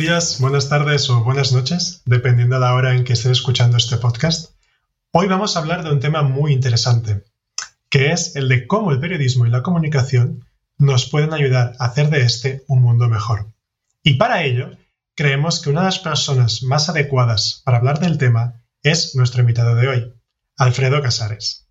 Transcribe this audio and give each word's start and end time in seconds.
Días, 0.00 0.40
buenas 0.40 0.70
tardes 0.70 1.10
o 1.10 1.22
buenas 1.24 1.52
noches, 1.52 2.00
dependiendo 2.06 2.54
de 2.54 2.62
la 2.62 2.74
hora 2.74 2.96
en 2.96 3.04
que 3.04 3.12
estés 3.12 3.32
escuchando 3.32 3.76
este 3.76 3.98
podcast. 3.98 4.54
Hoy 5.10 5.28
vamos 5.28 5.54
a 5.54 5.58
hablar 5.58 5.84
de 5.84 5.90
un 5.90 6.00
tema 6.00 6.22
muy 6.22 6.54
interesante, 6.54 7.24
que 7.90 8.10
es 8.10 8.34
el 8.34 8.48
de 8.48 8.66
cómo 8.66 8.92
el 8.92 8.98
periodismo 8.98 9.44
y 9.44 9.50
la 9.50 9.62
comunicación 9.62 10.46
nos 10.78 11.04
pueden 11.04 11.34
ayudar 11.34 11.74
a 11.78 11.84
hacer 11.84 12.08
de 12.08 12.22
este 12.22 12.64
un 12.66 12.80
mundo 12.80 13.10
mejor. 13.10 13.52
Y 14.02 14.14
para 14.14 14.42
ello, 14.42 14.70
creemos 15.14 15.60
que 15.60 15.68
una 15.68 15.80
de 15.80 15.86
las 15.86 15.98
personas 15.98 16.62
más 16.62 16.88
adecuadas 16.88 17.60
para 17.66 17.76
hablar 17.76 18.00
del 18.00 18.16
tema 18.16 18.54
es 18.82 19.14
nuestro 19.16 19.42
invitado 19.42 19.74
de 19.74 19.86
hoy, 19.86 20.14
Alfredo 20.56 21.02
Casares. 21.02 21.68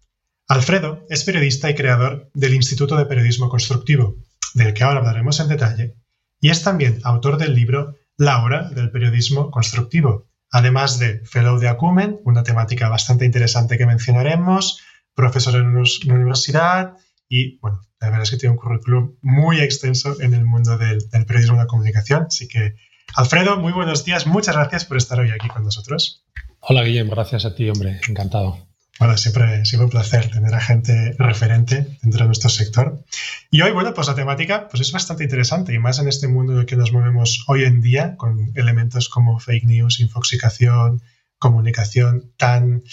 Alfredo 0.48 1.04
es 1.10 1.24
periodista 1.24 1.68
y 1.72 1.74
creador 1.74 2.30
del 2.36 2.54
Instituto 2.54 2.96
de 2.96 3.08
Periodismo 3.08 3.50
Constructivo, 3.50 4.18
del 4.54 4.76
que 4.76 4.84
ahora 4.84 5.00
hablaremos 5.00 5.40
en 5.40 5.48
detalle, 5.48 5.96
y 6.40 6.52
es 6.52 6.62
también 6.62 7.00
autor 7.04 7.38
del 7.38 7.56
libro 7.56 7.96
La 8.20 8.44
hora 8.44 8.70
del 8.70 8.92
periodismo 8.92 9.50
constructivo, 9.50 10.28
además 10.52 11.00
de 11.00 11.22
Fellow 11.24 11.58
de 11.58 11.70
Acumen, 11.70 12.20
una 12.26 12.44
temática 12.44 12.90
bastante 12.90 13.24
interesante 13.24 13.78
que 13.78 13.86
mencionaremos, 13.86 14.82
profesor 15.16 15.56
en 15.56 15.68
una 15.68 15.84
universidad 16.16 16.98
y, 17.30 17.60
bueno, 17.60 17.80
la 18.02 18.08
verdad 18.08 18.24
es 18.24 18.32
que 18.32 18.36
tiene 18.36 18.52
un 18.52 18.60
currículum 18.60 19.16
muy 19.22 19.62
extenso 19.62 20.20
en 20.20 20.34
el 20.34 20.44
mundo 20.44 20.78
del, 20.78 21.00
periodismo 21.26 21.56
y 21.56 21.60
la 21.60 21.68
comunicación. 21.68 22.26
Así 22.28 22.50
que, 22.50 22.76
Alfredo, 23.16 23.56
muy 23.56 23.72
buenos 23.72 24.04
días, 24.04 24.28
muchas 24.28 24.54
gracias 24.54 24.84
por 24.84 24.98
estar 24.98 25.18
hoy 25.18 25.32
aquí 25.32 25.48
con 25.48 25.64
nosotros. 25.64 26.26
Hola, 26.60 26.84
Guillem, 26.84 27.10
gracias 27.10 27.46
a 27.46 27.56
ti, 27.56 27.70
hombre, 27.70 28.02
encantado. 28.10 28.69
Bueno, 29.00 29.18
siempre, 29.18 29.64
siempre 29.64 29.86
un 29.86 29.92
placer 29.92 30.30
tener 30.30 30.54
a 30.54 30.60
gente 30.60 31.16
referente 31.18 31.98
dentro 32.02 32.20
de 32.20 32.26
nuestro 32.26 32.50
sector. 32.50 33.02
Y 33.50 33.62
hoy, 33.62 33.72
bueno, 33.72 33.94
pues 33.94 34.08
la 34.08 34.16
temática 34.16 34.68
pues 34.68 34.82
es 34.82 34.92
bastante 34.92 35.24
interesante 35.24 35.74
y 35.74 35.80
más 35.80 36.00
en 36.00 36.10
este 36.10 36.28
mundo 36.28 36.52
en 36.52 36.60
el 36.60 36.66
que 36.66 36.76
nos 36.76 36.92
movemos 36.92 37.46
hoy 37.48 37.64
en 37.64 37.80
día 37.80 38.18
con 38.18 38.52
elementos 38.56 39.08
como 39.08 39.40
fake 39.40 39.64
news, 39.64 40.02
infoxicación, 40.02 41.02
comunicación 41.38 42.34
tan 42.36 42.84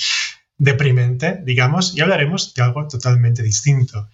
deprimente, 0.59 1.41
digamos, 1.45 1.97
y 1.97 2.03
hablaremos 2.03 2.55
de 2.55 2.63
algo 2.63 2.87
totalmente 2.87 3.43
distinto. 3.43 4.09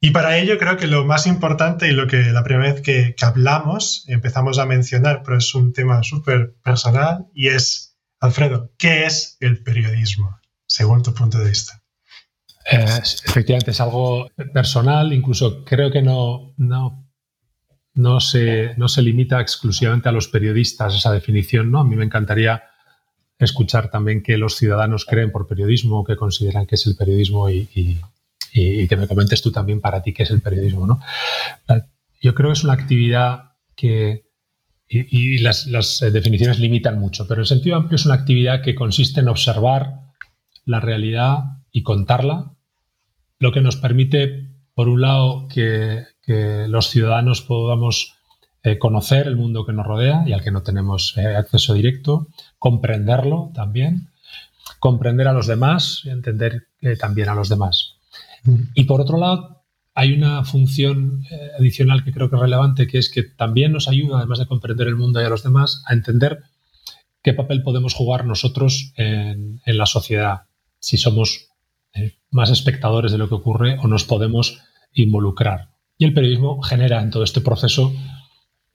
Y 0.00 0.10
para 0.10 0.36
ello 0.36 0.58
creo 0.58 0.76
que 0.76 0.86
lo 0.86 1.06
más 1.06 1.26
importante 1.26 1.88
y 1.88 1.92
lo 1.92 2.06
que 2.06 2.18
la 2.18 2.44
primera 2.44 2.74
vez 2.74 2.82
que, 2.82 3.14
que 3.16 3.24
hablamos 3.24 4.04
empezamos 4.08 4.58
a 4.58 4.66
mencionar, 4.66 5.22
pero 5.24 5.38
es 5.38 5.54
un 5.54 5.72
tema 5.72 6.02
súper 6.02 6.54
personal, 6.62 7.28
y 7.32 7.48
es, 7.48 7.96
Alfredo, 8.20 8.72
¿qué 8.76 9.06
es 9.06 9.38
el 9.40 9.62
periodismo? 9.62 10.38
Según 10.74 11.04
tu 11.04 11.14
punto 11.14 11.38
de 11.38 11.50
vista. 11.50 11.80
efectivamente, 12.66 13.70
es 13.70 13.80
algo 13.80 14.28
personal, 14.52 15.12
incluso 15.12 15.64
creo 15.64 15.92
que 15.92 16.02
no, 16.02 16.52
no, 16.56 17.08
no, 17.94 18.18
se, 18.18 18.74
no 18.76 18.88
se 18.88 19.02
limita 19.02 19.40
exclusivamente 19.40 20.08
a 20.08 20.12
los 20.12 20.26
periodistas 20.26 20.96
esa 20.96 21.12
definición. 21.12 21.70
¿no? 21.70 21.78
A 21.78 21.84
mí 21.84 21.94
me 21.94 22.04
encantaría 22.04 22.64
escuchar 23.38 23.88
también 23.88 24.20
que 24.20 24.36
los 24.36 24.56
ciudadanos 24.56 25.04
creen 25.04 25.30
por 25.30 25.46
periodismo, 25.46 26.02
que 26.02 26.16
consideran 26.16 26.66
que 26.66 26.74
es 26.74 26.86
el 26.86 26.96
periodismo 26.96 27.48
y, 27.48 28.00
que 28.52 28.96
me 28.96 29.06
comentes 29.06 29.42
tú 29.42 29.52
también 29.52 29.80
para 29.80 30.02
ti 30.02 30.12
qué 30.12 30.24
es 30.24 30.30
el 30.32 30.40
periodismo. 30.40 30.88
¿no? 30.88 30.98
Yo 32.20 32.34
creo 32.34 32.48
que 32.48 32.54
es 32.54 32.64
una 32.64 32.72
actividad 32.72 33.52
que, 33.76 34.24
y, 34.88 35.38
las, 35.38 35.66
las 35.66 36.00
definiciones 36.00 36.58
limitan 36.58 36.98
mucho, 36.98 37.28
pero 37.28 37.42
en 37.42 37.46
sentido 37.46 37.76
amplio 37.76 37.94
es 37.94 38.06
una 38.06 38.16
actividad 38.16 38.60
que 38.60 38.74
consiste 38.74 39.20
en 39.20 39.28
observar 39.28 40.03
la 40.64 40.80
realidad 40.80 41.58
y 41.72 41.82
contarla, 41.82 42.54
lo 43.38 43.52
que 43.52 43.60
nos 43.60 43.76
permite, 43.76 44.48
por 44.74 44.88
un 44.88 45.00
lado, 45.02 45.48
que, 45.48 46.06
los 46.26 46.88
ciudadanos 46.88 47.42
podamos 47.42 48.14
eh, 48.62 48.78
conocer 48.78 49.26
el 49.26 49.36
mundo 49.36 49.66
que 49.66 49.74
nos 49.74 49.84
rodea 49.84 50.24
y 50.26 50.32
al 50.32 50.42
que 50.42 50.50
no 50.50 50.62
tenemos 50.62 51.14
eh, 51.18 51.36
acceso 51.36 51.74
directo, 51.74 52.28
comprenderlo 52.58 53.50
también, 53.52 54.08
comprender 54.78 55.28
a 55.28 55.34
los 55.34 55.46
demás 55.46 56.00
y 56.04 56.08
entender 56.08 56.68
eh, 56.80 56.96
también 56.96 57.28
a 57.28 57.34
los 57.34 57.50
demás. 57.50 57.96
Mm. 58.44 58.54
Y 58.72 58.84
por 58.84 59.02
otro 59.02 59.18
lado, 59.18 59.66
hay 59.94 60.14
una 60.14 60.42
función 60.44 61.24
adicional 61.58 62.02
que 62.02 62.12
creo 62.12 62.30
que 62.30 62.36
es 62.36 62.42
relevante, 62.42 62.86
que 62.86 62.96
es 62.96 63.10
que 63.10 63.22
también 63.22 63.72
nos 63.72 63.86
ayuda, 63.86 64.16
además 64.16 64.38
de 64.38 64.46
comprender 64.46 64.88
el 64.88 64.96
mundo 64.96 65.20
y 65.20 65.24
a 65.26 65.28
los 65.28 65.42
demás, 65.42 65.84
a 65.86 65.92
entender 65.92 66.44
qué 67.22 67.34
papel 67.34 67.62
podemos 67.62 67.92
jugar 67.92 68.24
nosotros 68.24 68.94
en 68.96 69.60
la 69.66 69.86
sociedad 69.86 70.46
si 70.84 70.96
somos 70.98 71.48
eh, 71.94 72.18
más 72.30 72.50
espectadores 72.50 73.12
de 73.12 73.18
lo 73.18 73.28
que 73.28 73.34
ocurre 73.34 73.78
o 73.78 73.88
nos 73.88 74.04
podemos 74.04 74.60
involucrar. 74.92 75.70
Y 75.96 76.04
el 76.04 76.12
periodismo 76.12 76.60
genera 76.62 77.00
en 77.00 77.10
todo 77.10 77.24
este 77.24 77.40
proceso 77.40 77.92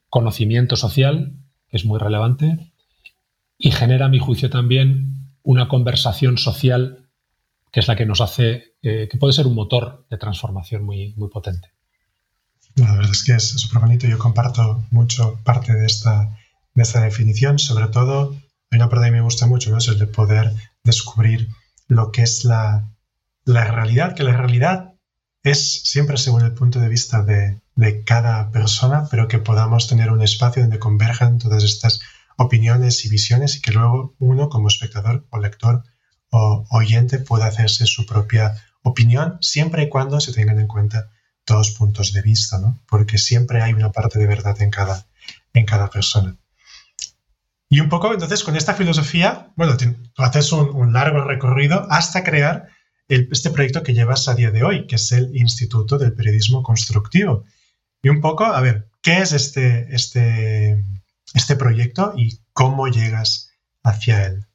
conocimiento 0.10 0.76
social, 0.76 1.34
que 1.70 1.78
es 1.78 1.86
muy 1.86 2.00
relevante, 2.00 2.72
y 3.58 3.72
genera, 3.72 4.06
a 4.06 4.10
mi 4.10 4.20
juicio, 4.20 4.50
también 4.50 5.36
una 5.44 5.68
conversación 5.68 6.38
social 6.38 7.10
que 7.72 7.82
es 7.82 7.88
la 7.88 7.96
que 7.96 8.06
nos 8.06 8.22
hace, 8.22 8.74
eh, 8.82 9.08
que 9.12 9.18
puede 9.18 9.34
ser 9.34 9.46
un 9.46 9.54
motor 9.54 10.08
de 10.10 10.18
transformación 10.18 10.84
muy, 10.84 11.14
muy 11.18 11.30
potente. 11.30 11.70
La 12.76 12.96
verdad 12.96 13.12
es 13.12 13.24
que 13.24 13.34
es 13.34 13.50
súper 13.50 13.82
bonito. 13.82 14.08
Yo 14.08 14.18
comparto 14.18 14.84
mucho 14.90 15.40
parte 15.44 15.74
de 15.74 15.86
esta, 15.86 16.36
de 16.74 16.82
esta 16.82 17.02
definición. 17.02 17.60
Sobre 17.60 17.88
todo, 17.88 18.36
hay 18.72 18.78
una 18.78 18.90
parte 18.90 19.06
que 19.06 19.12
me 19.12 19.22
gusta 19.22 19.46
mucho, 19.46 19.70
¿no? 19.70 19.78
es 19.78 19.88
el 19.88 20.00
de 20.00 20.08
poder 20.08 20.52
descubrir 20.84 21.50
lo 21.90 22.12
que 22.12 22.22
es 22.22 22.46
la, 22.46 22.88
realidad, 23.46 24.16
que 24.16 24.24
la 24.24 24.38
realidad 24.38 24.94
es 25.44 25.82
siempre 25.84 26.18
según 26.18 26.44
el 26.44 26.54
punto 26.54 26.80
de 26.80 26.88
vista 26.88 27.24
de, 27.24 27.60
cada 28.06 28.52
persona, 28.52 29.08
pero 29.10 29.28
que 29.28 29.40
podamos 29.40 29.88
tener 29.88 30.12
un 30.12 30.22
espacio 30.22 30.62
donde 30.62 30.80
converjan 30.80 31.40
todas 31.40 31.64
estas 31.64 32.00
opiniones 32.38 33.06
y 33.06 33.10
visiones 33.10 33.56
y 33.56 33.62
que 33.62 33.72
luego 33.72 34.16
uno 34.20 34.50
como 34.50 34.68
espectador 34.68 35.26
o 35.30 35.40
lector 35.40 35.84
o 36.30 36.66
oyente 36.72 37.20
pueda 37.20 37.48
hacerse 37.48 37.86
su 37.86 38.06
propia 38.06 38.54
opinión 38.84 39.38
siempre 39.42 39.84
y 39.84 39.90
cuando 39.90 40.20
se 40.20 40.34
tengan 40.34 40.60
en 40.60 40.68
cuenta 40.68 41.10
todos 41.46 41.72
puntos 41.72 42.12
de 42.12 42.22
vista, 42.22 42.60
¿no? 42.60 42.80
Porque 42.88 43.18
siempre 43.18 43.62
hay 43.62 43.74
una 43.74 43.92
parte 43.92 44.20
de 44.20 44.28
verdad 44.28 44.62
en 44.62 44.70
cada, 44.70 45.08
en 45.54 45.66
cada 45.66 45.90
persona. 45.90 46.38
Y 47.70 47.80
un 47.82 47.90
poco, 47.90 48.12
entonces, 48.12 48.44
con 48.44 48.56
esta 48.56 48.74
filosofía, 48.74 49.54
bueno, 49.56 49.78
tú 49.78 50.24
haces 50.24 50.52
un, 50.52 50.92
largo 50.92 51.24
recorrido 51.24 51.86
hasta 51.92 52.24
crear 52.24 52.70
este 53.08 53.52
proyecto 53.52 53.84
que 53.84 53.94
llevas 53.94 54.28
a 54.28 54.34
día 54.34 54.50
de 54.50 54.64
hoy, 54.64 54.88
que 54.88 54.96
es 54.96 55.12
el 55.12 55.36
Instituto 55.36 56.00
del 56.00 56.14
Periodismo 56.14 56.64
Constructivo. 56.64 57.46
Y 58.02 58.10
un 58.10 58.22
poco, 58.22 58.46
a 58.46 58.60
ver, 58.62 58.90
¿qué 59.04 59.20
es 59.20 59.34
este, 59.34 59.94
este, 59.94 60.84
este 61.36 61.56
proyecto 61.56 62.14
y 62.18 62.40
cómo 62.54 62.88
llegas 62.88 63.52
hacia 63.84 64.26
él? 64.26 64.46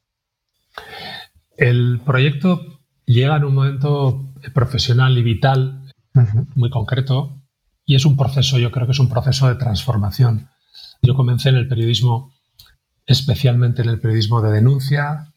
El 1.57 2.01
proyecto 2.05 2.81
llega 3.05 3.37
en 3.37 3.45
un 3.45 3.55
momento 3.55 4.33
profesional 4.53 5.17
y 5.17 5.23
vital 5.23 5.89
muy 6.55 6.69
concreto 6.69 7.41
y 7.85 7.95
es 7.95 8.05
un 8.05 8.17
proceso, 8.17 8.57
yo 8.57 8.71
creo 8.71 8.87
que 8.87 8.93
es 8.93 8.99
un 8.99 9.09
proceso 9.09 9.47
de 9.47 9.55
transformación. 9.55 10.49
Yo 11.01 11.13
comencé 11.13 11.49
en 11.49 11.55
el 11.55 11.67
periodismo 11.67 12.34
especialmente 13.05 13.81
en 13.81 13.89
el 13.89 13.99
periodismo 13.99 14.41
de 14.41 14.51
denuncia, 14.51 15.33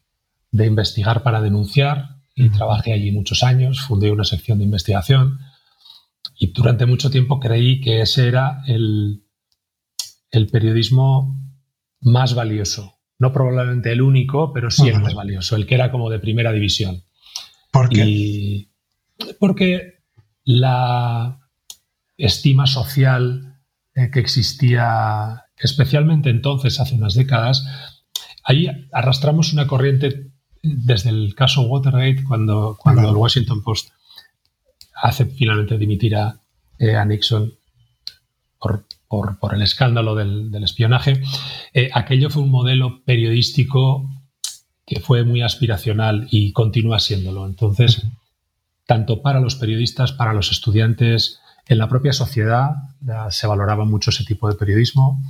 de 0.51 0.65
investigar 0.65 1.23
para 1.23 1.41
denunciar, 1.41 2.19
y 2.35 2.49
trabajé 2.49 2.93
allí 2.93 3.11
muchos 3.11 3.43
años, 3.43 3.81
fundé 3.81 4.11
una 4.11 4.23
sección 4.23 4.59
de 4.59 4.63
investigación 4.63 5.39
y 6.37 6.53
durante 6.53 6.85
mucho 6.85 7.11
tiempo 7.11 7.39
creí 7.39 7.81
que 7.81 8.01
ese 8.01 8.29
era 8.29 8.63
el, 8.65 9.25
el 10.31 10.47
periodismo 10.47 11.37
más 11.99 12.33
valioso. 12.33 12.95
No 13.17 13.33
probablemente 13.33 13.91
el 13.91 14.01
único, 14.01 14.53
pero 14.53 14.71
sí 14.71 14.87
el 14.87 15.01
más 15.01 15.13
valioso, 15.13 15.57
el 15.57 15.67
que 15.67 15.75
era 15.75 15.91
como 15.91 16.09
de 16.09 16.19
primera 16.19 16.53
división. 16.53 17.03
¿Por 17.71 17.89
qué? 17.89 18.69
porque 19.37 19.99
la 20.45 21.41
estima 22.15 22.65
social 22.67 23.59
eh, 23.93 24.09
que 24.11 24.21
existía 24.21 25.43
especialmente 25.59 26.29
entonces, 26.29 26.79
hace 26.79 26.95
unas 26.95 27.13
décadas, 27.13 27.65
ahí 28.43 28.67
arrastramos 28.91 29.53
una 29.53 29.67
corriente 29.67 30.31
desde 30.61 31.09
el 31.09 31.35
caso 31.35 31.61
Watergate, 31.61 32.23
cuando, 32.23 32.77
cuando 32.79 33.09
el 33.09 33.15
Washington 33.15 33.63
Post 33.63 33.91
hace 35.01 35.25
finalmente 35.25 35.77
dimitir 35.77 36.15
a, 36.15 36.41
eh, 36.77 37.05
Nixon 37.05 37.53
por 38.59 38.85
por, 39.09 39.55
el 39.55 39.63
escándalo 39.63 40.13
del, 40.13 40.63
espionaje, 40.63 41.21
eh, 41.73 41.89
aquello 41.93 42.29
fue 42.29 42.43
un 42.43 42.51
modelo 42.51 43.03
periodístico 43.03 44.07
que 44.85 44.99
fue 44.99 45.23
muy 45.23 45.41
aspiracional 45.41 46.27
y 46.29 46.53
continúa 46.53 46.99
siéndolo. 46.99 47.45
Entonces, 47.45 48.03
tanto 48.85 49.21
para 49.21 49.39
los 49.39 49.55
periodistas, 49.55 50.11
para 50.11 50.33
los 50.33 50.51
estudiantes, 50.51 51.39
en 51.69 51.77
la 51.77 51.87
propia 51.87 52.11
sociedad 52.11 52.71
se 53.29 53.47
valoraba 53.47 53.85
mucho 53.85 54.09
ese 54.09 54.25
tipo 54.25 54.49
de 54.49 54.55
periodismo 54.55 55.21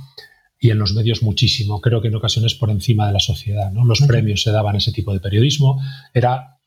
y 0.58 0.70
en 0.70 0.78
los 0.78 0.94
medios 0.94 1.22
muchísimo, 1.22 1.80
creo 1.80 2.00
que 2.00 2.08
en 2.08 2.14
ocasiones 2.16 2.54
por 2.54 2.70
encima 2.70 3.06
de 3.06 3.12
la 3.12 3.20
sociedad. 3.20 3.70
¿no? 3.70 3.84
Los 3.84 4.00
premios 4.00 4.42
se 4.42 4.50
daban 4.50 4.74
a 4.74 4.78
ese 4.78 4.90
tipo 4.90 5.12
de 5.12 5.20
periodismo, 5.20 5.80
era 6.14 6.58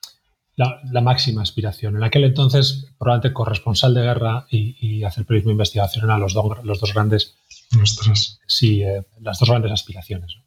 la, 0.56 1.02
máxima 1.02 1.42
aspiración. 1.42 1.98
En 1.98 2.04
aquel 2.04 2.24
entonces, 2.24 2.86
probablemente 3.00 3.34
corresponsal 3.34 3.96
de 3.96 4.02
guerra 4.04 4.46
y, 4.50 5.04
hacer 5.04 5.26
periodismo 5.26 5.50
de 5.50 5.54
investigación 5.54 6.06
eran 6.06 6.20
los, 6.20 6.36
los 6.64 6.80
dos 6.80 6.94
grandes. 6.94 7.36
Nuestras. 7.72 8.40
Sí, 8.46 8.84
eh, 8.84 9.04
las 9.22 9.40
dos 9.40 9.50
grandes 9.50 9.72
aspiraciones. 9.72 10.38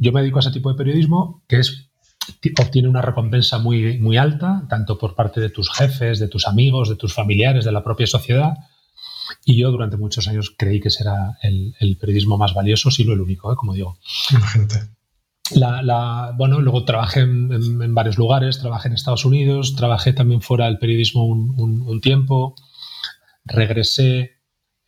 yo 0.00 0.12
me 0.12 0.22
dedico 0.22 0.38
a 0.38 0.40
ese 0.40 0.52
tipo 0.52 0.70
de 0.70 0.78
periodismo 0.78 1.44
que 1.46 1.58
es 1.58 1.87
obtiene 2.60 2.88
una 2.88 3.02
recompensa 3.02 3.58
muy, 3.58 3.98
muy 3.98 4.16
alta, 4.16 4.64
tanto 4.68 4.98
por 4.98 5.14
parte 5.14 5.40
de 5.40 5.50
tus 5.50 5.70
jefes, 5.70 6.18
de 6.18 6.28
tus 6.28 6.46
amigos, 6.46 6.88
de 6.88 6.96
tus 6.96 7.14
familiares, 7.14 7.64
de 7.64 7.72
la 7.72 7.84
propia 7.84 8.06
sociedad. 8.06 8.54
Y 9.44 9.56
yo 9.56 9.70
durante 9.70 9.96
muchos 9.96 10.28
años 10.28 10.54
creí 10.56 10.80
que 10.80 10.90
será 10.90 11.38
el, 11.42 11.96
periodismo 12.00 12.38
más 12.38 12.54
valioso, 12.54 12.90
si 12.90 13.04
no 13.04 13.12
el 13.12 13.20
único, 13.20 13.52
¿eh? 13.52 13.56
como 13.56 13.74
digo. 13.74 13.98
Imagínate. 14.30 14.98
La, 15.52 16.34
bueno, 16.36 16.60
luego 16.60 16.84
trabajé 16.84 17.20
en, 17.20 17.94
varios 17.94 18.18
lugares, 18.18 18.58
trabajé 18.58 18.88
en 18.88 18.94
Estados 18.94 19.24
Unidos, 19.24 19.74
trabajé 19.76 20.12
también 20.12 20.42
fuera 20.42 20.66
del 20.66 20.78
periodismo 20.78 21.24
un, 21.24 22.00
tiempo, 22.00 22.54
regresé 23.44 24.32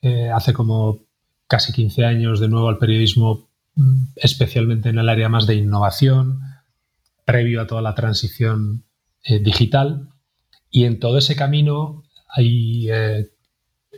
eh, 0.03 0.31
hace 0.31 0.53
como 0.53 1.01
casi 1.47 1.73
15 1.73 2.05
años 2.05 2.41
de 2.41 2.49
nuevo 2.49 2.69
al 2.69 2.79
periodismo, 2.79 3.49
mm, 3.75 4.03
especialmente 4.17 4.91
en 4.91 4.99
el 4.99 5.09
área 5.09 5.29
más 5.29 5.47
de 5.47 5.55
innovación, 5.55 6.41
previo 7.31 7.61
a 7.61 7.67
toda 7.67 7.81
la 7.81 7.95
transición 7.95 8.85
eh, 9.23 9.39
digital. 9.39 10.09
Y 10.69 10.85
en 10.85 10.99
todo 10.99 11.19
ese 11.19 11.37
camino 11.37 12.03
ahí, 12.29 12.89
eh, 12.91 13.29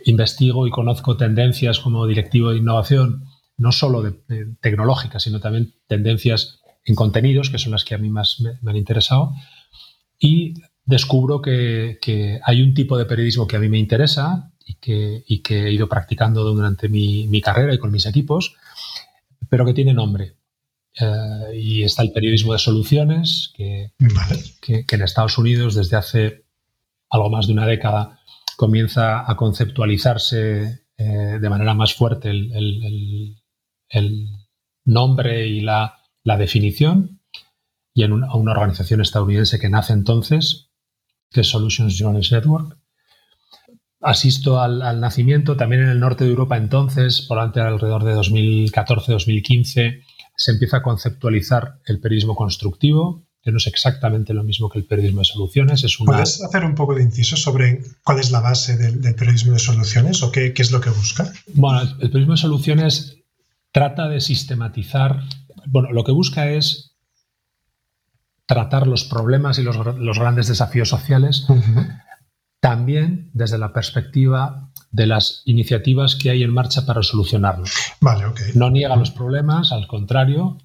investigo 0.05 0.67
y 0.67 0.71
conozco 0.71 1.17
tendencias 1.17 1.79
como 1.79 2.05
directivo 2.07 2.51
de 2.51 2.57
innovación 2.57 3.25
no 3.57 3.71
solo 3.71 4.01
de, 4.01 4.13
tecnológicas, 4.61 5.23
sino 5.23 5.39
también 5.39 5.73
tendencias 5.87 6.59
en 6.85 6.95
contenidos, 6.95 7.49
que 7.49 7.59
son 7.59 7.71
las 7.71 7.85
que 7.85 7.95
a 7.95 7.97
mí 7.97 8.09
más 8.09 8.41
me, 8.41 8.69
han 8.69 8.75
interesado. 8.75 9.31
Y 10.19 10.55
descubro 10.85 11.41
que, 11.41 12.39
hay 12.43 12.61
un 12.61 12.73
tipo 12.73 12.97
de 12.97 13.05
periodismo 13.05 13.47
que 13.47 13.55
a 13.55 13.59
mí 13.59 13.69
me 13.69 13.79
interesa 13.79 14.51
y 14.65 14.75
que, 14.75 15.23
que 15.43 15.67
he 15.67 15.71
ido 15.71 15.87
practicando 15.87 16.43
durante 16.43 16.89
mi, 16.89 17.41
carrera 17.41 17.73
y 17.73 17.79
con 17.79 17.91
mis 17.91 18.05
equipos, 18.05 18.55
pero 19.49 19.65
que 19.65 19.73
tiene 19.73 19.93
nombre. 19.93 20.35
Eh, 20.99 21.55
y 21.55 21.83
está 21.83 22.03
el 22.03 22.11
periodismo 22.11 22.53
de 22.53 22.59
soluciones, 22.59 23.51
que, 23.55 23.91
que, 24.61 24.85
en 24.89 25.01
Estados 25.01 25.37
Unidos 25.37 25.75
desde 25.75 25.97
hace 25.97 26.45
algo 27.09 27.29
más 27.29 27.47
de 27.47 27.53
una 27.53 27.65
década 27.65 28.19
comienza 28.57 29.29
a 29.29 29.35
conceptualizarse 29.35 30.85
eh, 30.97 31.03
de 31.41 31.49
manera 31.49 31.73
más 31.73 31.93
fuerte 31.93 32.29
el, 32.29 32.51
el 33.89 34.27
nombre 34.85 35.47
y 35.47 35.61
la, 35.61 35.99
definición, 36.23 37.21
y 37.93 38.03
en 38.03 38.13
una, 38.13 38.33
organización 38.33 39.01
estadounidense 39.01 39.59
que 39.59 39.69
nace 39.69 39.93
entonces, 39.93 40.71
que 41.29 41.41
es 41.41 41.47
Solutions 41.47 41.97
Journalist 41.97 42.31
Network. 42.31 42.77
Asisto 44.01 44.59
al, 44.59 44.99
nacimiento 44.99 45.55
también 45.55 45.83
en 45.83 45.89
el 45.89 45.99
norte 45.99 46.23
de 46.25 46.31
Europa 46.31 46.57
entonces, 46.57 47.21
por 47.21 47.39
alrededor 47.39 48.03
de 48.03 48.15
2014-2015, 48.15 50.03
se 50.35 50.51
empieza 50.51 50.77
a 50.77 50.81
conceptualizar 50.81 51.79
el 51.85 51.99
periodismo 51.99 52.35
constructivo, 52.35 53.23
que 53.41 53.51
no 53.51 53.57
es 53.57 53.67
exactamente 53.67 54.33
lo 54.33 54.43
mismo 54.43 54.69
que 54.69 54.79
el 54.79 54.85
periodismo 54.85 55.19
de 55.19 55.25
soluciones. 55.25 55.83
Es 55.83 55.97
¿Puedes 55.97 56.41
hacer 56.41 56.63
un 56.63 56.75
poco 56.75 56.95
de 56.95 57.03
inciso 57.03 57.35
sobre 57.35 57.81
cuál 58.03 58.19
es 58.19 58.31
la 58.31 58.39
base 58.39 58.77
del, 58.77 59.15
periodismo 59.15 59.53
de 59.53 59.59
soluciones 59.59 60.23
o 60.23 60.31
qué, 60.31 60.53
qué, 60.53 60.61
es 60.61 60.71
lo 60.71 60.79
que 60.79 60.89
busca? 60.89 61.31
Bueno, 61.53 61.81
el 61.81 62.09
periodismo 62.09 62.33
de 62.33 62.37
soluciones 62.37 63.17
trata 63.71 64.07
de 64.07 64.21
sistematizar, 64.21 65.23
bueno, 65.65 65.91
lo 65.91 66.03
que 66.03 66.13
busca 66.13 66.49
es 66.49 66.93
tratar 68.45 68.87
los 68.87 69.03
problemas 69.05 69.57
y 69.59 69.63
los, 69.63 69.77
grandes 70.17 70.47
desafíos 70.47 70.89
sociales 70.89 71.47
también 72.59 73.29
desde 73.33 73.57
la 73.57 73.73
perspectiva 73.73 74.71
de 74.93 75.07
las 75.07 75.41
iniciativas 75.45 76.15
que 76.15 76.29
hay 76.29 76.43
en 76.43 76.53
marcha 76.53 76.85
para 76.85 77.03
solucionarlos. 77.03 77.73
Vale, 77.99 78.25
No 78.53 78.69
niega 78.69 78.95
los 78.95 79.11
problemas, 79.11 79.71
al 79.71 79.87
contrario, 79.87 80.59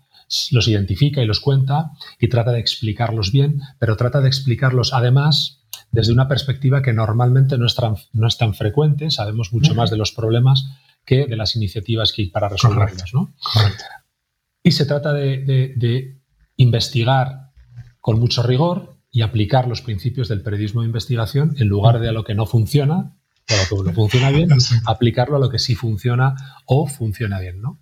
los 0.52 0.68
identifica 0.68 1.22
y 1.22 1.26
los 1.26 1.40
cuenta 1.40 1.92
y 2.20 2.28
trata 2.28 2.52
de 2.52 2.60
explicarlos 2.60 3.32
bien, 3.32 3.62
pero 3.78 3.96
trata 3.96 4.20
de 4.20 4.28
explicarlos 4.28 4.92
además 4.92 5.64
desde 5.90 6.12
una 6.12 6.28
perspectiva 6.28 6.82
que 6.82 6.92
normalmente 6.92 7.56
no 7.56 7.66
es 7.66 7.74
tan, 7.74 7.96
no 8.12 8.28
es 8.28 8.36
tan 8.36 8.54
frecuente, 8.54 9.10
sabemos 9.10 9.52
mucho 9.54 9.74
más 9.74 9.90
de 9.90 9.96
los 9.96 10.12
problemas, 10.12 10.68
que 11.06 11.26
de 11.26 11.36
las 11.36 11.56
iniciativas 11.56 12.12
que 12.12 12.22
hay 12.22 12.28
para 12.28 12.50
resolverlas. 12.50 13.14
¿no? 13.14 13.34
Y 14.62 14.72
se 14.72 14.84
trata 14.84 15.14
de, 15.14 16.20
investigar 16.56 17.52
con 18.00 18.20
mucho 18.20 18.42
rigor 18.42 18.98
y 19.10 19.22
aplicar 19.22 19.68
los 19.68 19.80
principios 19.80 20.28
del 20.28 20.42
periodismo 20.42 20.82
de 20.82 20.88
investigación 20.88 21.54
en 21.56 21.68
lugar 21.68 21.98
de 21.98 22.10
a 22.10 22.12
lo 22.12 22.24
que 22.24 22.34
no 22.34 22.44
funciona, 22.44 23.17
o 23.50 23.54
a 23.54 23.78
lo 23.78 23.84
que 23.84 23.90
no 23.90 23.94
funciona 23.94 24.30
bien, 24.30 24.50
aplicarlo 24.86 25.36
a 25.36 25.40
lo 25.40 25.50
que 25.50 25.58
sí 25.58 25.74
funciona 25.74 26.34
o 26.66 26.86
funciona 26.86 27.40
bien. 27.40 27.60
¿no? 27.60 27.80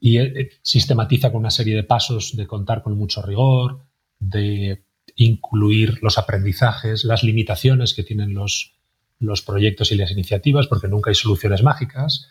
Y 0.00 0.18
eh, 0.18 0.50
sistematiza 0.62 1.30
con 1.30 1.40
una 1.40 1.50
serie 1.50 1.76
de 1.76 1.84
pasos 1.84 2.36
de 2.36 2.46
contar 2.46 2.82
con 2.82 2.96
mucho 2.96 3.22
rigor, 3.22 3.84
de 4.18 4.84
incluir 5.16 5.98
los 6.02 6.18
aprendizajes, 6.18 7.04
las 7.04 7.22
limitaciones 7.22 7.94
que 7.94 8.02
tienen 8.02 8.34
los, 8.34 8.74
los 9.20 9.42
proyectos 9.42 9.92
y 9.92 9.96
las 9.96 10.10
iniciativas, 10.10 10.66
porque 10.66 10.88
nunca 10.88 11.10
hay 11.10 11.14
soluciones 11.14 11.62
mágicas, 11.62 12.28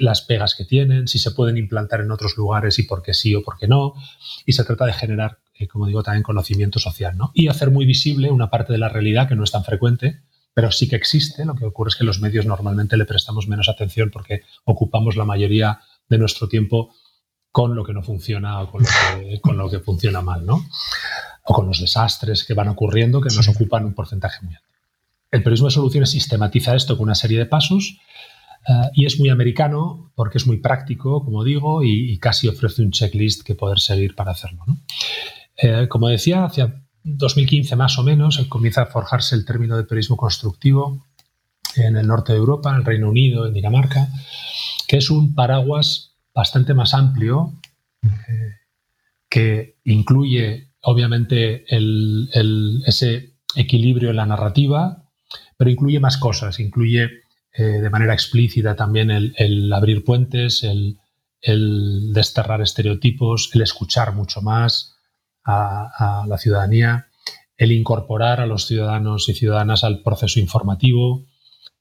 las, 0.00 0.22
pegas 0.22 0.54
que 0.54 0.64
tienen, 0.64 1.08
si 1.08 1.18
se 1.18 1.30
pueden 1.30 1.56
implantar 1.56 2.00
en 2.00 2.10
otros 2.10 2.36
lugares 2.36 2.78
y 2.78 2.84
por 2.84 3.02
qué 3.02 3.14
sí 3.14 3.34
o 3.34 3.42
por 3.42 3.56
qué 3.58 3.68
no. 3.68 3.94
Y 4.44 4.52
se 4.52 4.64
trata 4.64 4.84
de 4.86 4.92
generar, 4.92 5.38
eh, 5.54 5.68
como 5.68 5.86
digo, 5.86 6.02
también 6.02 6.22
conocimiento 6.22 6.78
social, 6.78 7.16
¿no? 7.16 7.30
Y 7.34 7.48
hacer 7.48 7.70
muy 7.70 7.86
visible 7.86 8.30
una 8.30 8.50
parte 8.50 8.72
de 8.72 8.78
la 8.78 8.88
realidad 8.88 9.28
que 9.28 9.36
no 9.36 9.44
es 9.44 9.52
tan 9.52 9.64
frecuente, 9.64 10.22
pero 10.58 10.72
sí 10.72 10.88
que 10.88 10.96
existe. 10.96 11.44
Lo 11.44 11.54
que 11.54 11.66
ocurre 11.66 11.90
es 11.90 11.94
que 11.94 12.02
los 12.02 12.18
medios 12.18 12.44
normalmente 12.44 12.96
le 12.96 13.04
prestamos 13.04 13.46
menos 13.46 13.68
atención 13.68 14.10
porque 14.10 14.42
ocupamos 14.64 15.14
la 15.14 15.24
mayoría 15.24 15.78
de 16.08 16.18
nuestro 16.18 16.48
tiempo 16.48 16.92
con 17.52 17.76
lo 17.76 17.84
que 17.84 17.92
no 17.92 18.02
funciona 18.02 18.60
o 18.60 18.68
con 18.68 18.82
lo 18.82 18.88
que, 18.88 19.40
con 19.40 19.56
lo 19.56 19.70
que 19.70 19.78
funciona 19.78 20.20
mal, 20.20 20.44
¿no? 20.44 20.66
O 21.44 21.54
con 21.54 21.68
los 21.68 21.80
desastres 21.80 22.42
que 22.42 22.54
van 22.54 22.66
ocurriendo 22.66 23.20
que 23.20 23.32
nos 23.32 23.46
ocupan 23.46 23.84
un 23.84 23.94
porcentaje 23.94 24.44
muy 24.44 24.56
alto. 24.56 24.66
El 25.30 25.44
periodismo 25.44 25.68
de 25.68 25.74
soluciones 25.74 26.10
sistematiza 26.10 26.74
esto 26.74 26.96
con 26.96 27.04
una 27.04 27.14
serie 27.14 27.38
de 27.38 27.46
pasos 27.46 28.00
eh, 28.68 28.90
y 28.94 29.06
es 29.06 29.20
muy 29.20 29.28
americano 29.28 30.10
porque 30.16 30.38
es 30.38 30.46
muy 30.48 30.56
práctico, 30.56 31.24
como 31.24 31.44
digo, 31.44 31.84
y, 31.84 32.18
casi 32.18 32.48
ofrece 32.48 32.82
un 32.82 32.90
checklist 32.90 33.44
que 33.44 33.54
poder 33.54 33.78
seguir 33.78 34.16
para 34.16 34.32
hacerlo. 34.32 34.64
Eh, 35.56 35.86
como 35.88 36.08
decía, 36.08 36.44
hacia 36.44 36.82
2015 37.16 37.76
más 37.76 37.98
o 37.98 38.02
menos 38.02 38.38
comienza 38.48 38.82
a 38.82 38.86
forjarse 38.86 39.34
el 39.34 39.44
término 39.44 39.76
de 39.76 39.84
periodismo 39.84 40.16
constructivo 40.16 41.06
en 41.76 41.96
el 41.96 42.06
norte 42.06 42.32
de 42.32 42.38
Europa, 42.38 42.70
en 42.70 42.76
el 42.76 42.84
Reino 42.84 43.08
Unido, 43.08 43.46
en 43.46 43.54
Dinamarca, 43.54 44.08
que 44.86 44.96
es 44.96 45.10
un 45.10 45.34
paraguas 45.34 46.16
bastante 46.34 46.74
más 46.74 46.94
amplio 46.94 47.52
eh, 48.02 48.54
que 49.28 49.76
incluye 49.84 50.68
obviamente 50.82 51.64
ese 52.86 53.34
equilibrio 53.54 54.10
en 54.10 54.16
la 54.16 54.26
narrativa, 54.26 55.04
pero 55.56 55.70
incluye 55.70 56.00
más 56.00 56.16
cosas, 56.16 56.60
incluye 56.60 57.10
eh, 57.52 57.62
de 57.62 57.90
manera 57.90 58.14
explícita 58.14 58.76
también 58.76 59.10
el, 59.10 59.72
abrir 59.72 60.04
puentes, 60.04 60.62
el, 60.62 60.98
desterrar 62.12 62.62
estereotipos, 62.62 63.50
el 63.54 63.62
escuchar 63.62 64.14
mucho 64.14 64.42
más 64.42 64.97
a, 65.50 66.24
la 66.28 66.38
ciudadanía, 66.38 67.08
el 67.56 67.72
incorporar 67.72 68.40
a 68.40 68.46
los 68.46 68.66
ciudadanos 68.66 69.28
y 69.28 69.34
ciudadanas 69.34 69.82
al 69.82 70.02
proceso 70.02 70.38
informativo, 70.40 71.24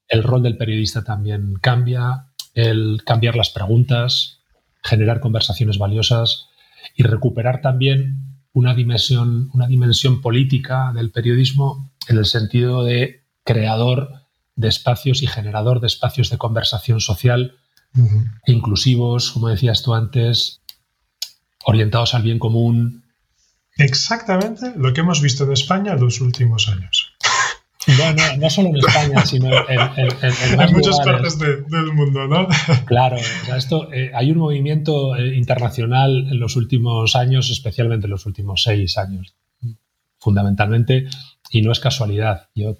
el 0.07 0.23
rol 0.23 0.41
del 0.41 0.57
periodista 0.57 1.03
también 1.03 1.55
cambia, 1.61 2.27
el 2.53 3.01
cambiar 3.05 3.35
las 3.35 3.49
preguntas, 3.49 4.39
generar 4.81 5.19
conversaciones 5.19 5.77
valiosas 5.77 6.47
y 6.95 7.03
recuperar 7.03 7.61
también 7.61 8.39
una 8.53 8.73
dimensión, 8.73 9.49
una 9.53 9.67
dimensión 9.67 10.21
política 10.21 10.93
del 10.95 11.11
periodismo 11.11 11.91
en 12.07 12.17
el 12.17 12.25
sentido 12.25 12.83
de 12.83 13.23
creador 13.43 14.21
de 14.55 14.69
espacios 14.69 15.21
y 15.21 15.27
generador 15.27 15.81
de 15.81 15.87
espacios 15.87 16.29
de 16.29 16.37
conversación 16.37 17.01
social 17.01 17.55
inclusivos, 18.45 19.31
como 19.31 19.49
decías 19.49 19.81
tú 19.81 19.93
antes, 19.93 20.61
orientados 21.65 22.13
al 22.13 22.21
bien 22.21 22.39
común. 22.39 23.03
Exactamente 23.77 24.73
lo 24.75 24.93
que 24.93 25.01
hemos 25.01 25.21
visto 25.21 25.43
en 25.43 25.53
España 25.53 25.93
en 25.93 26.01
los 26.01 26.21
últimos 26.21 26.67
años. 26.69 27.13
Bueno, 27.97 28.21
no 28.37 28.49
solo 28.49 28.67
en 28.67 28.75
España, 28.75 29.25
sino 29.25 29.47
en, 29.69 29.79
muchas 30.73 30.99
partes 30.99 31.39
del 31.39 31.93
mundo, 31.93 32.27
¿no? 32.27 32.45
Claro, 32.85 33.15
esto, 33.55 33.89
eh, 33.93 34.11
hay 34.13 34.31
un 34.31 34.39
movimiento 34.39 35.15
eh, 35.15 35.37
internacional 35.37 36.27
en 36.29 36.37
los 36.37 36.57
últimos 36.57 37.15
años, 37.15 37.49
especialmente 37.49 38.07
en 38.07 38.11
los 38.11 38.25
últimos 38.25 38.63
seis 38.63 38.97
años, 38.97 39.35
fundamentalmente, 40.19 41.07
y 41.49 41.61
no 41.61 41.71
es 41.71 41.79
casualidad. 41.79 42.49
Yo 42.53 42.75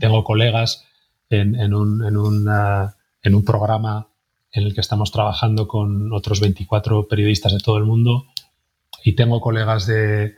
tengo 0.00 0.24
colegas 0.24 0.84
en, 1.30 1.72
un, 1.72 2.04
en 2.04 3.34
un 3.36 3.44
programa 3.44 4.08
en 4.50 4.64
el 4.64 4.74
que 4.74 4.80
estamos 4.80 5.12
trabajando 5.12 5.68
con 5.68 6.12
otros 6.12 6.40
24 6.40 7.06
periodistas 7.06 7.52
de 7.52 7.60
todo 7.60 7.78
el 7.78 7.84
mundo 7.84 8.26
y 9.04 9.12
tengo 9.12 9.40
colegas 9.40 9.86
de, 9.86 10.34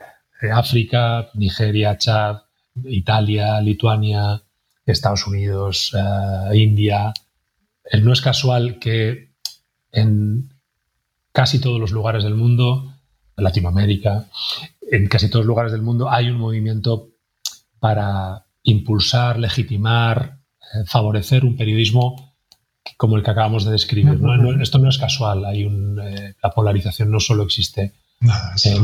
África, 0.53 1.29
Nigeria, 1.35 1.97
Chad, 1.99 2.37
Italia, 2.85 3.61
Lituania, 3.61 4.41
Estados 4.85 5.27
Unidos, 5.27 5.95
eh, 5.95 6.57
India. 6.57 7.13
Eh, 7.85 8.01
no 8.01 8.11
es 8.11 8.21
casual 8.21 8.79
que 8.79 9.33
en 9.91 10.51
casi 11.31 11.59
todos 11.59 11.79
los 11.79 11.91
lugares 11.91 12.23
del 12.23 12.33
mundo, 12.33 12.91
Latinoamérica, 13.35 14.25
en 14.89 15.07
casi 15.07 15.29
todos 15.29 15.45
los 15.45 15.49
lugares 15.49 15.71
del 15.71 15.83
mundo 15.83 16.09
hay 16.09 16.29
un 16.29 16.37
movimiento 16.37 17.09
para 17.79 18.45
impulsar, 18.63 19.37
legitimar, 19.37 20.39
eh, 20.59 20.85
favorecer 20.87 21.45
un 21.45 21.55
periodismo 21.55 22.35
como 22.97 23.15
el 23.15 23.21
que 23.23 23.29
acabamos 23.29 23.63
de 23.63 23.71
describir. 23.73 24.19
esto 24.59 24.79
no 24.79 24.89
es 24.89 24.97
casual, 24.97 25.45
hay 25.45 25.69
la 26.41 26.49
polarización 26.49 27.11
no 27.11 27.19
solo 27.19 27.43
existe 27.43 27.93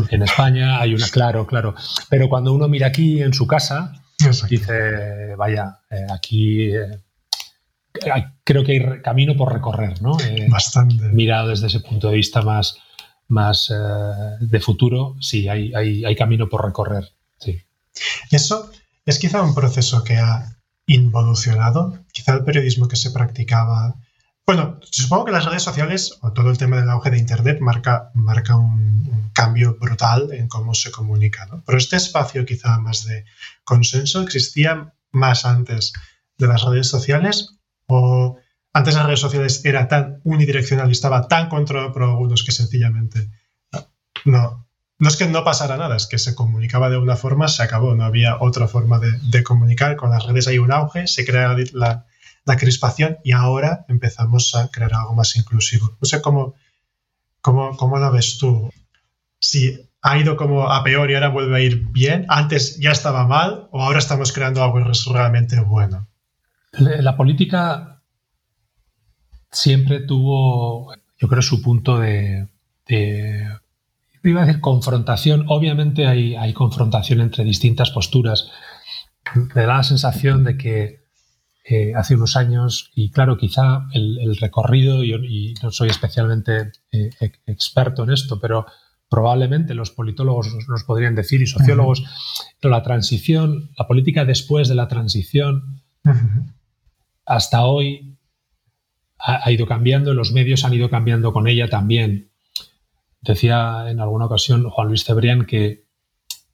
en, 0.10 0.24
España 0.24 0.80
hay 0.80 0.94
una, 0.94 1.08
claro, 1.08 1.46
claro. 1.46 1.76
Pero 2.10 2.30
cuando 2.30 2.54
uno 2.54 2.68
mira 2.68 2.88
aquí 2.88 3.22
en 3.22 3.34
su 3.34 3.46
casa, 3.46 3.94
dice, 4.50 5.36
vaya, 5.36 5.80
eh, 5.90 6.06
aquí 6.12 6.76
eh, 6.76 7.00
creo 8.44 8.64
que 8.64 8.72
hay 8.72 9.02
camino 9.02 9.36
por 9.36 9.54
recorrer, 9.54 10.02
¿no? 10.02 10.20
Eh, 10.20 10.48
Bastante. 10.50 11.10
Mirado 11.10 11.50
desde 11.50 11.68
ese 11.68 11.82
punto 11.82 12.10
de 12.10 12.16
vista 12.16 12.42
más, 12.42 12.78
más 13.28 13.72
de 14.40 14.60
futuro, 14.60 15.16
sí, 15.20 15.48
hay, 15.48 15.74
hay, 15.74 16.06
hay 16.06 16.16
camino 16.16 16.50
por 16.50 16.66
recorrer. 16.66 17.12
Sí. 17.40 17.62
Eso 18.32 18.72
es 19.06 19.20
quizá 19.20 19.42
un 19.42 19.56
proceso 19.56 20.04
que 20.04 20.18
ha 20.18 20.58
involucionado. 20.88 22.00
Quizá 22.12 22.34
el 22.34 22.44
periodismo 22.44 22.88
que 22.88 22.96
se 22.96 23.12
practicaba 23.12 23.96
bueno, 24.48 24.80
supongo 24.82 25.26
que 25.26 25.34
las 25.34 25.44
redes 25.44 25.62
sociales 25.62 26.18
o 26.22 26.32
todo 26.32 26.50
el 26.50 26.58
tema 26.58 26.78
del 26.78 26.90
auge 26.90 27.12
de 27.12 27.18
Internet 27.18 27.60
marca, 27.60 28.12
marca 28.14 28.56
un, 28.56 29.30
cambio 29.34 29.78
brutal 29.80 30.30
en 30.32 30.48
cómo 30.48 30.74
se 30.74 30.90
comunica, 30.90 31.46
¿no? 31.46 31.62
Pero 31.64 31.78
este 31.78 31.96
espacio 31.96 32.44
quizá 32.44 32.80
más 32.80 33.06
de 33.06 33.24
consenso 33.64 34.22
existía 34.22 34.96
más 35.12 35.46
antes 35.46 35.94
de 36.40 36.48
las 36.48 36.64
redes 36.64 36.88
sociales 36.88 37.60
o 37.86 38.38
antes 38.74 38.96
las 38.96 39.06
redes 39.06 39.20
sociales 39.20 39.64
era 39.64 39.88
tan 39.88 40.22
unidireccional 40.24 40.90
y 40.90 40.94
estaba 40.94 41.28
tan 41.28 41.50
controlado 41.50 41.94
por 41.94 42.02
algunos 42.04 42.44
que 42.44 42.52
sencillamente 42.52 43.30
no, 44.26 44.68
no 44.98 45.08
es 45.08 45.18
que 45.18 45.28
no 45.28 45.44
pasara 45.44 45.78
nada, 45.78 45.98
es 45.98 46.08
que 46.08 46.18
se 46.18 46.34
comunicaba 46.34 46.90
de 46.90 46.98
una 46.98 47.16
forma, 47.16 47.48
se 47.48 47.62
acabó, 47.62 47.94
no 47.96 48.06
había 48.06 48.38
otra 48.40 48.68
forma 48.68 48.98
de, 48.98 49.12
de 49.30 49.44
comunicar. 49.44 49.98
Con 49.98 50.10
las 50.10 50.26
redes 50.26 50.48
hay 50.48 50.58
un 50.58 50.72
auge, 50.72 51.06
se 51.06 51.26
crea 51.26 51.56
la, 51.74 52.08
la 52.48 52.58
crispación 52.58 53.18
y 53.24 53.34
ahora 53.34 53.86
empezamos 53.90 54.56
a 54.56 54.70
crear 54.70 54.94
algo 54.94 55.14
más 55.14 55.36
inclusivo. 55.36 55.98
No 56.02 56.06
sé 56.06 56.22
cómo, 56.22 56.56
cómo, 57.42 57.76
cómo 57.76 57.98
lo 57.98 58.12
ves 58.12 58.38
tú. 58.38 58.72
Si 59.40 59.78
ha 60.02 60.18
ido 60.18 60.38
como 60.38 60.70
a 60.70 60.84
peor 60.84 61.12
y 61.12 61.16
ahora 61.16 61.30
vuelve 61.30 61.58
a 61.58 61.60
ir 61.60 61.86
bien, 61.90 62.26
antes 62.30 62.80
ya 62.80 62.92
estaba 62.92 63.28
mal 63.28 63.68
o 63.72 63.84
ahora 63.84 64.00
estamos 64.00 64.32
creando 64.32 64.64
algo 64.64 64.80
realmente 65.12 65.60
bueno. 65.60 66.08
La 66.72 67.18
política 67.18 68.02
siempre 69.52 70.02
tuvo, 70.02 70.94
yo 71.18 71.28
creo, 71.28 71.42
su 71.42 71.62
punto 71.62 72.00
de, 72.00 72.48
iba 74.24 74.42
a 74.42 74.46
decir 74.46 74.62
confrontación. 74.62 75.46
Obviamente 75.50 76.08
hay, 76.08 76.54
confrontación 76.54 77.20
entre 77.22 77.44
distintas 77.44 77.92
posturas. 77.92 78.50
Me 79.36 79.64
da 79.64 79.78
la 79.78 79.84
sensación 79.84 80.44
de 80.44 80.58
que 80.58 81.07
eh, 81.70 81.92
hace 81.96 82.16
unos 82.16 82.38
años 82.38 82.92
y 82.96 83.12
claro, 83.12 83.38
quizá 83.38 83.88
el, 83.92 84.38
recorrido, 84.38 85.04
y, 85.04 85.54
no 85.62 85.70
soy 85.70 85.90
especialmente 85.90 86.72
eh, 86.94 87.10
experto 87.46 88.06
en 88.06 88.12
esto, 88.12 88.40
pero 88.40 88.66
probablemente 89.10 89.74
los 89.74 89.92
politólogos 89.92 90.48
nos, 90.70 90.86
podrían 90.86 91.14
decir 91.14 91.42
y 91.42 91.46
sociólogos, 91.46 92.06
pero 92.62 92.72
la 92.72 92.84
transición, 92.84 93.72
la 93.78 93.86
política 93.86 94.24
después 94.24 94.70
de 94.70 94.76
la 94.76 94.88
transición, 94.88 95.82
hasta 97.26 97.66
hoy 97.66 98.18
ha, 99.20 99.52
ido 99.52 99.66
cambiando, 99.68 100.14
los 100.14 100.32
medios 100.32 100.64
han 100.64 100.74
ido 100.74 100.90
cambiando 100.90 101.34
con 101.34 101.50
ella 101.50 101.68
también. 101.68 102.32
Decía 103.20 103.90
en 103.90 104.00
alguna 104.00 104.28
ocasión 104.28 104.70
Juan 104.70 104.88
Luis 104.88 105.04
Cebrián 105.04 105.46
que 105.46 105.86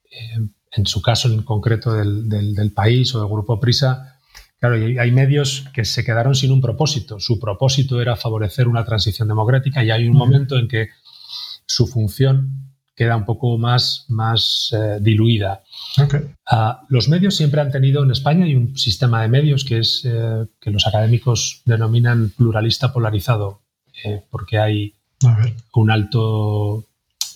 eh, 0.09 0.39
en 0.71 0.85
su 0.87 1.03
caso 1.03 1.27
en 1.27 1.43
concreto 1.43 1.93
del, 1.93 2.27
del 2.29 2.71
país 2.73 3.13
o 3.13 3.19
del 3.19 3.29
grupo 3.29 3.59
Prisa, 3.59 4.12
Claro, 4.63 4.77
hay 4.77 5.11
medios 5.11 5.65
que 5.73 5.83
se 5.83 6.05
quedaron 6.05 6.35
sin 6.35 6.49
un 6.49 6.61
propósito. 6.61 7.19
Su 7.19 7.37
propósito 7.37 7.99
era 7.99 8.15
favorecer 8.15 8.69
una 8.69 8.85
transición 8.85 9.27
democrática 9.27 9.83
y 9.83 9.91
hay 9.91 10.07
un 10.07 10.15
momento 10.15 10.57
en 10.57 10.69
que 10.69 10.87
su 11.65 11.85
función 11.85 12.71
queda 12.95 13.17
un 13.17 13.25
poco 13.25 13.57
más, 13.57 14.05
más 14.07 14.73
eh, 14.73 14.99
diluida. 15.01 15.63
Ah, 16.49 16.81
los 16.87 17.09
medios 17.09 17.35
siempre 17.35 17.59
han 17.59 17.71
tenido 17.71 18.05
en 18.05 18.11
España 18.11 18.45
hay 18.45 18.55
un 18.55 18.77
sistema 18.77 19.21
de 19.21 19.27
medios 19.27 19.65
que 19.65 19.79
es 19.79 20.05
eh, 20.05 20.45
que 20.61 20.71
los 20.71 20.87
académicos 20.87 21.61
denominan 21.65 22.29
pluralista 22.29 22.93
polarizado, 22.93 23.63
eh, 24.05 24.23
porque 24.31 24.59
hay 24.59 24.95
un 25.73 25.91
alto, 25.91 26.85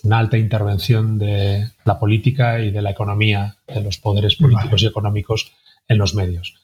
una 0.03 0.19
alta 0.19 0.37
intervención 0.37 1.19
de 1.19 1.71
la 1.83 1.99
política 1.99 2.61
y 2.61 2.71
de 2.71 2.81
la 2.81 2.91
economía, 2.91 3.57
de 3.67 3.81
los 3.81 3.97
poderes 3.97 4.37
políticos 4.37 4.81
y 4.81 4.85
económicos 4.85 5.51
en 5.89 5.97
los 5.97 6.15
medios 6.15 6.55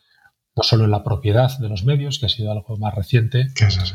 no 0.56 0.64
solo 0.64 0.86
en 0.86 0.92
la 0.92 1.04
propiedad 1.04 1.58
de 1.58 1.70
los 1.70 1.84
medios, 1.84 2.20
que 2.20 2.28
ha 2.28 2.30
sido 2.30 2.52
algo 2.52 2.78
más 2.78 2.94
reciente, 2.94 3.48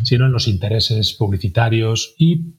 sino 0.02 0.26
en 0.26 0.32
los 0.32 0.48
intereses 0.48 1.12
publicitarios 1.12 2.14
y 2.18 2.54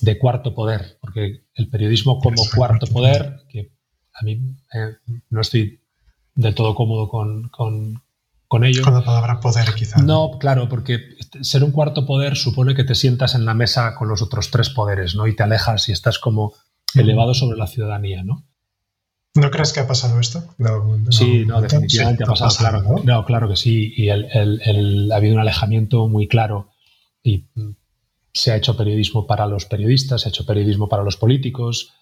de 0.00 0.18
cuarto 0.18 0.54
poder, 0.54 0.98
porque 1.00 1.44
el 1.54 1.68
periodismo 1.68 2.20
como 2.20 2.42
cuarto 2.54 2.86
poder, 2.86 3.40
que 3.48 3.72
a 4.12 4.24
mí 4.24 4.56
eh, 4.74 4.96
no 5.30 5.40
estoy 5.40 5.80
del 6.34 6.54
todo 6.54 6.74
cómodo 6.74 7.08
con, 7.08 7.48
con, 7.48 8.64
ello. 8.64 8.82
Con 8.82 8.94
la 8.94 9.04
palabra 9.04 9.40
poder, 9.40 9.74
quizás. 9.74 10.02
No, 10.02 10.38
claro, 10.38 10.68
porque 10.68 11.00
ser 11.40 11.64
un 11.64 11.72
cuarto 11.72 12.06
poder 12.06 12.36
supone 12.36 12.74
que 12.74 12.84
te 12.84 12.94
sientas 12.94 13.34
en 13.34 13.44
la 13.44 13.54
mesa 13.54 13.94
con 13.94 14.08
los 14.08 14.22
otros 14.22 14.50
tres 14.50 14.70
poderes, 14.70 15.14
¿no? 15.14 15.26
Y 15.26 15.34
te 15.34 15.42
alejas 15.42 15.88
y 15.88 15.92
estás 15.92 16.18
como 16.18 16.54
elevado 16.94 17.34
sobre 17.34 17.58
la 17.58 17.66
ciudadanía, 17.66 18.22
¿no? 18.22 18.46
¿No 19.38 19.50
crees 19.50 19.72
que 19.72 19.80
ha 19.80 19.86
pasado 19.86 20.18
esto? 20.20 20.44
sí, 21.10 21.44
no, 21.46 21.60
definitivamente 21.60 22.24
ha 22.24 22.26
pasado, 22.26 22.56
claro. 22.56 23.02
¿no? 23.04 23.24
claro 23.24 23.48
que 23.48 23.56
sí. 23.56 23.92
Y 23.96 24.08
el, 24.08 25.10
ha 25.12 25.16
habido 25.16 25.34
un 25.34 25.40
alejamiento 25.40 26.08
muy 26.08 26.28
claro 26.28 26.70
y 27.22 27.46
mm, 27.54 27.70
se 28.32 28.52
ha 28.52 28.56
hecho 28.56 28.76
periodismo 28.76 29.26
para 29.26 29.46
los 29.46 29.64
periodistas, 29.66 30.22
se 30.22 30.28
ha 30.28 30.30
hecho 30.30 30.46
periodismo 30.46 30.88
para 30.88 31.02
los 31.02 31.16
políticos. 31.16 31.94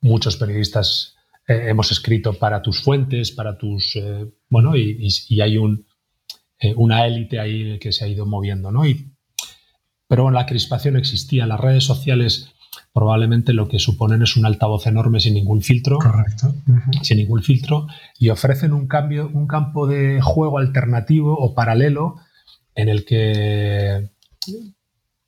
Muchos 0.00 0.36
periodistas 0.36 1.16
eh, 1.46 1.66
hemos 1.68 1.90
escrito 1.92 2.34
para 2.34 2.62
tus 2.62 2.82
fuentes, 2.82 3.32
para 3.32 3.58
tus... 3.58 3.96
Eh, 3.96 4.26
bueno, 4.48 4.76
y, 4.76 5.40
hay 5.40 5.58
un, 5.58 5.86
eh, 6.58 6.74
una 6.76 7.06
élite 7.06 7.40
ahí 7.40 7.78
que 7.78 7.92
se 7.92 8.04
ha 8.04 8.08
ido 8.08 8.26
moviendo, 8.26 8.70
¿no? 8.70 8.86
Y, 8.86 9.12
pero 10.06 10.24
bueno, 10.24 10.38
la 10.38 10.46
crispación 10.46 10.96
existía. 10.96 11.46
Las 11.46 11.60
redes 11.60 11.84
sociales 11.84 12.50
probablemente 12.92 13.52
lo 13.52 13.68
que 13.68 13.78
suponen 13.78 14.22
es 14.22 14.36
un 14.36 14.46
altavoz 14.46 14.86
enorme 14.86 15.20
sin 15.20 15.34
ningún 15.34 15.62
filtro. 15.62 15.98
Correcto. 15.98 16.54
Sin 17.02 17.18
ningún 17.18 17.42
filtro. 17.42 17.86
Y 18.18 18.30
ofrecen 18.30 18.72
un 18.72 18.88
cambio, 18.88 19.30
un 19.32 19.46
campo 19.46 19.86
de 19.86 20.20
juego 20.20 20.58
alternativo 20.58 21.36
o 21.38 21.54
paralelo 21.54 22.16
en 22.74 22.88
el 22.88 23.04
que, 23.04 24.10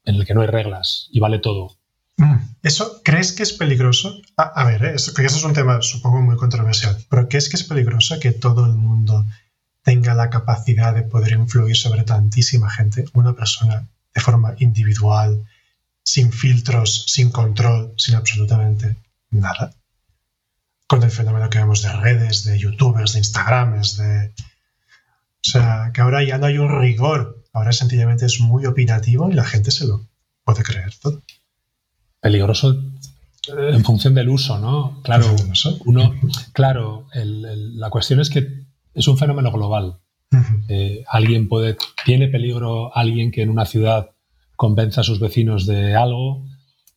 en 0.04 0.14
el 0.14 0.26
que 0.26 0.34
no 0.34 0.40
hay 0.40 0.48
reglas 0.48 1.08
y 1.12 1.20
vale 1.20 1.38
todo. 1.38 1.76
Mm. 2.16 2.36
¿Eso 2.62 3.00
crees 3.02 3.32
que 3.32 3.42
es 3.42 3.52
peligroso? 3.52 4.20
A, 4.36 4.64
ver, 4.64 4.84
¿eh? 4.84 4.92
eso, 4.94 5.12
eso 5.12 5.36
es 5.36 5.44
un 5.44 5.54
tema 5.54 5.80
supongo 5.82 6.20
muy 6.20 6.36
controversial, 6.36 6.96
pero 7.08 7.28
¿crees 7.28 7.48
que 7.48 7.56
es 7.56 7.64
peligroso 7.64 8.18
que 8.20 8.32
todo 8.32 8.66
el 8.66 8.74
mundo 8.74 9.24
tenga 9.82 10.14
la 10.14 10.30
capacidad 10.30 10.94
de 10.94 11.02
poder 11.02 11.32
influir 11.32 11.76
sobre 11.76 12.04
tantísima 12.04 12.70
gente? 12.70 13.06
Una 13.14 13.34
persona 13.34 13.88
de 14.14 14.20
forma 14.20 14.54
individual, 14.58 15.44
sin 16.04 16.32
filtros, 16.32 17.04
sin 17.06 17.30
control, 17.30 17.94
sin 17.96 18.14
absolutamente 18.14 18.96
nada. 19.30 19.74
Con 20.86 21.02
el 21.02 21.10
fenómeno 21.10 21.48
que 21.48 21.58
vemos 21.58 21.82
de 21.82 21.92
redes, 21.92 22.44
de 22.44 22.58
youtubers, 22.58 23.12
de 23.12 23.20
instagrames, 23.20 23.96
de... 23.96 24.34
O 25.44 25.50
sea, 25.50 25.90
que 25.92 26.00
ahora 26.00 26.22
ya 26.22 26.38
no 26.38 26.46
hay 26.46 26.58
un 26.58 26.80
rigor, 26.80 27.44
ahora 27.52 27.72
sencillamente 27.72 28.26
es 28.26 28.40
muy 28.40 28.66
opinativo 28.66 29.28
y 29.28 29.34
la 29.34 29.44
gente 29.44 29.70
se 29.70 29.86
lo 29.86 30.06
puede 30.44 30.62
creer 30.62 30.92
todo. 31.00 31.20
Peligroso 32.20 32.80
eh, 33.48 33.70
en 33.72 33.84
función 33.84 34.14
del 34.14 34.28
uso, 34.28 34.58
¿no? 34.58 35.00
Claro, 35.02 35.34
uno, 35.84 36.14
claro, 36.52 37.08
la 37.12 37.90
cuestión 37.90 38.20
es 38.20 38.30
que 38.30 38.66
es 38.94 39.08
un 39.08 39.18
fenómeno 39.18 39.50
global. 39.50 39.98
Eh, 40.68 41.04
alguien 41.08 41.48
puede, 41.48 41.76
tiene 42.06 42.28
peligro 42.28 42.96
alguien 42.96 43.30
que 43.30 43.42
en 43.42 43.50
una 43.50 43.66
ciudad 43.66 44.11
convenza 44.62 45.00
a 45.00 45.04
sus 45.04 45.18
vecinos 45.18 45.66
de 45.66 45.96
algo, 45.96 46.46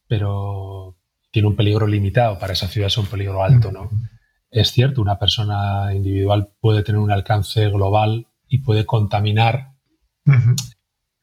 pero 0.07 0.95
tiene 1.31 1.47
un 1.47 1.55
peligro 1.55 1.87
limitado. 1.87 2.37
Para 2.37 2.53
esa 2.53 2.67
ciudad 2.67 2.89
es 2.89 2.97
un 2.99 3.07
peligro 3.07 3.43
alto, 3.43 3.71
¿no? 3.71 3.89
Es 4.51 4.71
cierto, 4.71 5.01
una 5.01 5.17
persona 5.17 5.91
individual 5.95 6.49
puede 6.61 6.83
tener 6.83 7.01
un 7.01 7.09
alcance 7.09 7.67
global 7.69 8.27
y 8.47 8.59
puede 8.59 8.85
contaminar 8.85 9.71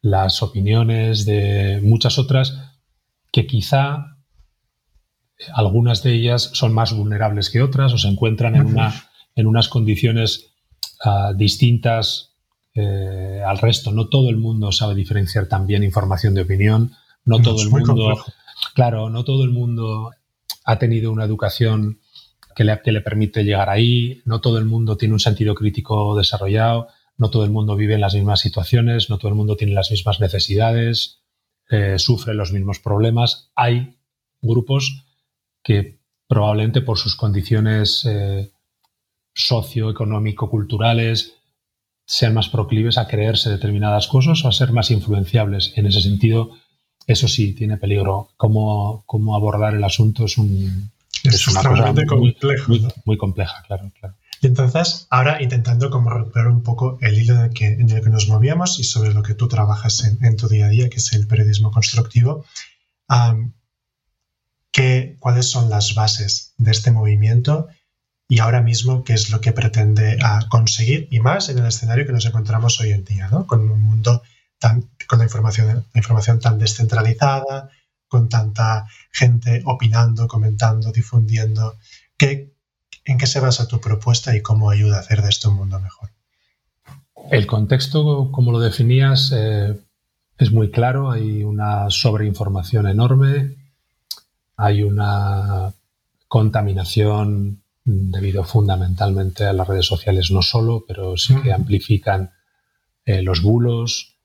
las 0.01 0.43
opiniones 0.43 1.25
de 1.27 1.79
muchas 1.81 2.19
otras 2.19 2.73
que 3.31 3.47
quizá 3.47 4.17
algunas 5.55 6.03
de 6.03 6.13
ellas 6.15 6.51
son 6.55 6.75
más 6.75 6.93
vulnerables 6.93 7.51
que 7.51 7.63
otras 7.63 7.93
o 7.93 7.99
se 7.99 8.09
encuentran 8.09 8.57
en, 8.57 8.67
una, 8.67 8.93
en 9.37 9.47
unas 9.47 9.69
condiciones 9.69 10.51
ah, 11.05 11.35
distintas 11.37 12.32
eh, 12.75 13.43
al 13.47 13.59
resto. 13.59 13.93
No 13.93 14.09
todo 14.09 14.31
el 14.31 14.37
mundo 14.37 14.73
sabe 14.73 14.95
diferenciar 14.95 15.47
también 15.47 15.85
información 15.85 16.35
de 16.35 16.43
opinión. 16.43 16.93
No 17.25 17.41
todo 17.41 17.63
el 17.63 17.71
mundo, 17.71 18.25
claro, 18.75 19.11
no 19.11 19.25
todo 19.25 19.45
el 19.45 19.51
mundo 19.51 20.11
ha 20.65 20.79
tenido 20.79 21.13
una 21.13 21.25
educación 21.25 22.01
que 22.57 22.65
le, 22.65 22.81
que 22.83 22.93
le 22.93 23.01
permite 23.01 23.45
llegar 23.45 23.71
ahí. 23.71 24.23
No 24.25 24.41
todo 24.41 24.59
el 24.59 24.65
mundo 24.65 24.97
tiene 24.97 25.15
un 25.15 25.21
sentido 25.21 25.55
crítico 25.55 26.17
desarrollado 26.17 26.89
no 27.23 27.31
todo 27.31 27.45
el 27.45 27.51
mundo 27.51 27.77
vive 27.77 27.95
en 27.95 28.01
las 28.01 28.15
mismas 28.15 28.41
situaciones, 28.41 29.09
no 29.09 29.19
todo 29.19 29.29
el 29.29 29.37
mundo 29.37 29.57
tiene 29.57 29.75
las 29.75 29.93
mismas 29.93 30.21
necesidades, 30.21 31.21
eh, 31.71 31.97
sufre 31.99 32.35
los 32.35 32.53
mismos 32.53 32.81
problemas. 32.81 33.53
Hay 33.55 33.97
grupos 34.41 35.07
que 35.63 36.01
probablemente 36.27 36.81
por 36.81 36.99
sus 36.99 37.15
condiciones 37.15 38.05
eh, 38.07 38.51
socioeconómico-culturales 39.35 41.37
sean 42.05 42.35
más 42.35 42.49
proclives 42.49 42.99
a 42.99 43.07
creerse 43.07 43.51
determinadas 43.51 44.09
cosas 44.09 44.45
o 44.45 44.49
a 44.49 44.53
ser 44.53 44.73
más 44.73 44.91
influenciables. 44.91 45.73
En 45.77 45.87
ese 45.87 46.01
sentido, 46.01 46.51
eso 47.07 47.29
sí, 47.29 47.53
tiene 47.53 47.77
peligro. 47.77 48.29
Cómo, 48.37 49.05
cómo 49.07 49.35
abordar 49.37 49.75
el 49.75 49.85
asunto 49.85 50.25
es, 50.25 50.39
un, 50.39 50.91
es, 51.25 51.49
una 51.49 51.63
cosa 51.63 51.93
muy, 52.17 52.37
muy 53.05 53.17
compleja, 53.17 53.63
claro, 53.67 53.91
claro. 53.99 54.15
Y 54.43 54.49
entonces, 54.49 55.07
ahora 55.09 55.41
intentando 55.41 55.89
como 55.89 56.11
recuperar 56.11 56.49
un 56.49 56.65
poco 56.65 56.99
el 57.01 57.17
hilo 57.17 57.35
en 57.35 57.41
el 57.43 57.51
que, 57.51 57.67
en 57.67 57.89
el 57.89 58.03
que 58.03 58.11
nos 58.11 58.29
movíamos 58.29 58.81
y 58.81 58.85
sobre 58.85 59.15
lo 59.15 59.23
que 59.23 59.35
tú 59.35 59.47
trabajas 59.47 60.03
en, 60.05 60.37
tu 60.37 60.49
día 60.49 60.67
a 60.67 60.69
día, 60.69 60.91
que 60.91 60.97
es 60.97 61.13
el 61.13 61.29
periodismo 61.29 61.71
constructivo, 61.71 62.45
¿cuáles 65.21 65.49
son 65.49 65.71
las 65.71 65.95
bases 65.95 66.55
de 66.59 66.73
este 66.73 66.91
movimiento 66.91 67.69
y 68.29 68.39
ahora 68.39 68.63
mismo 68.63 69.05
qué 69.05 69.15
es 69.15 69.31
lo 69.31 69.41
que 69.41 69.53
pretende 69.53 70.19
conseguir? 70.49 71.09
Y 71.11 71.21
más 71.21 71.49
en 71.49 71.59
el 71.59 71.67
escenario 71.67 72.07
que 72.07 72.13
nos 72.13 72.27
encontramos 72.27 72.81
hoy 72.81 72.93
en 72.93 73.05
día, 73.05 73.29
¿no? 73.29 73.47
con 73.47 73.69
un 73.71 73.81
mundo 73.81 74.23
tan, 74.59 74.89
con 75.09 75.19
la 75.19 75.25
información, 75.25 75.87
la 75.93 75.99
información 75.99 76.41
tan 76.41 76.59
descentralizada, 76.59 77.71
con 78.09 78.29
tanta 78.29 78.87
gente 79.11 79.63
opinando, 79.65 80.29
comentando, 80.29 80.93
difundiendo. 80.93 81.77
¿Qué, 82.17 82.53
¿En 83.05 83.19
qué 83.19 83.27
se 83.27 83.41
basa 83.41 83.67
tu 83.67 83.81
propuesta 83.81 84.37
y 84.37 84.43
cómo 84.43 84.71
ayuda 84.71 84.99
a 84.99 85.01
hacer 85.01 85.23
de 85.23 85.29
esto 85.29 85.51
un 85.51 85.57
mundo 85.57 85.81
mejor? 85.81 86.11
El 87.31 87.47
contexto, 87.47 88.31
como 88.31 88.53
lo 88.53 88.61
definías, 88.61 89.33
eh, 89.35 89.79
es 90.39 90.53
muy 90.53 90.71
claro. 90.71 91.11
Hay 91.11 91.43
una 91.45 91.91
sobreinformación 91.91 92.87
enorme, 92.87 93.57
hay 94.57 94.83
una 94.83 95.73
contaminación 96.29 97.62
debido 97.85 98.45
fundamentalmente 98.45 99.45
a 99.45 99.53
las 99.53 99.67
redes 99.67 99.87
sociales, 99.87 100.31
no 100.31 100.43
solo, 100.43 100.85
pero 100.87 101.17
sí 101.17 101.35
que 101.43 101.53
amplifican 101.53 102.33
eh, 103.05 103.23
los 103.23 103.43
bulos. 103.43 104.19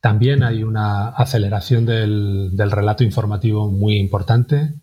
También 0.00 0.42
hay 0.42 0.62
una 0.62 1.08
aceleración 1.08 1.86
del, 1.86 2.52
relato 2.56 3.04
informativo 3.04 3.70
muy 3.70 3.98
importante, 3.98 4.74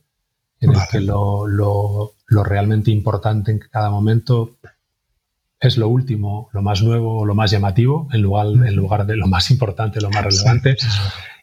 en 0.62 0.72
el 0.72 0.80
que 0.92 1.00
lo, 1.00 1.48
lo 1.48 2.44
realmente 2.44 2.92
importante 2.92 3.52
en 3.52 3.60
cada 3.60 3.90
momento 3.90 4.58
es 5.60 5.78
lo 5.78 5.90
último, 5.90 6.50
lo 6.54 6.62
más 6.62 6.82
nuevo, 6.82 7.26
lo 7.26 7.36
más 7.36 7.52
llamativo, 7.52 8.08
en 8.14 8.22
lugar, 8.22 8.48
en 8.48 8.76
lugar 8.76 9.06
de 9.06 9.18
lo 9.18 9.28
más 9.28 9.52
importante, 9.52 10.00
lo 10.00 10.10
más 10.10 10.24
relevante. 10.24 10.78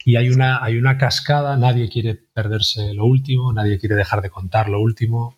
Y 0.04 0.16
hay 0.16 0.30
una, 0.30 0.62
hay 0.64 0.78
una 0.78 0.96
cascada, 0.96 1.56
nadie 1.56 1.88
quiere 1.90 2.14
perderse 2.14 2.94
lo 2.94 3.04
último, 3.04 3.52
nadie 3.52 3.78
quiere 3.78 3.94
dejar 3.94 4.22
de 4.22 4.30
contar 4.30 4.68
lo 4.68 4.80
último, 4.80 5.36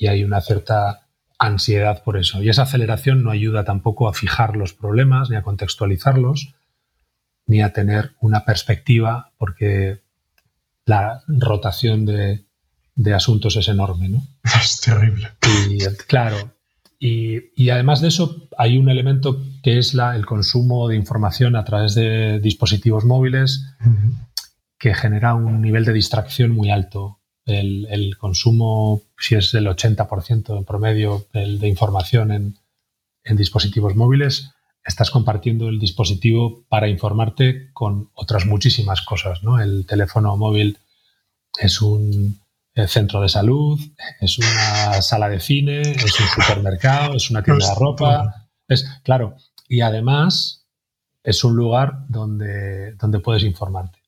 y 0.00 0.06
hay 0.06 0.24
una 0.24 0.40
cierta 0.40 1.06
ansiedad 1.38 2.02
por 2.02 2.16
eso. 2.16 2.42
Y 2.42 2.48
esa 2.48 2.62
aceleración 2.62 3.22
no 3.22 3.30
ayuda 3.30 3.64
tampoco 3.64 4.08
a 4.08 4.14
fijar 4.14 4.56
los 4.56 4.72
problemas, 4.72 5.28
ni 5.28 5.36
a 5.36 5.42
contextualizarlos, 5.42 6.54
ni 7.46 7.60
a 7.60 7.74
tener 7.74 8.16
una 8.18 8.46
perspectiva, 8.46 9.30
porque 9.36 10.00
la 10.86 11.22
rotación 11.28 12.06
de, 12.06 12.46
de 12.94 13.14
asuntos 13.14 13.56
es 13.56 13.68
enorme, 13.68 14.08
¿no? 14.08 14.26
Es 14.62 14.80
terrible. 14.80 15.32
Y, 15.68 15.84
claro. 16.06 16.54
Y, 16.98 17.68
además 17.68 18.00
de 18.00 18.08
eso, 18.08 18.48
hay 18.56 18.78
un 18.78 18.88
elemento 18.88 19.42
que 19.62 19.78
es 19.78 19.92
la, 19.92 20.16
el 20.16 20.24
consumo 20.24 20.88
de 20.88 20.96
información 20.96 21.56
a 21.56 21.64
través 21.64 21.94
de 21.94 22.40
dispositivos 22.40 23.04
móviles 23.04 23.66
que 24.78 24.94
genera 24.94 25.34
un 25.34 25.60
nivel 25.60 25.84
de 25.84 25.92
distracción 25.92 26.52
muy 26.52 26.70
alto. 26.70 27.19
El, 27.46 28.16
consumo, 28.18 29.02
si 29.18 29.34
es 29.34 29.50
del 29.50 29.66
80% 29.66 30.56
en 30.56 30.64
promedio 30.64 31.26
el 31.32 31.58
de 31.58 31.68
información 31.68 32.30
en, 32.30 32.58
en 33.24 33.36
dispositivos 33.36 33.96
móviles, 33.96 34.50
estás 34.84 35.10
compartiendo 35.10 35.68
el 35.68 35.78
dispositivo 35.78 36.64
para 36.68 36.88
informarte 36.88 37.72
con 37.72 38.10
otras 38.14 38.46
muchísimas 38.46 39.02
cosas. 39.02 39.42
¿no? 39.42 39.60
El 39.60 39.86
teléfono 39.86 40.36
móvil 40.36 40.78
es 41.58 41.80
un, 41.80 42.40
centro 42.86 43.20
de 43.20 43.28
salud, 43.28 43.78
es 44.20 44.38
una 44.38 45.02
sala 45.02 45.28
de 45.28 45.40
cine, 45.40 45.82
es 45.82 46.18
un 46.18 46.26
supermercado, 46.28 47.14
es 47.14 47.30
una 47.30 47.42
tienda 47.42 47.66
de 47.68 47.74
ropa. 47.74 48.48
Es, 48.68 48.86
claro, 49.02 49.36
y 49.68 49.82
además 49.82 50.66
es 51.22 51.44
un 51.44 51.56
lugar 51.56 52.06
donde, 52.08 52.94
donde 52.94 53.18
puedes 53.18 53.42
informarte. 53.42 53.98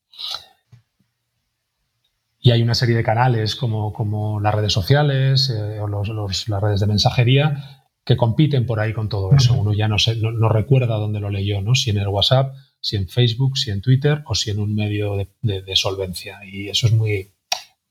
Y 2.43 2.51
hay 2.51 2.61
una 2.61 2.75
serie 2.75 2.95
de 2.95 3.03
canales 3.03 3.55
como, 3.55 3.91
como 3.91 4.39
las 4.39 4.53
redes 4.53 4.71
sociales 4.71 5.49
eh, 5.49 5.79
o 5.79 5.87
las 5.87 6.61
redes 6.61 6.79
de 6.79 6.87
mensajería 6.87 7.87
que 8.05 8.15
compiten 8.15 8.67
por 8.67 8.79
ahí 8.79 8.93
con 8.93 9.09
todo 9.09 9.31
eso. 9.33 9.55
Uno 9.55 9.73
ya 9.73 9.87
no, 9.87 9.95
no, 10.17 10.49
recuerda 10.49 10.97
dónde 10.97 11.21
lo 11.21 11.31
leyó, 11.31 11.61
¿no? 11.61 11.73
si 11.73 11.89
en 11.89 11.97
el 11.97 12.09
WhatsApp, 12.09 12.53
si 12.81 12.97
en 12.97 13.07
Facebook, 13.07 13.57
si 13.57 13.71
en 13.71 13.81
Twitter 13.81 14.23
o 14.27 14.35
si 14.35 14.51
en 14.51 14.59
un 14.59 14.75
medio 14.75 15.15
de 15.41 15.75
solvencia. 15.75 16.39
Y 16.45 16.67
eso 16.67 16.87
es 16.87 16.93
muy, 16.93 17.33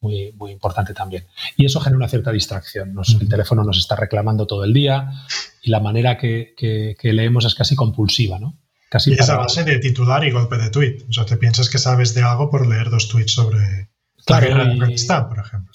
muy, 0.03 0.33
muy 0.33 0.51
importante 0.51 0.93
también. 0.93 1.27
Y 1.57 1.65
eso 1.65 1.81
genera 1.81 1.97
una 1.97 2.09
cierta 2.09 2.33
distracción. 2.33 2.95
El 3.21 3.29
teléfono 3.29 3.65
nos 3.65 3.79
está 3.79 3.97
reclamando 3.97 4.47
todo 4.47 4.65
el 4.65 4.75
día 4.75 5.11
y 5.63 5.71
la 5.71 5.81
manera 5.81 6.19
que, 6.19 6.55
leemos 7.03 7.47
es 7.47 7.55
casi 7.55 7.75
compulsiva, 7.75 8.39
¿no? 8.39 8.59
Casi 8.91 9.13
y 9.13 9.15
esa 9.15 9.39
base 9.39 9.65
de 9.65 9.79
titular 9.79 10.23
y 10.25 10.31
golpe 10.31 10.59
de 10.59 10.69
tweet. 10.69 11.07
O 11.09 11.13
sea, 11.13 11.25
te 11.25 11.39
piensas 11.39 11.71
que 11.71 11.79
sabes 11.79 12.15
de 12.15 12.23
algo 12.23 12.51
por 12.51 12.67
leer 12.67 12.91
dos 12.91 13.09
tweets 13.09 13.33
sobre 13.33 13.89
claro, 14.25 14.49
la 14.55 15.29
por 15.29 15.39
ejemplo. 15.39 15.73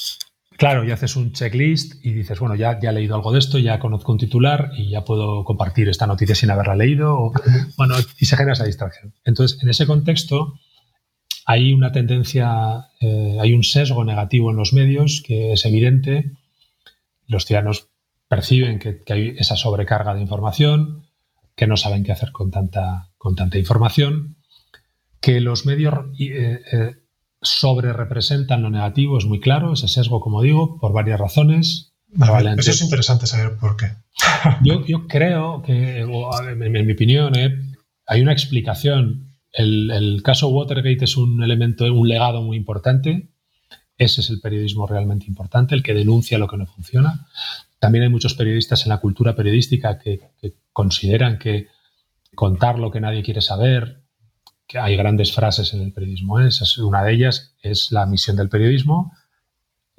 Claro, 0.57 0.83
y 0.83 0.89
haces 0.89 1.15
un 1.15 1.33
checklist 1.33 2.03
y 2.03 2.13
dices, 2.13 2.39
bueno, 2.39 2.55
ya, 2.55 2.79
ya 2.79 2.89
he 2.89 2.93
leído 2.93 3.13
algo 3.13 3.31
de 3.31 3.37
esto, 3.37 3.59
ya 3.59 3.77
conozco 3.77 4.11
un 4.11 4.17
titular 4.17 4.71
y 4.75 4.89
ya 4.89 5.05
puedo 5.05 5.43
compartir 5.43 5.87
esta 5.87 6.07
noticia 6.07 6.33
sin 6.33 6.49
haberla 6.49 6.75
leído. 6.75 7.31
bueno, 7.77 7.95
y 8.17 8.25
se 8.25 8.35
genera 8.35 8.53
esa 8.53 8.65
distracción. 8.65 9.13
Entonces, 9.23 9.61
en 9.61 9.69
ese 9.69 9.85
contexto, 9.85 10.55
hay 11.45 11.73
una 11.73 11.91
tendencia, 11.91 12.87
eh, 12.99 13.37
hay 13.39 13.53
un 13.53 13.63
sesgo 13.63 14.03
negativo 14.03 14.49
en 14.49 14.57
los 14.57 14.73
medios 14.73 15.23
que 15.25 15.53
es 15.53 15.63
evidente. 15.65 16.31
Los 17.27 17.45
ciudadanos 17.45 17.89
perciben 18.27 18.79
que, 18.79 19.01
hay 19.09 19.35
esa 19.37 19.55
sobrecarga 19.57 20.15
de 20.15 20.21
información, 20.21 21.07
que 21.55 21.67
no 21.67 21.77
saben 21.77 22.03
qué 22.03 22.13
hacer 22.13 22.31
con 22.31 22.49
tanta, 22.49 23.11
con 23.19 23.35
tanta 23.35 23.59
información, 23.59 24.37
que 25.21 25.39
los 25.39 25.67
medios 25.67 25.93
eh, 26.19 26.61
eh, 26.71 26.95
sobre 27.49 27.93
representan 27.93 28.61
lo 28.61 28.69
negativo, 28.69 29.17
es 29.17 29.25
muy 29.25 29.39
claro, 29.39 29.73
ese 29.73 29.87
sesgo, 29.87 30.19
como 30.19 30.41
digo, 30.41 30.79
por 30.79 30.93
varias 30.93 31.19
razones. 31.19 31.93
eso 32.57 32.71
es 32.71 32.81
interesante 32.81 33.27
saber 33.27 33.57
por 33.57 33.77
qué. 33.77 33.91
yo, 34.63 35.07
creo 35.07 35.61
que, 35.61 36.01
en, 36.01 36.71
mi 36.87 36.91
opinión, 36.91 37.33
hay 38.05 38.21
una 38.21 38.31
explicación 38.31 39.27
el, 39.57 40.21
caso 40.23 40.49
Watergate 40.49 41.05
es 41.05 41.17
un 41.17 41.43
elemento, 41.43 41.85
un 41.85 42.07
legado 42.07 42.41
muy 42.41 42.57
importante. 42.57 43.29
Ese 43.97 44.21
es 44.21 44.29
el 44.29 44.39
periodismo 44.39 44.85
realmente 44.85 45.25
importante, 45.25 45.73
el 45.73 45.81
que 45.81 45.95
denuncia 45.95 46.37
lo 46.37 46.47
que 46.47 46.57
no 46.57 46.67
funciona. 46.67 47.27
También 47.79 48.03
hay 48.03 48.09
muchos 48.09 48.35
periodistas 48.35 48.85
en 48.85 48.89
la 48.89 48.99
cultura 48.99 49.35
periodística 49.35 49.97
que, 49.97 50.21
consideran 50.71 51.39
que 51.39 51.67
contar 52.35 52.77
lo 52.77 52.91
que 52.91 53.01
nadie 53.01 53.23
quiere 53.23 53.41
saber, 53.41 54.03
que 54.67 54.77
hay 54.77 54.95
grandes 54.97 55.33
frases 55.33 55.73
en 55.73 55.81
el 55.81 55.93
periodismo. 55.93 56.39
¿eh? 56.39 56.47
Esa 56.47 56.65
es 56.65 56.77
una 56.77 57.03
de 57.03 57.13
ellas, 57.13 57.55
es 57.61 57.91
la 57.91 58.05
misión 58.05 58.35
del 58.35 58.49
periodismo. 58.49 59.13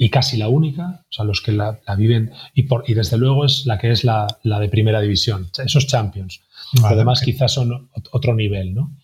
y 0.00 0.10
casi 0.10 0.36
la 0.36 0.48
única, 0.48 1.04
o 1.10 1.12
sea, 1.12 1.24
los 1.24 1.40
que 1.40 1.50
la, 1.50 1.80
viven, 1.96 2.30
y, 2.54 2.64
por, 2.64 2.84
y 2.86 2.94
desde 2.94 3.18
luego 3.18 3.44
es 3.44 3.66
la 3.66 3.78
que 3.78 3.90
es 3.90 4.04
la, 4.04 4.28
de 4.44 4.68
primera 4.68 5.00
división, 5.00 5.50
esos 5.64 5.88
champions. 5.88 6.40
Además, 6.84 7.20
quizás 7.20 7.52
son 7.52 7.90
otro 8.12 8.34
nivel, 8.34 8.74
¿no? 8.74 8.96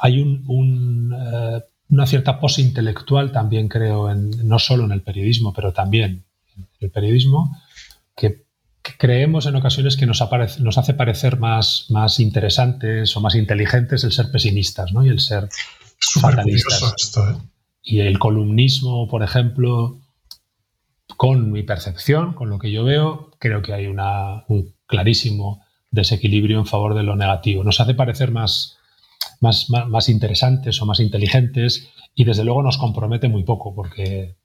Hay 0.00 0.20
un, 0.20 1.12
eh, 1.12 1.60
una 1.88 2.06
cierta 2.06 2.38
pose 2.38 2.62
intelectual 2.62 3.32
también, 3.32 3.68
creo, 3.68 4.10
en, 4.10 4.30
no 4.46 4.58
solo 4.60 4.84
en 4.84 4.92
el 4.92 5.02
periodismo, 5.02 5.52
pero 5.52 5.72
también 5.72 6.24
en 6.56 6.68
el 6.80 6.90
periodismo, 6.90 7.56
que, 8.14 8.44
creemos 8.96 9.46
en 9.46 9.56
ocasiones 9.56 9.96
que 9.96 10.06
nos, 10.06 10.22
nos 10.60 10.78
hace 10.78 10.94
parecer 10.94 11.38
más, 11.38 11.86
más 11.90 12.20
interesantes 12.20 13.16
o 13.16 13.20
más 13.20 13.34
inteligentes 13.34 14.04
el 14.04 14.12
ser 14.12 14.30
pesimistas, 14.30 14.92
¿no? 14.92 15.04
Y 15.04 15.08
el 15.08 15.20
ser 15.20 15.48
fatalistas. 16.20 16.94
Esto, 16.96 17.30
¿eh? 17.30 17.36
Y 17.82 18.00
el 18.00 18.18
columnismo, 18.18 19.08
por 19.08 19.22
ejemplo, 19.22 19.98
con 21.16 21.50
mi 21.50 21.62
percepción, 21.62 22.34
con 22.34 22.50
lo 22.50 22.58
que 22.58 22.70
yo 22.70 22.84
veo, 22.84 23.30
creo 23.38 23.62
que 23.62 23.72
hay 23.72 23.86
una, 23.86 24.44
un 24.48 24.74
clarísimo 24.86 25.64
desequilibrio 25.90 26.58
en 26.58 26.66
favor 26.66 26.94
de 26.94 27.02
lo 27.02 27.16
negativo. 27.16 27.64
Nos 27.64 27.80
hace 27.80 27.94
parecer 27.94 28.30
más, 28.30 28.76
más, 29.40 29.70
más, 29.70 30.08
interesantes 30.08 30.80
o 30.82 30.86
más 30.86 31.00
inteligentes 31.00 31.88
y 32.14 32.24
desde 32.24 32.44
luego 32.44 32.62
nos 32.62 32.78
compromete 32.78 33.28
muy 33.28 33.44
poco 33.44 33.74
porque 33.74 34.36